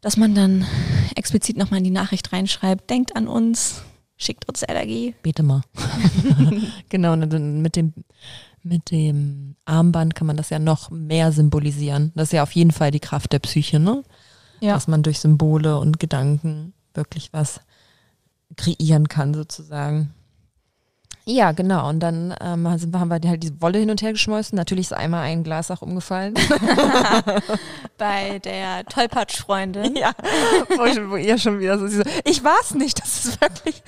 dass 0.00 0.16
man 0.16 0.34
dann 0.34 0.66
explizit 1.14 1.56
nochmal 1.56 1.78
in 1.78 1.84
die 1.84 1.90
Nachricht 1.90 2.32
reinschreibt, 2.32 2.88
denkt 2.88 3.16
an 3.16 3.28
uns, 3.28 3.82
schickt 4.16 4.48
uns 4.48 4.62
Energie. 4.66 5.14
Bete 5.22 5.42
mal. 5.42 5.62
genau, 6.88 7.16
mit 7.16 7.76
dem, 7.76 7.92
mit 8.62 8.90
dem 8.90 9.56
Armband 9.64 10.14
kann 10.14 10.26
man 10.26 10.36
das 10.36 10.50
ja 10.50 10.58
noch 10.58 10.90
mehr 10.90 11.32
symbolisieren. 11.32 12.12
Das 12.14 12.28
ist 12.28 12.32
ja 12.32 12.42
auf 12.42 12.52
jeden 12.52 12.70
Fall 12.70 12.90
die 12.90 13.00
Kraft 13.00 13.32
der 13.32 13.38
Psyche, 13.40 13.80
ne? 13.80 14.02
Ja. 14.60 14.74
Dass 14.74 14.88
man 14.88 15.02
durch 15.02 15.20
Symbole 15.20 15.78
und 15.78 15.98
Gedanken 15.98 16.74
wirklich 16.94 17.32
was 17.32 17.60
kreieren 18.56 19.08
kann, 19.08 19.32
sozusagen. 19.32 20.12
Ja, 21.30 21.52
genau. 21.52 21.88
Und 21.88 22.00
dann 22.00 22.34
ähm, 22.40 22.66
haben 22.66 23.08
wir 23.08 23.28
halt 23.28 23.42
diese 23.42 23.62
Wolle 23.62 23.78
hin 23.78 23.90
und 23.90 24.02
her 24.02 24.12
geschmolzen. 24.12 24.56
Natürlich 24.56 24.86
ist 24.86 24.92
einmal 24.92 25.22
ein 25.22 25.44
Glas 25.44 25.70
auch 25.70 25.80
umgefallen. 25.80 26.34
Bei 27.98 28.40
der 28.40 28.84
Tollpatsch-Freundin. 28.86 29.94
Ja, 29.94 30.12
wo, 30.76 30.84
ich, 30.84 30.98
wo 31.08 31.14
ihr 31.14 31.38
schon 31.38 31.60
wieder 31.60 31.78
so, 31.78 31.86
so, 31.86 32.02
ich 32.24 32.42
war's 32.42 32.74
nicht, 32.74 33.00
das 33.00 33.24
ist 33.24 33.40
wirklich. 33.40 33.80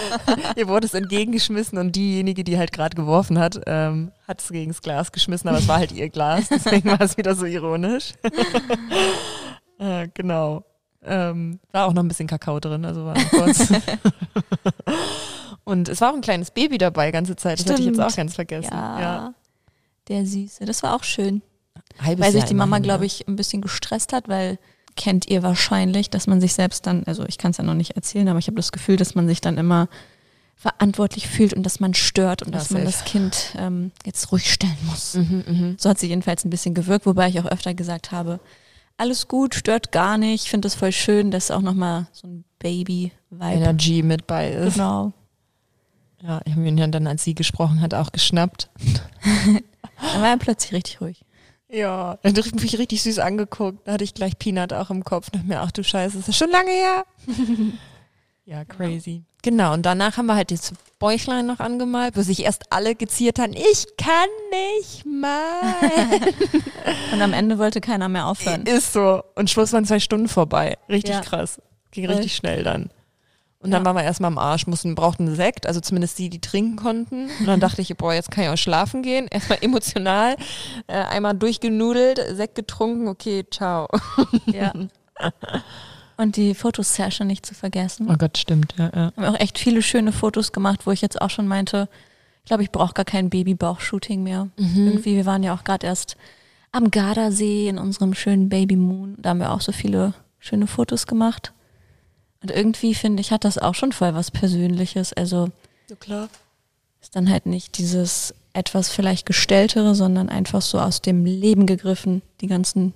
ihr 0.56 0.68
wurde 0.68 0.86
es 0.86 0.92
entgegengeschmissen 0.92 1.78
und 1.78 1.96
diejenige, 1.96 2.44
die 2.44 2.58
halt 2.58 2.72
gerade 2.72 2.94
geworfen 2.94 3.38
hat, 3.38 3.58
ähm, 3.66 4.12
hat 4.28 4.42
es 4.42 4.48
gegen 4.48 4.70
das 4.70 4.82
Glas 4.82 5.12
geschmissen, 5.12 5.48
aber 5.48 5.58
es 5.58 5.68
war 5.68 5.78
halt 5.78 5.92
ihr 5.92 6.10
Glas, 6.10 6.48
deswegen 6.50 6.90
war 6.90 7.00
es 7.00 7.16
wieder 7.16 7.34
so 7.34 7.46
ironisch. 7.46 8.12
äh, 9.78 10.08
genau. 10.12 10.64
Ähm, 11.04 11.58
war 11.72 11.86
auch 11.86 11.94
noch 11.94 12.02
ein 12.02 12.08
bisschen 12.08 12.28
Kakao 12.28 12.60
drin, 12.60 12.84
also 12.84 13.06
war 13.06 13.14
kurz. 13.30 13.72
Und 15.64 15.88
es 15.88 16.00
war 16.00 16.10
auch 16.10 16.14
ein 16.14 16.20
kleines 16.20 16.50
Baby 16.50 16.78
dabei, 16.78 17.10
ganze 17.10 17.36
Zeit. 17.36 17.60
Das 17.60 17.66
hatte 17.66 17.80
ich 17.80 17.86
jetzt 17.86 18.00
auch 18.00 18.14
ganz 18.14 18.34
vergessen. 18.34 18.72
Ja, 18.72 19.34
der 20.08 20.26
Süße. 20.26 20.64
Das 20.64 20.82
war 20.82 20.94
auch 20.94 21.04
schön. 21.04 21.42
Halbes 22.00 22.24
weil 22.24 22.32
sich 22.32 22.40
Jahr 22.40 22.48
die 22.48 22.54
Mama, 22.54 22.78
glaube 22.78 23.00
ne? 23.00 23.06
ich, 23.06 23.28
ein 23.28 23.36
bisschen 23.36 23.62
gestresst 23.62 24.12
hat, 24.12 24.28
weil 24.28 24.58
kennt 24.96 25.26
ihr 25.28 25.42
wahrscheinlich, 25.42 26.10
dass 26.10 26.26
man 26.26 26.40
sich 26.40 26.52
selbst 26.54 26.86
dann, 26.86 27.04
also 27.04 27.24
ich 27.26 27.38
kann 27.38 27.52
es 27.52 27.58
ja 27.58 27.64
noch 27.64 27.74
nicht 27.74 27.92
erzählen, 27.92 28.28
aber 28.28 28.38
ich 28.38 28.46
habe 28.46 28.56
das 28.56 28.72
Gefühl, 28.72 28.96
dass 28.96 29.14
man 29.14 29.26
sich 29.26 29.40
dann 29.40 29.58
immer 29.58 29.88
verantwortlich 30.56 31.28
fühlt 31.28 31.54
und 31.54 31.64
dass 31.64 31.80
man 31.80 31.94
stört 31.94 32.42
und 32.42 32.52
Ja, 32.52 32.58
dass 32.58 32.70
man 32.70 32.84
das 32.84 33.04
Kind 33.04 33.54
ähm, 33.58 33.90
jetzt 34.04 34.30
ruhig 34.30 34.52
stellen 34.52 34.76
muss. 34.88 35.14
Mhm, 35.14 35.44
mhm. 35.46 35.76
So 35.78 35.90
hat 35.90 35.98
sie 35.98 36.08
jedenfalls 36.08 36.44
ein 36.44 36.50
bisschen 36.50 36.74
gewirkt, 36.74 37.06
wobei 37.06 37.28
ich 37.28 37.40
auch 37.40 37.46
öfter 37.46 37.74
gesagt 37.74 38.12
habe, 38.12 38.38
alles 38.96 39.26
gut, 39.26 39.54
stört 39.54 39.90
gar 39.90 40.18
nicht, 40.18 40.44
ich 40.44 40.50
finde 40.50 40.68
es 40.68 40.74
voll 40.74 40.92
schön, 40.92 41.30
dass 41.30 41.50
auch 41.50 41.62
nochmal 41.62 42.06
so 42.12 42.28
ein 42.28 42.44
Baby-Vibe. 42.58 43.54
Energy 43.54 44.02
mit 44.02 44.26
bei 44.26 44.50
ist. 44.52 44.74
Genau. 44.74 45.12
Ja, 46.22 46.40
ich 46.44 46.52
habe 46.52 46.66
ihn 46.66 46.78
ja 46.78 46.86
dann, 46.86 47.06
als 47.06 47.24
sie 47.24 47.34
gesprochen 47.34 47.80
hat, 47.80 47.94
auch 47.94 48.12
geschnappt. 48.12 48.70
Dann 49.24 49.62
war 50.22 50.28
er 50.28 50.36
plötzlich 50.36 50.72
richtig 50.72 51.00
ruhig. 51.00 51.24
Ja, 51.68 52.18
dann 52.22 52.36
hat 52.36 52.54
mich 52.54 52.78
richtig 52.78 53.02
süß 53.02 53.18
angeguckt. 53.18 53.88
Da 53.88 53.92
hatte 53.92 54.04
ich 54.04 54.14
gleich 54.14 54.38
Peanut 54.38 54.72
auch 54.72 54.90
im 54.90 55.04
Kopf. 55.04 55.30
Dachte 55.30 55.46
mir, 55.46 55.60
ach 55.60 55.72
du 55.72 55.82
Scheiße, 55.82 56.18
ist 56.18 56.28
das 56.28 56.36
schon 56.36 56.50
lange 56.50 56.70
her? 56.70 57.04
ja, 58.44 58.64
crazy. 58.64 59.24
Genau, 59.42 59.72
und 59.72 59.84
danach 59.84 60.18
haben 60.18 60.26
wir 60.26 60.36
halt 60.36 60.52
das 60.52 60.72
Bäuchlein 61.00 61.46
noch 61.46 61.58
angemalt, 61.58 62.16
wo 62.16 62.22
sich 62.22 62.44
erst 62.44 62.70
alle 62.70 62.94
geziert 62.94 63.40
haben, 63.40 63.54
ich 63.54 63.86
kann 63.96 64.28
nicht 64.50 65.04
malen. 65.04 66.34
Und 67.12 67.20
am 67.20 67.32
Ende 67.32 67.58
wollte 67.58 67.80
keiner 67.80 68.08
mehr 68.08 68.28
aufhören. 68.28 68.62
Ist 68.66 68.92
so. 68.92 69.22
Und 69.34 69.50
Schluss 69.50 69.72
waren 69.72 69.84
zwei 69.84 69.98
Stunden 69.98 70.28
vorbei. 70.28 70.78
Richtig 70.88 71.14
Ja. 71.16 71.20
krass. 71.22 71.60
Ging 71.90 72.06
richtig 72.06 72.36
schnell 72.36 72.62
dann. 72.62 72.90
Und 73.62 73.70
dann 73.70 73.82
Ja. 73.82 73.86
waren 73.86 73.96
wir 73.96 74.02
erstmal 74.02 74.28
am 74.28 74.38
Arsch, 74.38 74.66
mussten, 74.66 74.94
brauchten 74.94 75.26
einen 75.28 75.36
Sekt, 75.36 75.66
also 75.66 75.80
zumindest 75.80 76.18
die, 76.18 76.28
die 76.28 76.40
trinken 76.40 76.76
konnten. 76.76 77.30
Und 77.40 77.46
dann 77.46 77.60
dachte 77.60 77.80
ich, 77.80 77.96
boah, 77.96 78.12
jetzt 78.12 78.30
kann 78.30 78.44
ich 78.44 78.50
auch 78.50 78.56
schlafen 78.56 79.02
gehen. 79.02 79.28
Erstmal 79.28 79.58
emotional, 79.62 80.36
äh, 80.88 80.94
einmal 80.94 81.34
durchgenudelt, 81.34 82.20
Sekt 82.36 82.56
getrunken, 82.56 83.08
okay, 83.08 83.44
ciao. 83.50 83.88
Ja. 84.52 84.72
Und 86.16 86.36
die 86.36 86.54
Fotosession 86.54 87.26
nicht 87.26 87.46
zu 87.46 87.54
vergessen. 87.54 88.08
Oh 88.10 88.16
Gott, 88.16 88.36
stimmt, 88.38 88.74
ja, 88.78 88.90
ja. 88.94 89.12
haben 89.16 89.34
auch 89.34 89.40
echt 89.40 89.58
viele 89.58 89.82
schöne 89.82 90.12
Fotos 90.12 90.52
gemacht, 90.52 90.80
wo 90.86 90.90
ich 90.90 91.00
jetzt 91.00 91.20
auch 91.20 91.30
schon 91.30 91.46
meinte, 91.48 91.88
ich 92.44 92.48
glaube, 92.48 92.62
ich 92.64 92.70
brauche 92.72 92.92
gar 92.94 93.04
kein 93.04 93.30
Babybauch-Shooting 93.30 94.22
mehr. 94.22 94.48
Irgendwie, 94.56 95.16
wir 95.16 95.26
waren 95.26 95.42
ja 95.44 95.54
auch 95.54 95.62
gerade 95.64 95.86
erst 95.86 96.16
am 96.72 96.90
Gardasee 96.90 97.68
in 97.68 97.78
unserem 97.78 98.14
schönen 98.14 98.48
Baby 98.48 98.76
Moon. 98.76 99.14
Da 99.18 99.30
haben 99.30 99.38
wir 99.38 99.52
auch 99.52 99.60
so 99.60 99.70
viele 99.72 100.14
schöne 100.40 100.66
Fotos 100.66 101.06
gemacht. 101.06 101.52
Und 102.42 102.50
irgendwie 102.50 102.94
finde 102.94 103.20
ich, 103.20 103.30
hat 103.30 103.44
das 103.44 103.58
auch 103.58 103.74
schon 103.74 103.92
voll 103.92 104.14
was 104.14 104.30
Persönliches. 104.30 105.12
Also 105.12 105.48
So 105.88 105.96
klar. 105.96 106.28
ist 107.00 107.14
dann 107.16 107.30
halt 107.30 107.46
nicht 107.46 107.78
dieses 107.78 108.34
etwas 108.52 108.88
vielleicht 108.90 109.26
gestelltere, 109.26 109.94
sondern 109.94 110.28
einfach 110.28 110.60
so 110.62 110.78
aus 110.80 111.00
dem 111.00 111.24
Leben 111.24 111.66
gegriffen, 111.66 112.20
die 112.40 112.48
ganzen 112.48 112.92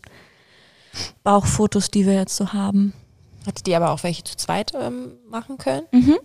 Bauchfotos, 1.23 1.91
die 1.91 2.07
wir 2.07 2.15
jetzt 2.15 2.37
so 2.37 2.53
haben. 2.53 2.93
Hattet 3.47 3.67
ihr 3.69 3.77
aber 3.77 3.91
auch 3.91 4.03
welche 4.03 4.25
zu 4.25 4.37
zweit 4.37 4.73
ähm, 4.75 5.13
machen 5.29 5.59
können? 5.59 5.87
Mhm. 5.93 6.17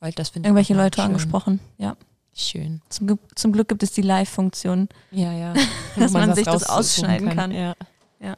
Weil 0.00 0.12
das 0.12 0.30
finde 0.30 0.46
ich 0.46 0.50
Irgendwelche 0.50 0.74
Leute 0.74 0.96
schön. 1.00 1.06
angesprochen, 1.06 1.60
ja. 1.78 1.96
Schön. 2.34 2.80
Zum, 2.88 3.06
Glück- 3.08 3.20
zum 3.38 3.52
Glück 3.52 3.68
gibt 3.68 3.82
es 3.82 3.92
die 3.92 4.02
Live-Funktion. 4.02 4.88
Ja, 5.10 5.32
ja. 5.32 5.54
Dass 5.96 6.12
man 6.12 6.28
das 6.30 6.36
sich 6.36 6.46
das 6.46 6.64
ausschneiden 6.68 7.28
kann. 7.30 7.50
Ja. 7.52 7.74
Ja. 8.20 8.36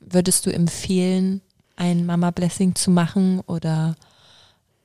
Würdest 0.00 0.44
du 0.44 0.50
empfehlen, 0.52 1.40
ein 1.76 2.06
Mama-Blessing 2.06 2.74
zu 2.74 2.90
machen 2.90 3.40
oder 3.46 3.96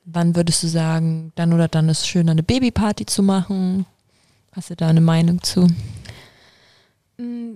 wann 0.04 0.34
würdest 0.36 0.62
du 0.62 0.66
sagen, 0.68 1.32
dann 1.36 1.52
oder 1.52 1.68
dann 1.68 1.88
ist 1.88 2.00
es 2.00 2.06
schön, 2.06 2.28
eine 2.28 2.42
Babyparty 2.42 3.06
zu 3.06 3.22
machen? 3.22 3.86
Hast 4.52 4.70
du 4.70 4.76
da 4.76 4.88
eine 4.88 5.00
Meinung 5.00 5.42
zu? 5.42 5.68
Mm, 7.18 7.54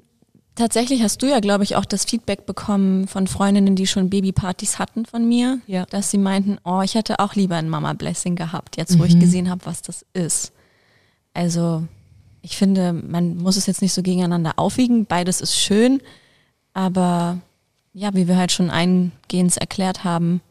Tatsächlich 0.57 1.03
hast 1.03 1.20
du 1.20 1.27
ja, 1.27 1.40
glaube 1.40 1.64
ich, 1.64 1.75
auch 1.75 1.85
das 1.85 2.05
Feedback 2.05 2.47
bekommen 2.47 3.09
von 3.09 3.27
Freundinnen, 3.27 3.75
die 3.75 3.88
schon 3.88 4.09
Babypartys 4.09 4.79
hatten 4.79 5.05
von 5.05 5.29
mir, 5.29 5.59
Ja. 5.66 5.85
dass 5.87 6.12
sie 6.12 6.18
meinten, 6.18 6.59
oh, 6.62 6.81
ich 6.83 6.94
hätte 6.94 7.18
auch 7.18 7.35
lieber 7.35 7.57
ein 7.57 7.68
Mama-Blessing 7.68 8.37
gehabt, 8.37 8.77
jetzt 8.77 8.97
wo 9.01 9.05
ich 9.05 9.16
Mhm. 9.16 9.20
gesehen 9.20 9.51
habe, 9.51 9.66
was 9.66 9.83
das 9.83 10.07
ist. 10.12 10.53
Also 11.33 11.83
ich 12.40 12.57
finde, 12.57 12.92
man 12.92 13.37
muss 13.38 13.57
es 13.57 13.66
jetzt 13.66 13.83
nicht 13.83 13.94
so 13.94 14.03
gegeneinander 14.03 14.53
aufwiegen, 14.57 15.07
beides 15.07 15.40
ist 15.40 15.57
schön, 15.57 16.01
aber 16.73 17.38
ja, 17.95 18.13
wie 18.15 18.29
wir 18.29 18.37
halt 18.37 18.53
schon 18.53 18.71
eingehend 18.71 19.57
erklärt 19.57 20.05
haben, 20.05 20.43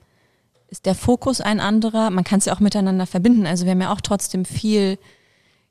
ist 0.70 0.86
der 0.86 0.96
Fokus 0.96 1.42
ein 1.42 1.60
anderer. 1.60 2.10
Man 2.10 2.24
kann 2.24 2.40
es 2.40 2.46
ja 2.46 2.56
auch 2.56 2.60
miteinander 2.60 3.06
verbinden. 3.06 3.46
Also 3.46 3.66
wir 3.66 3.72
haben 3.72 3.82
ja 3.82 3.94
auch 3.94 4.02
trotzdem 4.02 4.46
viel 4.46 4.98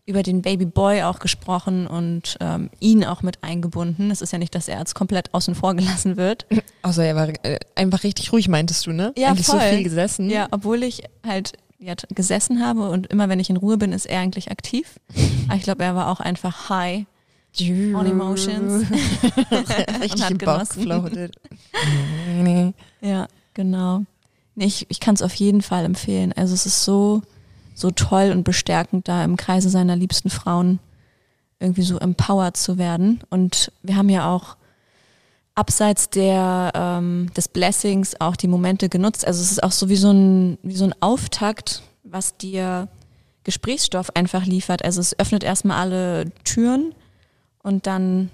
über 0.04 0.22
den 0.22 0.42
Baby 0.42 0.66
Boy 0.66 1.02
auch 1.02 1.18
gesprochen 1.18 1.86
und 1.86 2.36
ähm, 2.40 2.70
ihn 2.80 3.04
auch 3.04 3.22
mit 3.22 3.42
eingebunden. 3.42 4.10
Es 4.10 4.20
ist 4.20 4.32
ja 4.32 4.38
nicht, 4.38 4.54
dass 4.54 4.68
er 4.68 4.78
als 4.78 4.94
komplett 4.94 5.32
außen 5.32 5.54
vor 5.54 5.74
gelassen 5.74 6.16
wird. 6.16 6.46
Außer 6.82 7.04
er 7.04 7.16
war 7.16 7.28
äh, 7.44 7.58
einfach 7.74 8.02
richtig 8.02 8.32
ruhig, 8.32 8.48
meintest 8.48 8.86
du, 8.86 8.92
ne? 8.92 9.12
Ja, 9.16 9.28
Eigentlich 9.28 9.46
voll. 9.46 9.60
so 9.60 9.66
viel 9.66 9.84
gesessen. 9.84 10.28
Ja, 10.28 10.48
obwohl 10.50 10.82
ich 10.82 11.04
halt 11.26 11.52
ja, 11.78 11.94
gesessen 12.14 12.64
habe 12.64 12.90
und 12.90 13.06
immer 13.08 13.28
wenn 13.28 13.40
ich 13.40 13.48
in 13.48 13.56
Ruhe 13.56 13.78
bin, 13.78 13.92
ist 13.92 14.06
er 14.06 14.20
eigentlich 14.20 14.50
aktiv. 14.50 15.00
Aber 15.48 15.56
ich 15.56 15.62
glaube, 15.62 15.84
er 15.84 15.94
war 15.94 16.08
auch 16.08 16.20
einfach 16.20 16.68
high 16.68 17.06
on 17.60 18.06
emotions. 18.06 18.84
richtig 20.00 20.30
im 20.30 20.38
Bauch 20.38 20.54
genossen. 20.54 20.78
gefloatet. 20.78 21.36
nee. 22.42 22.72
Ja, 23.00 23.26
genau. 23.52 24.04
Nee, 24.54 24.66
ich 24.66 24.86
ich 24.88 25.00
kann 25.00 25.16
es 25.16 25.22
auf 25.22 25.34
jeden 25.34 25.60
Fall 25.60 25.84
empfehlen. 25.84 26.32
Also 26.34 26.54
es 26.54 26.66
ist 26.66 26.84
so, 26.84 27.22
so 27.74 27.90
toll 27.90 28.30
und 28.30 28.44
bestärkend, 28.44 29.08
da 29.08 29.24
im 29.24 29.36
Kreise 29.36 29.70
seiner 29.70 29.96
liebsten 29.96 30.30
Frauen 30.30 30.78
irgendwie 31.58 31.82
so 31.82 31.98
empowered 31.98 32.56
zu 32.56 32.78
werden. 32.78 33.20
Und 33.28 33.72
wir 33.82 33.96
haben 33.96 34.08
ja 34.08 34.32
auch 34.32 34.56
abseits 35.54 36.10
der, 36.10 36.72
ähm, 36.74 37.30
des 37.36 37.48
Blessings 37.48 38.20
auch 38.20 38.36
die 38.36 38.48
Momente 38.48 38.88
genutzt. 38.88 39.26
Also 39.26 39.42
es 39.42 39.50
ist 39.50 39.62
auch 39.62 39.72
so 39.72 39.88
wie 39.88 39.96
so 39.96 40.10
ein, 40.10 40.58
wie 40.62 40.76
so 40.76 40.84
ein 40.84 40.94
Auftakt, 41.00 41.82
was 42.04 42.36
dir 42.36 42.88
Gesprächsstoff 43.44 44.14
einfach 44.14 44.46
liefert. 44.46 44.84
Also 44.84 45.00
es 45.00 45.18
öffnet 45.18 45.44
erstmal 45.44 45.78
alle 45.78 46.30
Türen 46.44 46.94
und 47.62 47.86
dann 47.86 48.30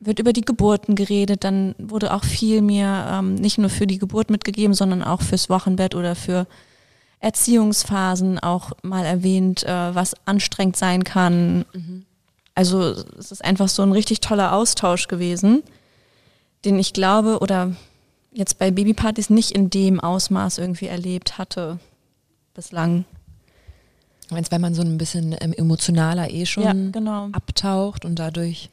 wird 0.00 0.18
über 0.18 0.32
die 0.32 0.40
Geburten 0.40 0.94
geredet. 0.94 1.44
Dann 1.44 1.74
wurde 1.78 2.14
auch 2.14 2.24
viel 2.24 2.62
mir 2.62 3.06
ähm, 3.10 3.34
nicht 3.34 3.58
nur 3.58 3.70
für 3.70 3.86
die 3.86 3.98
Geburt 3.98 4.30
mitgegeben, 4.30 4.74
sondern 4.74 5.02
auch 5.02 5.20
fürs 5.22 5.50
Wochenbett 5.50 5.94
oder 5.94 6.14
für 6.14 6.46
Erziehungsphasen 7.20 8.38
auch 8.38 8.72
mal 8.82 9.04
erwähnt, 9.04 9.62
äh, 9.64 9.94
was 9.94 10.14
anstrengend 10.24 10.76
sein 10.76 11.04
kann. 11.04 11.66
Also 12.54 12.80
es 13.18 13.30
ist 13.30 13.44
einfach 13.44 13.68
so 13.68 13.82
ein 13.82 13.92
richtig 13.92 14.20
toller 14.20 14.54
Austausch 14.54 15.06
gewesen, 15.06 15.62
den 16.64 16.78
ich 16.78 16.92
glaube 16.92 17.38
oder 17.40 17.74
jetzt 18.32 18.58
bei 18.58 18.70
Babypartys 18.70 19.30
nicht 19.30 19.52
in 19.52 19.70
dem 19.70 20.00
Ausmaß 20.00 20.58
irgendwie 20.58 20.86
erlebt 20.86 21.38
hatte 21.38 21.78
bislang. 22.54 23.04
Meinst, 24.30 24.52
weil 24.52 24.58
man 24.58 24.74
so 24.74 24.82
ein 24.82 24.98
bisschen 24.98 25.34
ähm, 25.40 25.52
emotionaler 25.52 26.30
eh 26.30 26.46
schon 26.46 26.62
Ja, 26.64 26.72
genau. 26.72 27.28
abtaucht 27.32 28.04
und 28.04 28.18
dadurch 28.18 28.70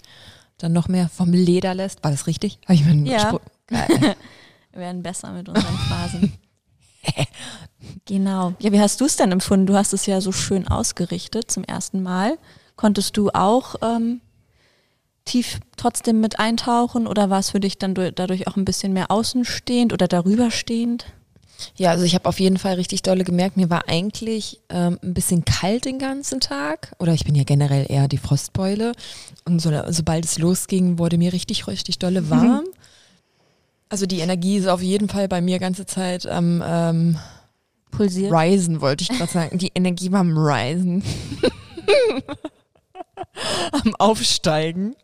dann 0.58 0.74
noch 0.74 0.88
mehr 0.88 1.10
vom 1.10 1.32
Leder 1.34 1.74
lässt. 1.76 2.04
War 2.04 2.12
das 2.12 2.28
richtig? 2.28 2.60
Hab 2.68 2.76
ich 2.76 2.86
meinen 2.86 3.06
Ja. 3.06 3.30
Spruch- 3.30 3.42
Geil. 3.68 4.16
Wir 4.72 4.80
werden 4.82 5.04
besser 5.04 5.32
mit 5.34 5.50
unseren 5.50 5.78
Phasen. 5.78 6.34
genau. 8.06 8.54
Ja, 8.60 8.72
wie 8.72 8.80
hast 8.80 9.02
du 9.02 9.06
es 9.06 9.16
denn 9.18 9.32
empfunden? 9.32 9.66
Du 9.66 9.76
hast 9.76 9.94
es 9.94 10.06
ja 10.06 10.22
so 10.22 10.32
schön 10.32 10.68
ausgerichtet 10.68 11.52
zum 11.52 11.64
ersten 11.64 12.02
Mal. 12.04 12.38
Konntest 12.76 13.18
du 13.18 13.30
auch 13.32 13.76
ähm, 13.82 14.22
tief 15.26 15.60
trotzdem 15.78 16.22
mit 16.22 16.40
eintauchen 16.40 17.08
oder 17.08 17.30
war 17.30 17.40
es 17.40 17.50
für 17.52 17.60
dich 17.60 17.78
dann 17.78 17.96
du- 17.96 18.12
dadurch 18.12 18.48
auch 18.48 18.56
ein 18.56 18.66
bisschen 18.66 18.94
mehr 18.94 19.12
außenstehend 19.12 19.94
oder 19.94 20.08
darüber 20.08 20.52
stehend? 20.52 21.06
Ja, 21.76 21.92
also 21.92 22.04
ich 22.04 22.16
habe 22.16 22.28
auf 22.28 22.40
jeden 22.40 22.58
Fall 22.58 22.76
richtig 22.76 23.02
dolle 23.02 23.24
gemerkt, 23.24 23.58
mir 23.58 23.70
war 23.70 23.88
eigentlich 23.88 24.62
ähm, 24.70 25.00
ein 25.04 25.14
bisschen 25.14 25.46
kalt 25.46 25.86
den 25.86 26.00
ganzen 26.00 26.40
Tag. 26.40 26.96
Oder 27.00 27.14
ich 27.14 27.26
bin 27.26 27.36
ja 27.36 27.44
generell 27.44 27.86
eher 27.90 28.08
die 28.08 28.18
Frostbeule. 28.18 28.94
Und 29.46 29.62
so, 29.62 29.72
sobald 29.90 30.26
es 30.26 30.38
losging, 30.38 31.00
wurde 31.00 31.18
mir 31.18 31.34
richtig, 31.34 31.68
richtig 31.68 32.00
dolle 32.00 32.30
warm. 32.30 32.66
Also 33.90 34.06
die 34.06 34.20
Energie 34.20 34.58
ist 34.58 34.68
auf 34.68 34.82
jeden 34.82 35.08
Fall 35.08 35.28
bei 35.28 35.42
mir 35.42 35.60
ganze 35.60 35.86
Zeit 35.86 36.28
am 36.28 36.64
ähm, 36.66 37.18
Pulsiert? 37.92 38.32
Risen, 38.32 38.82
wollte 38.82 39.04
ich 39.04 39.10
gerade 39.10 39.32
sagen. 39.32 39.58
Die 39.58 39.72
Energie 39.74 40.12
war 40.12 40.20
am 40.20 40.38
Risen. 40.38 41.04
am 43.72 43.96
Aufsteigen. 43.96 44.96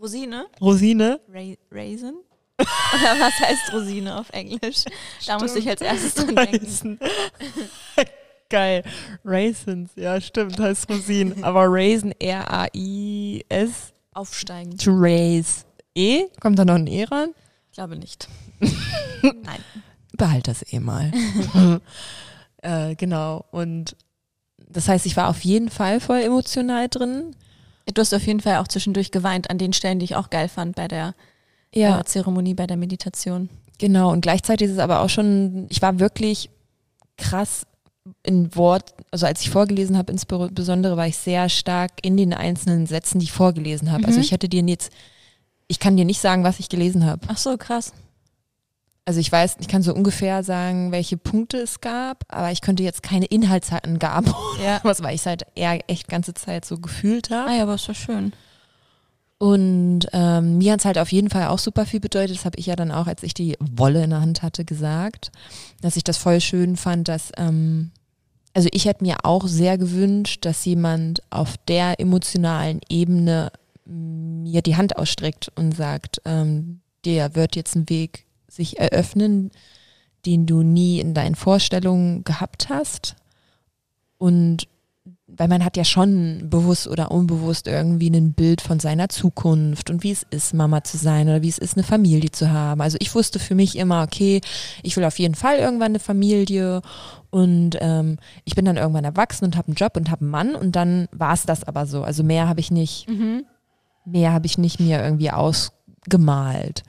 Rosine? 0.00 0.46
Rosine. 0.60 1.20
Ra 1.28 1.54
Raisin? 1.70 2.14
Oder 2.58 3.20
was 3.20 3.38
heißt 3.40 3.72
Rosine 3.72 4.18
auf 4.18 4.30
Englisch? 4.30 4.84
Da 5.26 5.38
musste 5.38 5.58
ich 5.60 5.68
als 5.68 5.80
erstes 5.80 6.14
dran 6.14 6.34
denken. 6.34 6.98
Geil. 8.50 8.82
Raisins, 9.24 9.90
ja, 9.94 10.20
stimmt, 10.20 10.58
heißt 10.58 10.88
Rosinen. 10.90 11.44
Aber 11.44 11.66
Raisin, 11.68 12.12
R-A-I-S, 12.18 13.92
Aufsteigen. 14.14 14.76
to 14.78 14.90
raise. 14.92 15.64
E? 15.94 16.24
Kommt 16.40 16.58
da 16.58 16.64
noch 16.64 16.76
ein 16.76 16.86
E 16.86 17.04
ran? 17.04 17.30
Ich 17.70 17.74
glaube 17.74 17.96
nicht. 17.96 18.28
Nein. 19.22 19.62
Behalt 20.12 20.48
das 20.48 20.64
eh 20.72 20.80
mal. 20.80 21.12
äh, 22.62 22.94
genau. 22.96 23.44
Und 23.50 23.96
das 24.66 24.88
heißt, 24.88 25.06
ich 25.06 25.16
war 25.16 25.28
auf 25.28 25.44
jeden 25.44 25.68
Fall 25.68 26.00
voll 26.00 26.20
emotional 26.20 26.88
drin. 26.88 27.36
Du 27.86 28.00
hast 28.00 28.14
auf 28.14 28.26
jeden 28.26 28.40
Fall 28.40 28.56
auch 28.56 28.68
zwischendurch 28.68 29.10
geweint 29.10 29.50
an 29.50 29.58
den 29.58 29.72
Stellen, 29.72 29.98
die 29.98 30.04
ich 30.04 30.16
auch 30.16 30.30
geil 30.30 30.48
fand 30.48 30.74
bei 30.76 30.88
der 30.88 31.14
Ja, 31.74 32.00
äh, 32.00 32.04
Zeremonie, 32.04 32.54
bei 32.54 32.66
der 32.66 32.76
Meditation. 32.76 33.48
genau. 33.78 34.10
Und 34.12 34.20
gleichzeitig 34.22 34.66
ist 34.68 34.74
es 34.74 34.78
aber 34.78 35.00
auch 35.00 35.08
schon, 35.10 35.66
ich 35.68 35.80
war 35.82 35.98
wirklich 36.00 36.50
krass 37.16 37.66
in 38.22 38.54
Wort, 38.56 38.94
also 39.10 39.26
als 39.26 39.42
ich 39.42 39.50
vorgelesen 39.50 39.98
habe, 39.98 40.10
insbesondere 40.12 40.96
war 40.96 41.06
ich 41.06 41.16
sehr 41.18 41.48
stark 41.50 41.92
in 42.02 42.16
den 42.16 42.32
einzelnen 42.32 42.86
Sätzen, 42.86 43.18
die 43.18 43.24
ich 43.24 43.32
vorgelesen 43.32 43.92
habe. 43.92 44.06
Also 44.06 44.18
Mhm. 44.18 44.24
ich 44.24 44.32
hätte 44.32 44.48
dir 44.48 44.62
jetzt, 44.62 44.90
ich 45.66 45.78
kann 45.78 45.96
dir 45.96 46.06
nicht 46.06 46.20
sagen, 46.20 46.42
was 46.42 46.58
ich 46.58 46.68
gelesen 46.70 47.04
habe. 47.04 47.20
Ach 47.28 47.36
so, 47.36 47.56
krass. 47.58 47.92
Also 49.04 49.20
ich 49.20 49.30
weiß, 49.32 49.56
ich 49.60 49.68
kann 49.68 49.82
so 49.82 49.94
ungefähr 49.94 50.42
sagen, 50.42 50.92
welche 50.92 51.16
Punkte 51.16 51.58
es 51.58 51.80
gab, 51.80 52.24
aber 52.28 52.50
ich 52.52 52.60
könnte 52.60 52.82
jetzt 52.82 53.02
keine 53.02 53.24
Inhaltsangabe 53.26 54.34
Ja. 54.62 54.80
was, 54.84 55.02
weil 55.02 55.14
ich 55.14 55.22
es 55.22 55.26
halt 55.26 55.44
eher 55.54 55.78
echt 55.88 56.08
ganze 56.08 56.34
Zeit 56.34 56.64
so 56.66 56.78
gefühlt 56.78 57.30
habe. 57.30 57.50
Ah 57.50 57.56
ja, 57.56 57.62
aber 57.62 57.74
ist 57.74 57.88
doch 57.88 57.94
schön. 57.94 58.32
Und 59.38 60.00
ähm, 60.12 60.58
mir 60.58 60.72
hat 60.72 60.80
es 60.80 60.84
halt 60.84 60.98
auf 60.98 61.12
jeden 61.12 61.30
Fall 61.30 61.46
auch 61.46 61.60
super 61.60 61.86
viel 61.86 62.00
bedeutet. 62.00 62.36
Das 62.36 62.44
habe 62.44 62.58
ich 62.58 62.66
ja 62.66 62.74
dann 62.74 62.90
auch, 62.90 63.06
als 63.06 63.22
ich 63.22 63.34
die 63.34 63.56
Wolle 63.60 64.02
in 64.02 64.10
der 64.10 64.20
Hand 64.20 64.42
hatte, 64.42 64.64
gesagt, 64.64 65.30
dass 65.80 65.96
ich 65.96 66.02
das 66.02 66.16
voll 66.16 66.40
schön 66.40 66.76
fand, 66.76 67.06
dass, 67.06 67.30
ähm, 67.36 67.92
also 68.52 68.68
ich 68.72 68.86
hätte 68.86 69.04
mir 69.04 69.18
auch 69.22 69.46
sehr 69.46 69.78
gewünscht, 69.78 70.44
dass 70.44 70.64
jemand 70.64 71.22
auf 71.30 71.56
der 71.68 72.00
emotionalen 72.00 72.80
Ebene 72.88 73.52
mir 73.84 74.60
die 74.60 74.76
Hand 74.76 74.96
ausstreckt 74.96 75.52
und 75.54 75.74
sagt, 75.74 76.20
ähm, 76.24 76.80
dir 77.04 77.36
wird 77.36 77.54
jetzt 77.54 77.76
ein 77.76 77.88
Weg 77.88 78.26
sich 78.48 78.80
eröffnen, 78.80 79.52
den 80.26 80.46
du 80.46 80.62
nie 80.62 80.98
in 80.98 81.14
deinen 81.14 81.36
Vorstellungen 81.36 82.24
gehabt 82.24 82.68
hast. 82.68 83.14
Und 84.18 84.66
weil 85.30 85.48
man 85.48 85.62
hat 85.64 85.76
ja 85.76 85.84
schon 85.84 86.48
bewusst 86.48 86.88
oder 86.88 87.10
unbewusst 87.10 87.66
irgendwie 87.66 88.08
ein 88.08 88.32
Bild 88.32 88.62
von 88.62 88.80
seiner 88.80 89.10
Zukunft 89.10 89.90
und 89.90 90.02
wie 90.02 90.10
es 90.10 90.26
ist, 90.30 90.54
Mama 90.54 90.82
zu 90.82 90.96
sein 90.96 91.28
oder 91.28 91.42
wie 91.42 91.50
es 91.50 91.58
ist, 91.58 91.76
eine 91.76 91.84
Familie 91.84 92.30
zu 92.32 92.50
haben. 92.50 92.80
Also 92.80 92.96
ich 93.00 93.14
wusste 93.14 93.38
für 93.38 93.54
mich 93.54 93.76
immer, 93.76 94.02
okay, 94.02 94.40
ich 94.82 94.96
will 94.96 95.04
auf 95.04 95.18
jeden 95.18 95.34
Fall 95.34 95.58
irgendwann 95.58 95.92
eine 95.92 95.98
Familie 95.98 96.80
und 97.30 97.76
ähm, 97.80 98.16
ich 98.44 98.54
bin 98.54 98.64
dann 98.64 98.78
irgendwann 98.78 99.04
erwachsen 99.04 99.44
und 99.44 99.56
habe 99.56 99.68
einen 99.68 99.76
Job 99.76 99.98
und 99.98 100.10
habe 100.10 100.22
einen 100.22 100.30
Mann 100.30 100.54
und 100.54 100.74
dann 100.74 101.08
war 101.12 101.34
es 101.34 101.44
das 101.44 101.62
aber 101.62 101.86
so. 101.86 102.02
Also 102.02 102.24
mehr 102.24 102.48
habe 102.48 102.60
ich 102.60 102.70
nicht, 102.70 103.06
mehr 104.06 104.32
habe 104.32 104.46
ich 104.46 104.56
nicht 104.56 104.80
mir 104.80 105.02
irgendwie 105.02 105.30
ausgemalt. 105.30 106.84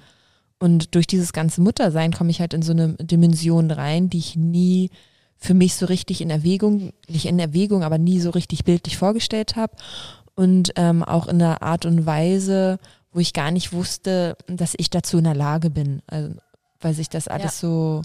Und 0.60 0.96
durch 0.96 1.08
dieses 1.08 1.34
ganze 1.34 1.62
Muttersein 1.62 2.14
komme 2.14 2.32
ich 2.32 2.40
halt 2.40 2.54
in 2.54 2.62
so 2.62 2.72
eine 2.72 2.94
Dimension 2.96 3.70
rein, 3.72 4.10
die 4.10 4.20
ich 4.20 4.38
nie 4.38 4.92
für 5.40 5.54
mich 5.54 5.76
so 5.76 5.86
richtig 5.86 6.22
in 6.22 6.30
Erwägung, 6.30 6.92
nicht 7.08 7.26
in 7.26 7.40
Erwägung, 7.40 7.84
aber 7.84 7.98
nie 7.98 8.20
so 8.20 8.30
richtig 8.30 8.66
bildlich 8.66 8.98
vorgestellt 8.98 9.56
habe. 9.56 9.74
Und 10.36 10.74
ähm, 10.76 11.04
auch 11.04 11.28
in 11.28 11.42
einer 11.42 11.62
Art 11.62 11.86
und 11.86 12.06
Weise, 12.06 12.78
wo 13.12 13.20
ich 13.20 13.34
gar 13.34 13.52
nicht 13.52 13.74
wusste, 13.74 14.38
dass 14.48 14.74
ich 14.78 14.90
dazu 14.90 15.18
in 15.18 15.24
der 15.24 15.36
Lage 15.36 15.70
bin. 15.70 16.02
Also, 16.08 16.36
weil 16.82 16.94
sich 16.94 17.10
das 17.10 17.28
alles 17.28 17.60
so, 17.60 18.02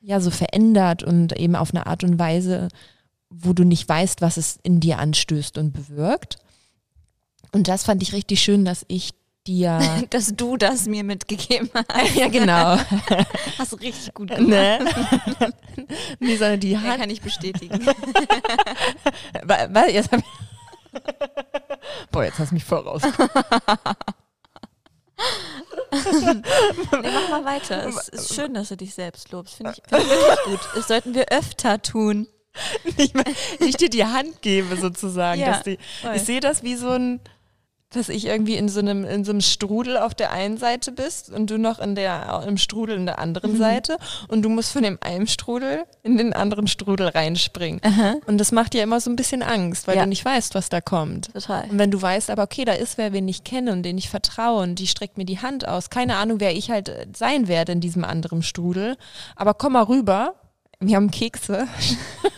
ja, 0.00 0.20
so 0.20 0.30
verändert 0.30 1.02
und 1.02 1.38
eben 1.38 1.56
auf 1.56 1.70
eine 1.74 1.86
Art 1.86 2.04
und 2.04 2.18
Weise, 2.18 2.68
wo 3.28 3.52
du 3.52 3.64
nicht 3.64 3.88
weißt, 3.88 4.20
was 4.20 4.36
es 4.36 4.58
in 4.62 4.80
dir 4.80 4.98
anstößt 4.98 5.58
und 5.58 5.72
bewirkt. 5.72 6.36
Und 7.52 7.68
das 7.68 7.84
fand 7.84 8.02
ich 8.02 8.12
richtig 8.12 8.40
schön, 8.40 8.64
dass 8.64 8.84
ich 8.88 9.10
dir. 9.46 9.78
Dass 10.10 10.34
du 10.34 10.56
das 10.56 10.86
mir 10.86 11.04
mitgegeben 11.04 11.70
hast. 11.92 12.14
ja, 12.14 12.28
genau. 12.28 12.76
Hast 13.58 13.72
du 13.72 13.76
richtig 13.76 14.14
gut 14.14 14.30
gemacht. 14.30 14.48
ne? 14.48 15.52
nee, 16.20 16.36
sondern 16.36 16.60
die 16.60 16.72
Ja, 16.72 16.80
Hand. 16.82 17.00
kann 17.00 17.10
ich 17.10 17.20
bestätigen. 17.20 17.84
Wa- 19.44 19.86
Jetzt 19.88 20.12
hab 20.12 20.20
ich 20.20 20.26
Boah, 22.10 22.24
jetzt 22.24 22.38
hast 22.38 22.50
du 22.50 22.54
mich 22.54 22.64
voll 22.64 22.80
raus. 22.80 23.00
Nee, 25.92 26.42
mach 26.92 27.28
mal 27.30 27.44
weiter. 27.44 27.86
Es 27.88 28.08
ist 28.08 28.34
schön, 28.34 28.54
dass 28.54 28.68
du 28.68 28.76
dich 28.76 28.94
selbst 28.94 29.30
lobst. 29.32 29.54
Finde 29.54 29.72
ich, 29.72 29.82
find 29.88 30.02
ich 30.02 30.08
wirklich 30.10 30.44
gut. 30.44 30.60
Das 30.74 30.88
sollten 30.88 31.14
wir 31.14 31.26
öfter 31.30 31.80
tun. 31.80 32.26
ich, 32.98 33.14
mein, 33.14 33.24
ich 33.60 33.76
dir 33.76 33.88
die 33.88 34.04
Hand 34.04 34.42
gebe 34.42 34.76
sozusagen. 34.76 35.40
Ja, 35.40 35.52
dass 35.52 35.62
die, 35.62 35.78
ich 36.14 36.22
sehe 36.22 36.40
das 36.40 36.62
wie 36.62 36.74
so 36.76 36.90
ein, 36.90 37.20
dass 37.94 38.08
ich 38.08 38.26
irgendwie 38.26 38.56
in 38.56 38.68
so 38.68 38.80
einem, 38.80 39.04
in 39.04 39.24
so 39.24 39.30
einem 39.32 39.40
Strudel 39.40 39.96
auf 39.98 40.14
der 40.14 40.30
einen 40.32 40.56
Seite 40.56 40.92
bist 40.92 41.30
und 41.30 41.50
du 41.50 41.58
noch 41.58 41.78
in 41.78 41.94
der, 41.94 42.42
im 42.46 42.56
Strudel 42.56 42.96
in 42.96 43.06
der 43.06 43.16
Mhm. 43.16 43.22
anderen 43.22 43.56
Seite 43.56 43.96
und 44.28 44.42
du 44.42 44.48
musst 44.48 44.72
von 44.72 44.82
dem 44.82 44.98
einen 45.00 45.26
Strudel 45.26 45.84
in 46.02 46.16
den 46.16 46.32
anderen 46.32 46.66
Strudel 46.66 47.08
reinspringen. 47.08 47.80
Und 48.26 48.38
das 48.38 48.52
macht 48.52 48.72
dir 48.72 48.82
immer 48.82 49.00
so 49.00 49.10
ein 49.10 49.16
bisschen 49.16 49.42
Angst, 49.42 49.86
weil 49.86 49.96
Ja. 49.96 50.02
du 50.04 50.08
nicht 50.08 50.24
weißt, 50.24 50.54
was 50.54 50.68
da 50.68 50.80
kommt. 50.80 51.32
Total. 51.32 51.64
Und 51.70 51.78
wenn 51.78 51.90
du 51.90 52.00
weißt, 52.00 52.30
aber 52.30 52.42
okay, 52.44 52.64
da 52.64 52.72
ist 52.72 52.98
wer, 52.98 53.10
den 53.10 53.28
ich 53.28 53.44
kenne 53.44 53.72
und 53.72 53.82
den 53.82 53.98
ich 53.98 54.08
vertraue 54.08 54.62
und 54.62 54.76
die 54.76 54.86
streckt 54.86 55.18
mir 55.18 55.24
die 55.24 55.38
Hand 55.40 55.66
aus. 55.68 55.90
Keine 55.90 56.16
Ahnung, 56.16 56.40
wer 56.40 56.54
ich 56.56 56.70
halt 56.70 56.88
äh, 56.88 57.06
sein 57.16 57.48
werde 57.48 57.72
in 57.72 57.80
diesem 57.80 58.04
anderen 58.04 58.42
Strudel. 58.42 58.96
Aber 59.36 59.54
komm 59.54 59.74
mal 59.74 59.82
rüber. 59.84 60.34
Wir 60.80 60.96
haben 60.96 61.10
Kekse. 61.12 61.68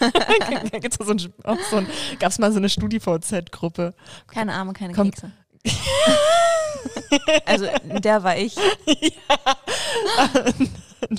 Gibt's 0.81 0.99
da 0.99 1.05
so 1.05 1.13
ein, 1.13 1.33
auch 1.45 1.57
so 1.71 1.77
ein, 1.77 1.87
gab's 2.19 2.39
mal 2.39 2.53
so 2.53 2.59
eine 2.59 2.69
StudiVZ-Gruppe. 2.69 3.95
Keine 4.27 4.53
Arme, 4.53 4.73
keine 4.75 4.93
Komm. 4.93 5.11
Kekse. 5.11 5.31
also, 7.47 7.67
der 7.85 8.23
war 8.23 8.37
ich. 8.37 8.55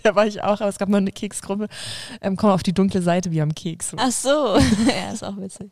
Da 0.03 0.15
war 0.15 0.27
ich 0.27 0.41
auch, 0.41 0.59
aber 0.61 0.67
es 0.67 0.77
gab 0.77 0.89
noch 0.89 0.97
eine 0.97 1.11
Keksgruppe. 1.11 1.67
Ähm, 2.21 2.35
komm 2.35 2.49
auf 2.51 2.63
die 2.63 2.73
dunkle 2.73 3.01
Seite, 3.01 3.31
wir 3.31 3.41
haben 3.41 3.55
Kekse. 3.55 3.95
Ach 3.99 4.11
so. 4.11 4.29
ja, 4.87 5.11
ist 5.13 5.23
auch 5.23 5.37
witzig. 5.37 5.71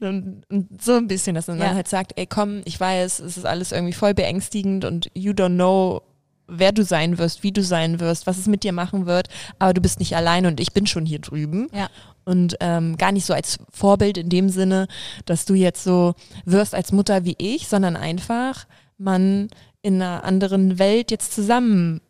Und, 0.00 0.42
und 0.50 0.82
so 0.82 0.92
ein 0.94 1.08
bisschen, 1.08 1.34
dass 1.34 1.46
man 1.48 1.58
Ja. 1.58 1.74
halt 1.74 1.88
sagt, 1.88 2.12
ey 2.16 2.26
komm, 2.26 2.62
ich 2.64 2.78
weiß, 2.78 3.20
es 3.20 3.36
ist 3.36 3.46
alles 3.46 3.72
irgendwie 3.72 3.92
voll 3.94 4.14
beängstigend 4.14 4.84
und 4.84 5.10
you 5.14 5.32
don't 5.32 5.54
know, 5.54 6.02
wer 6.48 6.72
du 6.72 6.84
sein 6.84 7.18
wirst, 7.18 7.42
wie 7.42 7.52
du 7.52 7.62
sein 7.62 8.00
wirst, 8.00 8.26
was 8.26 8.38
es 8.38 8.46
mit 8.46 8.62
dir 8.62 8.72
machen 8.72 9.06
wird, 9.06 9.28
aber 9.58 9.74
du 9.74 9.80
bist 9.80 9.98
nicht 9.98 10.16
alleine 10.16 10.48
und 10.48 10.60
ich 10.60 10.72
bin 10.72 10.86
schon 10.86 11.06
hier 11.06 11.18
drüben. 11.18 11.68
Ja. 11.72 11.88
Und 12.24 12.56
ähm, 12.60 12.96
gar 12.96 13.12
nicht 13.12 13.24
so 13.24 13.34
als 13.34 13.58
Vorbild 13.70 14.18
in 14.18 14.28
dem 14.28 14.48
Sinne, 14.48 14.88
dass 15.26 15.44
du 15.44 15.54
jetzt 15.54 15.84
so 15.84 16.14
wirst 16.44 16.74
als 16.74 16.92
Mutter 16.92 17.24
wie 17.24 17.36
ich, 17.38 17.68
sondern 17.68 17.96
einfach 17.96 18.66
man 18.98 19.48
in 19.82 20.02
einer 20.02 20.24
anderen 20.24 20.78
Welt 20.78 21.10
jetzt 21.10 21.32
zusammen 21.32 22.00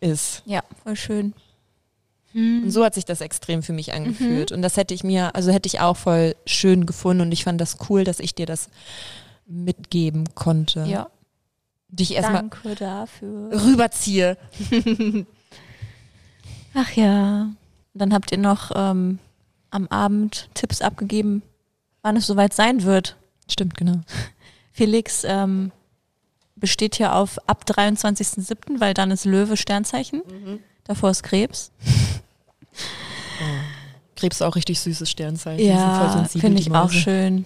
ist. 0.00 0.42
Ja, 0.44 0.62
voll 0.82 0.96
schön. 0.96 1.32
Und 2.34 2.70
so 2.70 2.84
hat 2.84 2.94
sich 2.94 3.04
das 3.04 3.20
extrem 3.20 3.62
für 3.62 3.72
mich 3.72 3.92
angefühlt. 3.92 4.52
Und 4.52 4.62
das 4.62 4.76
hätte 4.76 4.94
ich 4.94 5.04
mir, 5.04 5.34
also 5.34 5.52
hätte 5.52 5.66
ich 5.66 5.80
auch 5.80 5.96
voll 5.96 6.34
schön 6.46 6.86
gefunden 6.86 7.22
und 7.22 7.32
ich 7.32 7.44
fand 7.44 7.60
das 7.60 7.76
cool, 7.88 8.04
dass 8.04 8.20
ich 8.20 8.34
dir 8.34 8.46
das 8.46 8.70
mitgeben 9.46 10.34
konnte. 10.34 10.84
Ja, 10.84 11.08
Dich 11.92 12.14
erstmal 12.14 12.42
danke 12.42 12.74
dafür. 12.74 13.50
rüberziehe. 13.52 14.36
Ach 16.74 16.90
ja. 16.92 17.48
Dann 17.94 18.14
habt 18.14 18.32
ihr 18.32 18.38
noch 18.38 18.70
ähm, 18.74 19.18
am 19.70 19.86
Abend 19.88 20.48
Tipps 20.54 20.80
abgegeben, 20.80 21.42
wann 22.00 22.16
es 22.16 22.26
soweit 22.26 22.54
sein 22.54 22.84
wird. 22.84 23.16
Stimmt, 23.48 23.76
genau. 23.76 24.00
Felix 24.72 25.24
ähm, 25.24 25.70
besteht 26.56 26.94
hier 26.94 27.14
auf 27.14 27.38
ab 27.46 27.64
23.07., 27.68 28.80
weil 28.80 28.94
dann 28.94 29.10
ist 29.10 29.26
Löwe 29.26 29.58
Sternzeichen. 29.58 30.22
Davor 30.84 31.10
ist 31.10 31.22
Krebs. 31.22 31.70
Krebs 34.16 34.36
ist 34.36 34.42
auch 34.42 34.56
richtig 34.56 34.80
süßes 34.80 35.10
Sternzeichen. 35.10 35.58
Die 35.58 35.66
Ja, 35.66 36.24
finde 36.30 36.62
die 36.62 36.68
ich 36.68 36.74
auch 36.74 36.90
schön. 36.90 37.44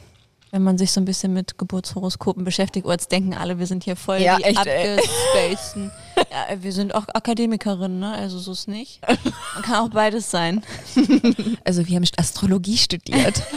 Wenn 0.56 0.62
man 0.62 0.78
sich 0.78 0.90
so 0.90 1.02
ein 1.02 1.04
bisschen 1.04 1.34
mit 1.34 1.58
Geburtshoroskopen 1.58 2.42
beschäftigt, 2.42 2.86
oh, 2.86 2.90
jetzt 2.90 3.12
denken 3.12 3.34
alle, 3.34 3.58
wir 3.58 3.66
sind 3.66 3.84
hier 3.84 3.94
voll 3.94 4.22
Ja, 4.22 4.36
die 4.38 4.44
echt, 4.44 4.56
abgespaceden. 4.56 5.90
ja, 6.16 6.62
wir 6.62 6.72
sind 6.72 6.94
auch 6.94 7.04
Akademikerinnen, 7.12 7.98
ne? 8.00 8.14
Also 8.14 8.38
so 8.38 8.52
ist 8.52 8.66
nicht. 8.66 9.02
Man 9.06 9.62
kann 9.62 9.74
auch 9.84 9.90
beides 9.90 10.30
sein. 10.30 10.62
Also 11.64 11.86
wir 11.86 11.96
haben 11.96 12.06
Astrologie 12.16 12.78
studiert. 12.78 13.42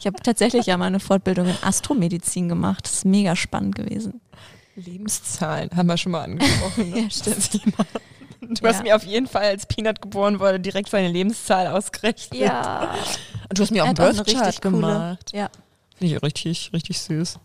Ich 0.00 0.06
habe 0.06 0.16
tatsächlich 0.22 0.66
ja 0.66 0.76
mal 0.76 0.86
eine 0.86 0.98
Fortbildung 1.00 1.46
in 1.46 1.56
Astromedizin 1.62 2.48
gemacht. 2.48 2.84
Das 2.84 2.92
ist 2.92 3.04
mega 3.06 3.34
spannend 3.36 3.76
gewesen. 3.76 4.20
Lebenszahlen 4.76 5.70
haben 5.74 5.86
wir 5.86 5.96
schon 5.96 6.12
mal 6.12 6.24
angesprochen. 6.24 6.90
Ne? 6.90 7.00
Ja, 7.04 7.10
stimmt. 7.10 7.60
Du 8.40 8.66
hast 8.66 8.78
Ja. 8.78 8.82
mir 8.82 8.96
auf 8.96 9.04
jeden 9.04 9.28
Fall, 9.28 9.44
als 9.44 9.64
Peanut 9.64 10.02
geboren 10.02 10.40
wurde, 10.40 10.58
direkt 10.60 10.90
seine 10.90 11.08
Lebenszahl 11.08 11.68
ausgerechnet. 11.68 12.38
Ja. 12.40 12.94
Und 13.48 13.58
du 13.58 13.62
hast 13.62 13.70
mir 13.70 13.84
auch 13.84 13.88
einen 13.88 13.96
eine 13.98 14.12
Birthchart 14.12 14.46
richtig 14.48 14.60
coole- 14.60 14.72
gemacht. 14.72 15.30
Ja. 15.32 15.48
Finde 16.02 16.16
ich 16.16 16.22
richtig, 16.22 16.70
richtig 16.72 17.00
süß. 17.00 17.38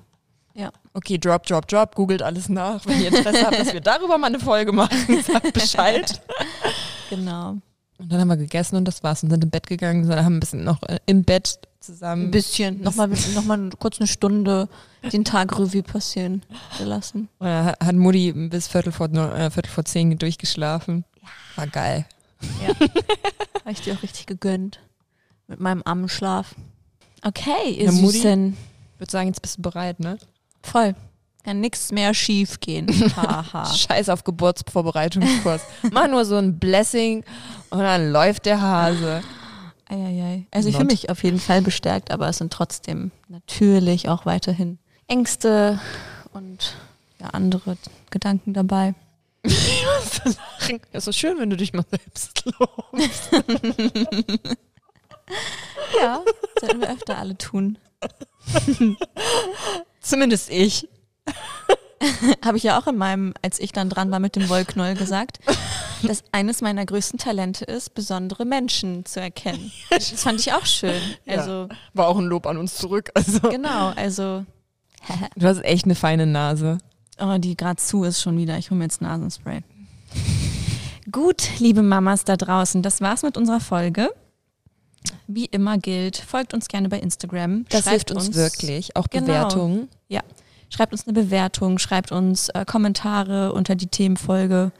Ja. 0.56 0.72
Okay, 0.94 1.20
drop, 1.20 1.46
drop, 1.46 1.68
drop, 1.68 1.94
googelt 1.94 2.24
alles 2.24 2.50
nach. 2.50 2.84
Wenn 2.88 3.00
ihr 3.02 3.10
Interesse 3.16 3.46
habt, 3.46 3.60
dass 3.60 3.72
wir 3.72 3.82
darüber 3.82 4.18
mal 4.18 4.28
eine 4.28 4.40
Folge 4.40 4.72
machen, 4.72 5.22
sagt 5.24 5.54
Bescheid. 5.54 6.20
Genau. 7.12 7.58
Und 8.00 8.12
dann 8.12 8.20
haben 8.20 8.28
wir 8.28 8.38
gegessen 8.38 8.76
und 8.76 8.86
das 8.86 9.04
war's 9.04 9.22
und 9.22 9.30
sind 9.30 9.44
im 9.44 9.50
Bett 9.52 9.68
gegangen, 9.68 10.06
sondern 10.06 10.26
haben 10.26 10.38
ein 10.38 10.40
bisschen 10.40 10.64
noch 10.64 10.82
äh, 10.84 10.98
im 11.06 11.24
Bett 11.24 11.60
zusammen. 11.80 12.26
Ein 12.26 12.32
bisschen. 12.32 12.82
Nochmal 12.82 13.10
noch 13.36 13.44
mal 13.46 13.70
kurz 13.78 14.00
eine 14.00 14.08
Stunde 14.08 14.68
den 15.14 15.24
Tag 15.24 15.58
Revue 15.60 15.84
passieren 15.84 16.42
gelassen. 16.80 17.30
Und 17.40 17.46
dann 17.48 17.76
hat- 17.76 17.96
Mutti 17.96 18.32
bis 18.34 18.68
Viertel 18.68 18.92
vor, 18.92 19.10
äh, 19.14 19.52
Viertel 19.52 19.70
vor 19.70 19.86
zehn 19.86 20.18
durchgeschlafen. 20.18 21.06
War 21.56 21.68
geil. 21.68 22.06
Ja. 22.68 22.74
Habe 22.80 23.72
ich 23.72 23.82
dir 23.82 23.94
auch 23.94 24.02
richtig 24.04 24.26
gegönnt. 24.26 24.80
Mit 25.48 25.60
meinem 25.60 25.82
Armenschlaf. 25.86 26.56
Okay, 27.24 27.72
ihr 27.72 27.86
Ja? 27.86 27.92
Süßen. 27.92 28.58
Ich 28.96 29.00
würde 29.00 29.12
sagen, 29.12 29.28
jetzt 29.28 29.42
bist 29.42 29.58
du 29.58 29.62
bereit, 29.62 30.00
ne? 30.00 30.18
Voll. 30.64 30.96
Kann 31.44 31.62
nichts 31.62 31.92
mehr 31.92 32.14
schief 32.14 32.60
gehen. 32.60 32.88
Scheiß 33.76 34.10
auf 34.10 34.24
Geburtsvorbereitungskurs. 34.24 35.62
Mach 35.92 36.08
nur 36.10 36.26
so 36.26 36.36
ein 36.36 36.60
Blessing 36.60 37.24
und 37.70 37.80
dann 37.80 38.12
läuft 38.12 38.46
der 38.46 38.60
Hase. 38.60 39.22
Eieiei. 39.88 40.46
Also 40.52 40.68
ich 40.68 40.74
Not. 40.74 40.82
fühle 40.82 40.94
mich 40.94 41.10
auf 41.10 41.24
jeden 41.24 41.40
Fall 41.40 41.62
bestärkt, 41.62 42.12
aber 42.12 42.28
es 42.28 42.40
sind 42.40 42.52
trotzdem 42.52 43.12
natürlich 43.30 44.10
auch 44.10 44.26
weiterhin 44.26 44.78
Ängste 45.08 45.80
und 46.34 46.76
ja, 47.22 47.28
andere 47.28 47.78
Gedanken 48.10 48.54
dabei. 48.54 48.94
Es 50.92 51.08
ist 51.08 51.18
schön, 51.18 51.40
wenn 51.40 51.50
du 51.50 51.56
dich 51.56 51.72
mal 51.72 51.86
selbst 51.90 52.44
lobst. 52.60 53.30
Ja, 56.00 56.24
sollten 56.60 56.82
wir 56.82 56.90
öfter 56.90 57.18
alle 57.18 57.38
tun. 57.38 57.78
Zumindest 60.02 60.50
ich. 60.50 60.88
Habe 62.46 62.58
ich 62.58 62.64
ja 62.64 62.80
auch 62.80 62.88
in 62.88 62.98
meinem, 62.98 63.34
als 63.42 63.60
ich 63.60 63.72
dann 63.72 63.90
dran 63.90 64.12
war 64.12 64.20
mit 64.20 64.36
dem 64.36 64.48
Wollknoll 64.50 64.94
gesagt, 64.94 65.40
dass 66.04 66.24
eines 66.32 66.62
meiner 66.62 66.86
größten 66.86 67.18
Talente 67.18 67.66
ist, 67.66 67.96
besondere 67.96 68.46
Menschen 68.46 69.04
zu 69.06 69.20
erkennen. 69.20 69.72
Das 69.90 70.10
fand 70.12 70.40
ich 70.40 70.54
auch 70.54 70.66
schön. 70.66 71.02
Ja. 71.26 71.38
Also, 71.38 71.68
War 71.94 72.08
auch 72.08 72.18
ein 72.18 72.26
Lob 72.26 72.46
an 72.46 72.58
uns 72.58 72.76
zurück. 72.76 73.10
Also. 73.16 73.40
genau, 73.50 73.94
also, 73.96 74.46
Du 75.36 75.48
hast 75.48 75.64
echt 75.64 75.86
eine 75.86 75.96
feine 75.96 76.26
Nase. 76.26 76.78
oh, 77.20 77.38
die 77.38 77.56
gerade 77.58 77.78
zu 77.78 78.04
ist 78.04 78.22
schon 78.22 78.38
wieder. 78.38 78.58
Ich 78.58 78.70
hole 78.70 78.78
mir 78.78 78.86
jetzt 78.86 79.02
Nasenspray. 79.02 79.62
Gut, 81.12 81.50
liebe 81.60 81.82
Mamas 81.82 82.26
da 82.26 82.36
draußen, 82.36 82.82
das 82.82 83.02
war's 83.02 83.24
mit 83.24 83.38
unserer 83.38 83.60
Folge. 83.60 84.10
Wie 85.28 85.46
immer 85.46 85.78
gilt, 85.78 86.18
folgt 86.18 86.54
uns 86.54 86.68
gerne 86.68 86.90
bei 86.90 87.00
Instagram. 87.00 87.66
Das 87.70 87.84
schreibt 87.84 88.10
hilft 88.10 88.12
uns, 88.12 88.36
wirklich. 88.36 88.96
Auch 88.96 89.08
Genau. 89.10 89.26
Bewertungen. 89.28 89.88
Ja, 90.10 90.22
schreibt 90.70 90.92
uns 90.94 91.08
eine 91.08 91.14
Bewertung, 91.14 91.78
schreibt 91.80 92.12
uns 92.12 92.50
äh, 92.50 92.66
Kommentare 92.66 93.54
unter 93.54 93.76
die 93.76 93.88
Themenfolge, 93.88 94.72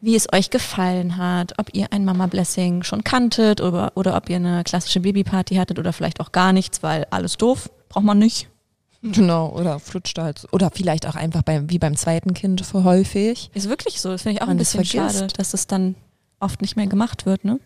wie 0.00 0.16
es 0.16 0.32
euch 0.32 0.50
gefallen 0.50 1.16
hat, 1.16 1.58
ob 1.58 1.74
ihr 1.74 1.92
ein 1.92 2.04
Mama 2.04 2.26
Blessing 2.26 2.82
schon 2.82 3.04
kanntet 3.04 3.60
oder, 3.60 3.92
oder 3.96 4.16
ob 4.16 4.30
ihr 4.30 4.36
eine 4.36 4.64
klassische 4.64 5.00
Babyparty 5.00 5.56
hattet 5.56 5.78
oder 5.78 5.92
vielleicht 5.92 6.20
auch 6.20 6.32
gar 6.32 6.52
nichts, 6.52 6.82
weil 6.82 7.06
alles 7.10 7.36
doof, 7.36 7.70
braucht 7.88 8.04
man 8.04 8.18
nicht. 8.18 8.48
Genau, 9.02 9.48
oder 9.50 9.78
flutscht 9.78 10.18
halt. 10.18 10.46
Oder 10.52 10.70
vielleicht 10.70 11.06
auch 11.06 11.14
einfach 11.14 11.42
beim, 11.42 11.70
wie 11.70 11.78
beim 11.78 11.96
zweiten 11.96 12.34
Kind 12.34 12.62
so 12.64 12.84
häufig. 12.84 13.50
Ist 13.54 13.68
wirklich 13.68 14.00
so, 14.00 14.10
das 14.10 14.22
finde 14.22 14.36
ich 14.36 14.42
auch 14.42 14.46
Man 14.46 14.56
ein 14.56 14.58
das 14.58 14.72
bisschen 14.76 14.84
schade, 14.84 15.26
dass 15.36 15.54
es 15.54 15.66
dann 15.66 15.94
oft 16.38 16.60
nicht 16.60 16.76
mehr 16.76 16.86
gemacht 16.86 17.24
wird, 17.26 17.44
ne? 17.44 17.58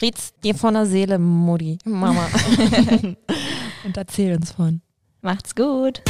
Red's 0.00 0.32
dir 0.44 0.54
von 0.54 0.74
der 0.74 0.86
Seele, 0.86 1.18
Mutti. 1.18 1.78
Mama. 1.84 2.28
Und 3.84 3.96
erzähl 3.96 4.36
uns 4.36 4.52
von. 4.52 4.80
Macht's 5.22 5.54
gut. 5.54 6.02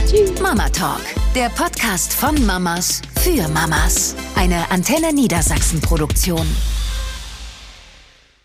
Mama 0.43 0.69
Talk, 0.69 1.01
der 1.35 1.49
Podcast 1.49 2.13
von 2.13 2.45
Mamas 2.45 3.01
für 3.21 3.49
Mamas. 3.49 4.15
Eine 4.37 4.71
Antenne 4.71 5.15
Niedersachsen 5.15 5.81
Produktion. 5.81 6.47